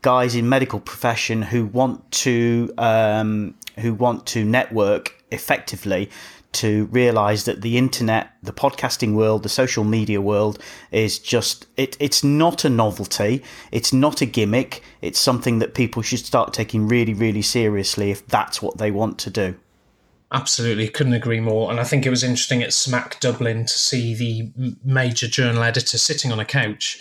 guys 0.00 0.34
in 0.34 0.48
medical 0.48 0.80
profession 0.80 1.42
who 1.42 1.66
want 1.66 2.10
to 2.12 2.72
um, 2.78 3.54
who 3.78 3.92
want 3.92 4.24
to 4.24 4.44
network 4.44 5.12
effectively 5.30 6.08
to 6.52 6.86
realize 6.86 7.44
that 7.44 7.62
the 7.62 7.76
internet, 7.76 8.30
the 8.42 8.52
podcasting 8.52 9.14
world, 9.14 9.42
the 9.42 9.48
social 9.48 9.84
media 9.84 10.20
world 10.20 10.58
is 10.90 11.18
just 11.18 11.66
it, 11.76 11.96
it's 12.00 12.24
not 12.24 12.64
a 12.64 12.70
novelty, 12.70 13.42
it's 13.72 13.92
not 13.92 14.20
a 14.20 14.26
gimmick, 14.26 14.82
it's 15.02 15.18
something 15.18 15.58
that 15.58 15.74
people 15.74 16.02
should 16.02 16.20
start 16.20 16.52
taking 16.52 16.88
really, 16.88 17.14
really 17.14 17.42
seriously 17.42 18.10
if 18.10 18.26
that's 18.26 18.62
what 18.62 18.78
they 18.78 18.90
want 18.90 19.18
to 19.18 19.30
do. 19.30 19.56
Absolutely, 20.32 20.88
couldn't 20.88 21.14
agree 21.14 21.40
more. 21.40 21.70
And 21.70 21.78
I 21.78 21.84
think 21.84 22.04
it 22.04 22.10
was 22.10 22.24
interesting 22.24 22.62
at 22.62 22.70
SMACC 22.70 23.20
Dublin 23.20 23.64
to 23.66 23.78
see 23.78 24.14
the 24.14 24.74
major 24.84 25.28
journal 25.28 25.62
editor 25.62 25.98
sitting 25.98 26.32
on 26.32 26.40
a 26.40 26.44
couch 26.44 26.98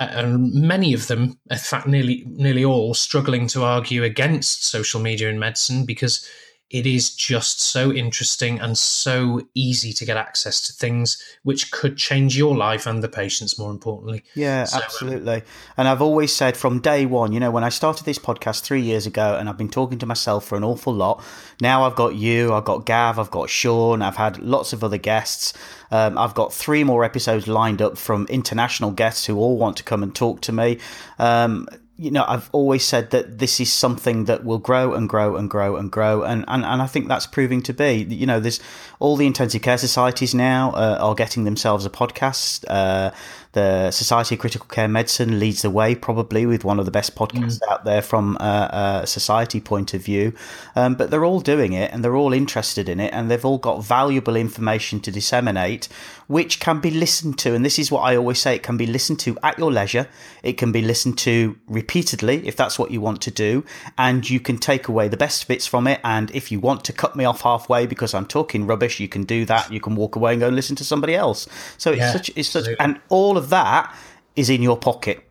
and 0.00 0.52
many 0.54 0.92
of 0.92 1.08
them, 1.08 1.38
in 1.50 1.58
fact, 1.58 1.86
nearly 1.86 2.24
nearly 2.26 2.64
all, 2.64 2.94
struggling 2.94 3.48
to 3.48 3.64
argue 3.64 4.04
against 4.04 4.64
social 4.64 5.00
media 5.00 5.28
in 5.28 5.38
medicine 5.38 5.84
because 5.84 6.28
it 6.70 6.86
is 6.86 7.14
just 7.14 7.62
so 7.62 7.90
interesting 7.90 8.60
and 8.60 8.76
so 8.76 9.40
easy 9.54 9.92
to 9.92 10.04
get 10.04 10.16
access 10.16 10.60
to 10.66 10.72
things 10.72 11.22
which 11.42 11.70
could 11.70 11.96
change 11.96 12.36
your 12.36 12.56
life 12.56 12.86
and 12.86 13.02
the 13.02 13.08
patient's 13.08 13.58
more 13.58 13.70
importantly. 13.70 14.22
Yeah 14.34 14.64
so, 14.64 14.76
um, 14.76 14.82
absolutely. 14.84 15.34
Um, 15.34 15.42
and 15.78 15.88
i've 15.88 16.02
always 16.02 16.32
said 16.32 16.56
from 16.56 16.80
day 16.80 17.06
one 17.06 17.32
you 17.32 17.40
know 17.40 17.50
when 17.50 17.64
i 17.64 17.68
started 17.68 18.04
this 18.04 18.18
podcast 18.18 18.62
three 18.62 18.82
years 18.82 19.06
ago 19.06 19.36
and 19.38 19.48
i've 19.48 19.56
been 19.56 19.68
talking 19.68 19.98
to 19.98 20.06
myself 20.06 20.44
for 20.44 20.56
an 20.56 20.64
awful 20.64 20.92
lot 20.92 21.22
now 21.60 21.84
i've 21.84 21.94
got 21.94 22.14
you 22.14 22.52
i've 22.52 22.64
got 22.64 22.84
gav 22.84 23.18
i've 23.18 23.30
got 23.30 23.48
sean 23.48 24.02
i've 24.02 24.16
had 24.16 24.38
lots 24.38 24.72
of 24.72 24.84
other 24.84 24.98
guests. 24.98 25.52
Um, 25.90 26.18
I've 26.18 26.34
got 26.34 26.52
three 26.52 26.84
more 26.84 27.04
episodes 27.04 27.48
lined 27.48 27.80
up 27.80 27.96
from 27.96 28.26
international 28.26 28.90
guests 28.90 29.26
who 29.26 29.38
all 29.38 29.56
want 29.56 29.76
to 29.78 29.82
come 29.82 30.02
and 30.02 30.14
talk 30.14 30.40
to 30.42 30.52
me. 30.52 30.78
Um, 31.18 31.66
you 31.98 32.12
know, 32.12 32.24
I've 32.28 32.48
always 32.52 32.84
said 32.84 33.10
that 33.10 33.38
this 33.38 33.58
is 33.58 33.72
something 33.72 34.26
that 34.26 34.44
will 34.44 34.58
grow 34.58 34.94
and 34.94 35.08
grow 35.08 35.34
and 35.34 35.50
grow 35.50 35.74
and 35.74 35.90
grow, 35.90 36.22
and, 36.22 36.44
and, 36.46 36.64
and 36.64 36.80
I 36.80 36.86
think 36.86 37.08
that's 37.08 37.26
proving 37.26 37.60
to 37.64 37.74
be. 37.74 38.06
You 38.08 38.24
know, 38.24 38.38
there's 38.38 38.60
all 39.00 39.16
the 39.16 39.26
intensive 39.26 39.62
care 39.62 39.78
societies 39.78 40.32
now 40.32 40.70
uh, 40.70 40.98
are 41.00 41.16
getting 41.16 41.42
themselves 41.42 41.84
a 41.84 41.90
podcast. 41.90 42.64
Uh, 42.68 43.10
the 43.58 43.90
Society 43.90 44.36
of 44.36 44.40
Critical 44.40 44.68
Care 44.68 44.86
Medicine 44.86 45.40
leads 45.40 45.62
the 45.62 45.70
way, 45.70 45.96
probably 45.96 46.46
with 46.46 46.64
one 46.64 46.78
of 46.78 46.84
the 46.84 46.92
best 46.92 47.16
podcasts 47.16 47.58
mm. 47.58 47.72
out 47.72 47.84
there 47.84 48.02
from 48.02 48.36
a, 48.36 49.00
a, 49.02 49.06
society 49.06 49.60
point 49.60 49.94
of 49.94 50.00
view. 50.00 50.32
Um, 50.76 50.94
but 50.94 51.10
they're 51.10 51.24
all 51.24 51.40
doing 51.40 51.72
it, 51.72 51.90
and 51.92 52.04
they're 52.04 52.14
all 52.14 52.32
interested 52.32 52.88
in 52.88 53.00
it, 53.00 53.12
and 53.12 53.28
they've 53.28 53.44
all 53.44 53.58
got 53.58 53.82
valuable 53.82 54.36
information 54.36 55.00
to 55.00 55.10
disseminate, 55.10 55.88
which 56.28 56.60
can 56.60 56.78
be 56.78 56.90
listened 56.90 57.36
to. 57.40 57.54
And 57.54 57.64
this 57.64 57.80
is 57.80 57.90
what 57.90 58.02
I 58.02 58.16
always 58.16 58.38
say: 58.38 58.54
it 58.54 58.62
can 58.62 58.76
be 58.76 58.86
listened 58.86 59.18
to 59.20 59.36
at 59.42 59.58
your 59.58 59.72
leisure. 59.72 60.06
It 60.44 60.52
can 60.52 60.70
be 60.70 60.82
listened 60.82 61.18
to 61.18 61.58
repeatedly 61.66 62.46
if 62.46 62.54
that's 62.54 62.78
what 62.78 62.92
you 62.92 63.00
want 63.00 63.20
to 63.22 63.32
do, 63.32 63.64
and 63.96 64.28
you 64.30 64.38
can 64.38 64.58
take 64.58 64.86
away 64.86 65.08
the 65.08 65.16
best 65.16 65.48
bits 65.48 65.66
from 65.66 65.88
it. 65.88 66.00
And 66.04 66.30
if 66.30 66.52
you 66.52 66.60
want 66.60 66.84
to 66.84 66.92
cut 66.92 67.16
me 67.16 67.24
off 67.24 67.40
halfway 67.40 67.86
because 67.86 68.14
I'm 68.14 68.26
talking 68.26 68.68
rubbish, 68.68 69.00
you 69.00 69.08
can 69.08 69.24
do 69.24 69.44
that. 69.46 69.72
You 69.72 69.80
can 69.80 69.96
walk 69.96 70.14
away 70.14 70.34
and 70.34 70.40
go 70.40 70.46
and 70.46 70.54
listen 70.54 70.76
to 70.76 70.84
somebody 70.84 71.16
else. 71.16 71.48
So 71.76 71.90
it's 71.90 71.98
yeah, 71.98 72.12
such, 72.12 72.30
it's 72.36 72.48
such, 72.50 72.68
and 72.78 73.00
all 73.08 73.36
of 73.36 73.47
that 73.50 73.94
is 74.36 74.50
in 74.50 74.62
your 74.62 74.76
pocket. 74.76 75.24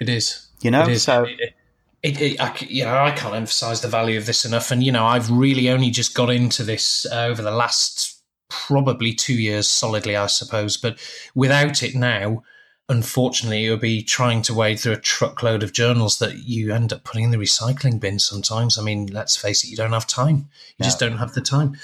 It 0.00 0.08
is. 0.08 0.48
You 0.60 0.70
know, 0.70 0.94
so. 0.94 1.24
It, 1.24 1.54
it, 2.02 2.20
it, 2.20 2.40
I, 2.40 2.56
you 2.60 2.84
know, 2.84 2.96
I 2.96 3.10
can't 3.10 3.34
emphasize 3.34 3.82
the 3.82 3.88
value 3.88 4.18
of 4.18 4.26
this 4.26 4.44
enough. 4.44 4.70
And, 4.70 4.82
you 4.82 4.92
know, 4.92 5.04
I've 5.04 5.30
really 5.30 5.68
only 5.68 5.90
just 5.90 6.14
got 6.14 6.30
into 6.30 6.62
this 6.62 7.06
uh, 7.12 7.24
over 7.24 7.42
the 7.42 7.50
last 7.50 8.22
probably 8.48 9.12
two 9.12 9.34
years 9.34 9.68
solidly, 9.68 10.16
I 10.16 10.26
suppose. 10.26 10.76
But 10.76 10.98
without 11.34 11.82
it 11.82 11.94
now, 11.94 12.42
unfortunately, 12.90 13.62
you'll 13.62 13.76
be 13.76 14.02
trying 14.02 14.42
to 14.42 14.52
wade 14.52 14.80
through 14.80 14.92
a 14.92 15.00
truckload 15.00 15.62
of 15.62 15.72
journals 15.72 16.18
that 16.18 16.38
you 16.38 16.74
end 16.74 16.92
up 16.92 17.04
putting 17.04 17.22
in 17.22 17.30
the 17.30 17.38
recycling 17.38 18.00
bin 18.00 18.18
sometimes. 18.18 18.76
I 18.76 18.82
mean, 18.82 19.06
let's 19.06 19.36
face 19.36 19.62
it, 19.62 19.70
you 19.70 19.76
don't 19.76 19.92
have 19.92 20.08
time. 20.08 20.36
You 20.76 20.80
no. 20.80 20.84
just 20.86 20.98
don't 20.98 21.18
have 21.18 21.32
the 21.32 21.40
time. 21.40 21.76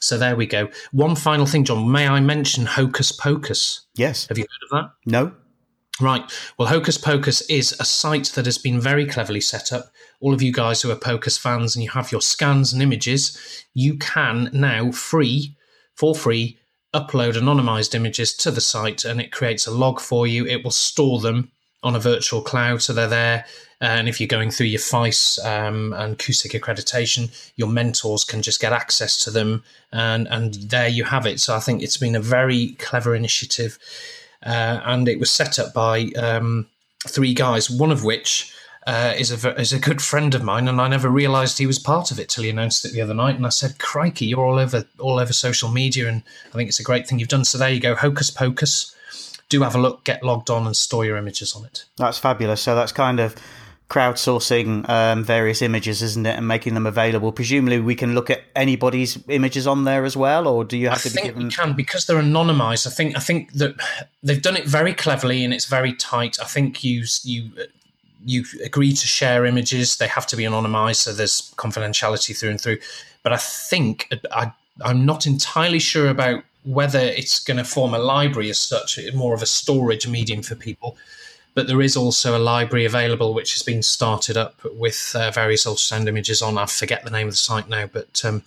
So 0.00 0.18
there 0.18 0.34
we 0.34 0.46
go. 0.46 0.68
One 0.90 1.14
final 1.14 1.46
thing, 1.46 1.64
John. 1.64 1.90
May 1.90 2.08
I 2.08 2.18
mention 2.18 2.66
Hocus 2.66 3.12
Pocus? 3.12 3.86
Yes. 3.94 4.26
Have 4.26 4.36
you 4.36 4.44
heard 4.44 4.78
of 4.78 4.84
that? 4.84 5.10
No. 5.10 5.32
Right. 6.00 6.28
Well, 6.58 6.68
Hocus 6.68 6.98
Pocus 6.98 7.40
is 7.42 7.76
a 7.78 7.84
site 7.84 8.26
that 8.34 8.46
has 8.46 8.58
been 8.58 8.80
very 8.80 9.06
cleverly 9.06 9.40
set 9.40 9.72
up. 9.72 9.92
All 10.20 10.34
of 10.34 10.42
you 10.42 10.52
guys 10.52 10.82
who 10.82 10.90
are 10.90 10.96
Pocus 10.96 11.38
fans 11.38 11.76
and 11.76 11.84
you 11.84 11.90
have 11.90 12.10
your 12.10 12.20
scans 12.20 12.72
and 12.72 12.82
images, 12.82 13.64
you 13.74 13.96
can 13.96 14.50
now 14.52 14.90
free, 14.90 15.56
for 15.94 16.16
free, 16.16 16.58
upload 16.94 17.34
anonymized 17.34 17.94
images 17.94 18.34
to 18.34 18.50
the 18.50 18.60
site 18.60 19.04
and 19.04 19.20
it 19.20 19.32
creates 19.32 19.66
a 19.66 19.70
log 19.70 20.00
for 20.00 20.26
you. 20.26 20.46
It 20.46 20.64
will 20.64 20.70
store 20.70 21.20
them 21.20 21.50
on 21.82 21.94
a 21.94 22.00
virtual 22.00 22.42
cloud, 22.42 22.82
so 22.82 22.92
they're 22.92 23.06
there. 23.06 23.44
And 23.80 24.08
if 24.08 24.20
you're 24.20 24.26
going 24.26 24.50
through 24.50 24.66
your 24.66 24.80
FICE 24.80 25.38
um, 25.44 25.92
and 25.92 26.18
CUSIC 26.18 26.60
accreditation, 26.60 27.30
your 27.56 27.68
mentors 27.68 28.24
can 28.24 28.42
just 28.42 28.60
get 28.60 28.72
access 28.72 29.22
to 29.24 29.30
them, 29.30 29.62
and 29.92 30.26
and 30.28 30.54
there 30.54 30.88
you 30.88 31.04
have 31.04 31.26
it. 31.26 31.38
So 31.38 31.54
I 31.54 31.60
think 31.60 31.82
it's 31.82 31.96
been 31.96 32.16
a 32.16 32.20
very 32.20 32.70
clever 32.80 33.14
initiative, 33.14 33.78
uh, 34.44 34.80
and 34.84 35.06
it 35.06 35.20
was 35.20 35.30
set 35.30 35.60
up 35.60 35.72
by 35.72 36.06
um, 36.16 36.66
three 37.06 37.34
guys, 37.34 37.70
one 37.70 37.92
of 37.92 38.02
which 38.02 38.52
uh, 38.88 39.12
is 39.18 39.44
a 39.44 39.60
is 39.60 39.74
a 39.74 39.78
good 39.78 40.00
friend 40.00 40.34
of 40.34 40.42
mine, 40.42 40.66
and 40.66 40.80
I 40.80 40.88
never 40.88 41.10
realised 41.10 41.58
he 41.58 41.66
was 41.66 41.78
part 41.78 42.10
of 42.10 42.18
it 42.18 42.30
till 42.30 42.42
he 42.42 42.48
announced 42.48 42.86
it 42.86 42.92
the 42.92 43.02
other 43.02 43.12
night. 43.12 43.36
And 43.36 43.44
I 43.44 43.50
said, 43.50 43.78
"Crikey, 43.78 44.24
you're 44.24 44.40
all 44.40 44.58
over 44.58 44.86
all 44.98 45.18
over 45.18 45.34
social 45.34 45.68
media, 45.68 46.08
and 46.08 46.22
I 46.46 46.56
think 46.56 46.70
it's 46.70 46.80
a 46.80 46.84
great 46.84 47.06
thing 47.06 47.18
you've 47.18 47.28
done." 47.28 47.44
So 47.44 47.58
there 47.58 47.68
you 47.68 47.80
go, 47.80 47.94
Hocus 47.94 48.30
Pocus. 48.30 48.96
Do 49.50 49.60
have 49.60 49.74
a 49.74 49.78
look, 49.78 50.04
get 50.04 50.22
logged 50.22 50.48
on, 50.48 50.66
and 50.66 50.74
store 50.74 51.04
your 51.04 51.18
images 51.18 51.54
on 51.54 51.66
it. 51.66 51.84
That's 51.98 52.18
fabulous. 52.18 52.62
So 52.62 52.74
that's 52.74 52.92
kind 52.92 53.20
of 53.20 53.36
crowdsourcing 53.90 54.88
um, 54.88 55.24
various 55.24 55.62
images, 55.62 56.02
isn't 56.02 56.26
it, 56.26 56.36
and 56.36 56.46
making 56.48 56.72
them 56.72 56.86
available. 56.86 57.30
Presumably, 57.32 57.80
we 57.80 57.94
can 57.94 58.14
look 58.14 58.30
at 58.30 58.42
anybody's 58.56 59.18
images 59.28 59.66
on 59.66 59.84
there 59.84 60.06
as 60.06 60.16
well, 60.16 60.48
or 60.48 60.64
do 60.64 60.78
you 60.78 60.88
have 60.88 60.98
I 60.98 61.08
to 61.08 61.14
be 61.14 61.22
given? 61.22 61.44
We 61.44 61.50
can 61.50 61.74
because 61.74 62.06
they're 62.06 62.22
anonymized. 62.22 62.86
I 62.86 62.90
think 62.90 63.16
I 63.16 63.20
think 63.20 63.52
that 63.52 63.74
they've 64.22 64.40
done 64.40 64.56
it 64.56 64.66
very 64.66 64.94
cleverly 64.94 65.44
and 65.44 65.52
it's 65.52 65.66
very 65.66 65.92
tight. 65.92 66.38
I 66.40 66.46
think 66.46 66.82
you 66.82 67.04
you 67.22 67.50
you 68.28 68.44
agree 68.62 68.92
to 68.92 69.06
share 69.06 69.46
images. 69.46 69.96
They 69.96 70.06
have 70.08 70.26
to 70.28 70.36
be 70.36 70.44
anonymized, 70.44 70.96
so 70.96 71.12
there's 71.12 71.52
confidentiality 71.56 72.38
through 72.38 72.50
and 72.50 72.60
through. 72.60 72.78
But 73.22 73.32
I 73.32 73.38
think 73.38 74.12
I, 74.32 74.52
I'm 74.84 75.06
not 75.06 75.26
entirely 75.26 75.78
sure 75.78 76.08
about 76.08 76.44
whether 76.64 76.98
it's 76.98 77.40
going 77.40 77.56
to 77.56 77.64
form 77.64 77.94
a 77.94 77.98
library 77.98 78.50
as 78.50 78.58
such, 78.58 78.98
more 79.14 79.34
of 79.34 79.40
a 79.40 79.46
storage 79.46 80.06
medium 80.06 80.42
for 80.42 80.54
people. 80.54 80.98
But 81.54 81.66
there 81.66 81.80
is 81.80 81.96
also 81.96 82.36
a 82.36 82.38
library 82.38 82.84
available 82.84 83.32
which 83.32 83.54
has 83.54 83.62
been 83.62 83.82
started 83.82 84.36
up 84.36 84.60
with 84.74 85.12
uh, 85.14 85.30
various 85.30 85.64
ultrasound 85.64 86.06
images 86.06 86.42
on. 86.42 86.58
I 86.58 86.66
forget 86.66 87.04
the 87.04 87.10
name 87.10 87.28
of 87.28 87.32
the 87.32 87.38
site 87.38 87.68
now, 87.68 87.86
but 87.86 88.22
um, 88.24 88.42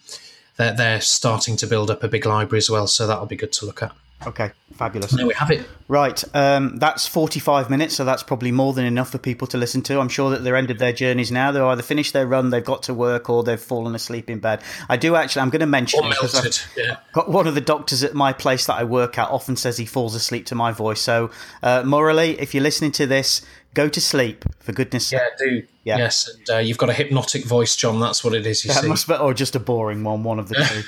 they're, 0.57 0.73
they're 0.73 1.01
starting 1.01 1.57
to 1.57 1.67
build 1.67 1.89
up 1.89 2.03
a 2.03 2.07
big 2.07 2.25
library 2.25 2.59
as 2.59 2.69
well. 2.69 2.86
So 2.86 3.07
that'll 3.07 3.25
be 3.25 3.36
good 3.36 3.51
to 3.53 3.65
look 3.65 3.82
at. 3.82 3.93
Okay, 4.26 4.51
fabulous. 4.74 5.11
There 5.11 5.26
we 5.26 5.34
have 5.34 5.51
it. 5.51 5.67
Right, 5.88 6.24
um, 6.36 6.78
that's 6.78 7.07
45 7.07 7.69
minutes, 7.69 7.95
so 7.95 8.05
that's 8.05 8.24
probably 8.24 8.51
more 8.51 8.74
than 8.74 8.86
enough 8.86 9.09
for 9.09 9.17
people 9.17 9.47
to 9.47 9.57
listen 9.57 9.82
to. 9.84 9.99
I'm 9.99 10.09
sure 10.09 10.30
that 10.30 10.43
they're 10.43 10.55
ended 10.55 10.80
their 10.80 10.93
journeys 10.93 11.32
now. 11.32 11.51
They've 11.51 11.63
either 11.63 11.82
finished 11.82 12.13
their 12.13 12.28
run, 12.28 12.49
they've 12.49 12.63
got 12.63 12.84
to 12.84 12.93
work, 12.93 13.30
or 13.30 13.43
they've 13.43 13.59
fallen 13.59 13.95
asleep 13.95 14.30
in 14.30 14.39
bed. 14.39 14.61
I 14.89 14.97
do 14.97 15.15
actually, 15.15 15.41
I'm 15.41 15.49
going 15.49 15.61
to 15.61 15.65
mention 15.65 16.03
or 16.03 16.09
melted, 16.09 16.59
yeah. 16.78 16.97
got 17.13 17.30
one 17.30 17.47
of 17.47 17.55
the 17.55 17.61
doctors 17.61 18.03
at 18.03 18.13
my 18.13 18.32
place 18.32 18.65
that 18.67 18.76
I 18.76 18.84
work 18.84 19.17
at 19.17 19.30
often 19.30 19.55
says 19.55 19.78
he 19.78 19.86
falls 19.86 20.15
asleep 20.15 20.45
to 20.47 20.55
my 20.55 20.72
voice. 20.72 21.01
So, 21.01 21.32
uh, 21.63 21.84
morally, 21.84 22.39
if 22.39 22.53
you're 22.53 22.63
listening 22.63 22.91
to 22.93 23.07
this, 23.07 23.41
go 23.74 23.89
to 23.89 24.01
sleep 24.01 24.45
for 24.59 24.72
goodness 24.72 25.07
sake. 25.07 25.22
Yeah, 25.22 25.45
do. 25.45 25.63
Yeah. 25.84 25.97
Yes, 25.97 26.30
and 26.30 26.49
uh, 26.49 26.57
you've 26.59 26.78
got 26.78 26.89
a 26.89 26.93
hypnotic 26.93 27.45
voice, 27.45 27.76
John. 27.76 27.99
That's 27.99 28.24
what 28.24 28.34
it 28.34 28.45
is. 28.45 28.63
You 28.63 28.72
see, 28.72 28.88
must 28.88 29.07
be, 29.07 29.15
or 29.15 29.34
just 29.34 29.55
a 29.55 29.59
boring 29.59 30.03
one, 30.03 30.24
one 30.24 30.38
of 30.38 30.47
the 30.47 30.55
two. 30.69 30.84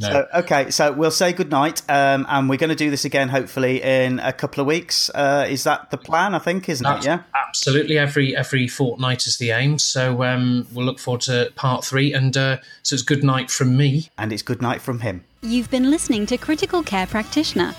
No. 0.00 0.08
So, 0.08 0.26
okay, 0.36 0.70
so 0.70 0.92
we'll 0.92 1.10
say 1.10 1.34
goodnight, 1.34 1.82
um, 1.90 2.24
and 2.28 2.48
we're 2.48 2.56
going 2.56 2.70
to 2.70 2.76
do 2.76 2.88
this 2.88 3.04
again 3.04 3.28
hopefully 3.28 3.82
in 3.82 4.18
a 4.20 4.32
couple 4.32 4.62
of 4.62 4.66
weeks. 4.66 5.10
Uh, 5.14 5.46
is 5.48 5.64
that 5.64 5.90
the 5.90 5.98
plan? 5.98 6.34
I 6.34 6.38
think, 6.38 6.70
isn't 6.70 6.82
That's 6.82 7.04
it? 7.04 7.08
Yeah, 7.08 7.22
absolutely. 7.46 7.98
Every 7.98 8.34
every 8.34 8.66
fortnight 8.66 9.26
is 9.26 9.36
the 9.36 9.50
aim. 9.50 9.78
So 9.78 10.24
um, 10.24 10.66
we'll 10.72 10.86
look 10.86 10.98
forward 10.98 11.20
to 11.22 11.52
part 11.54 11.84
three, 11.84 12.14
and 12.14 12.34
uh, 12.34 12.56
so 12.82 12.94
it's 12.94 13.02
good 13.02 13.22
night 13.22 13.50
from 13.50 13.76
me, 13.76 14.08
and 14.16 14.32
it's 14.32 14.42
good 14.42 14.62
night 14.62 14.80
from 14.80 15.00
him. 15.00 15.22
You've 15.42 15.70
been 15.70 15.90
listening 15.90 16.24
to 16.26 16.38
Critical 16.38 16.82
Care 16.82 17.06
Practitioner. 17.06 17.74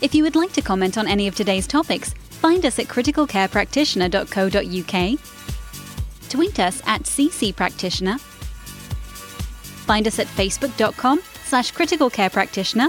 If 0.00 0.14
you 0.14 0.22
would 0.24 0.36
like 0.36 0.52
to 0.52 0.62
comment 0.62 0.96
on 0.98 1.08
any 1.08 1.26
of 1.26 1.34
today's 1.34 1.66
topics, 1.66 2.12
find 2.12 2.64
us 2.66 2.78
at 2.78 2.86
criticalcarepractitioner.co.uk. 2.86 5.18
Tweet 6.28 6.60
us 6.60 6.82
at 6.86 7.04
ccpractitioner 7.04 8.20
Find 9.88 10.06
us 10.06 10.18
at 10.18 10.26
facebook.com 10.26 11.22
slash 11.44 11.70
critical 11.70 12.10
care 12.10 12.28
practitioner 12.28 12.88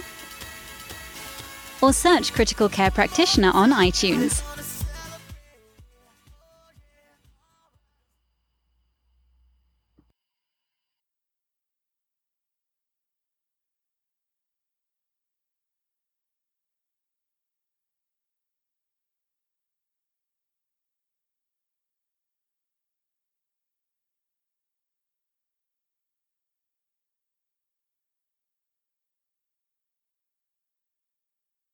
or 1.81 1.93
search 1.93 2.33
critical 2.33 2.67
care 2.67 2.91
practitioner 2.91 3.51
on 3.53 3.71
iTunes. 3.71 4.43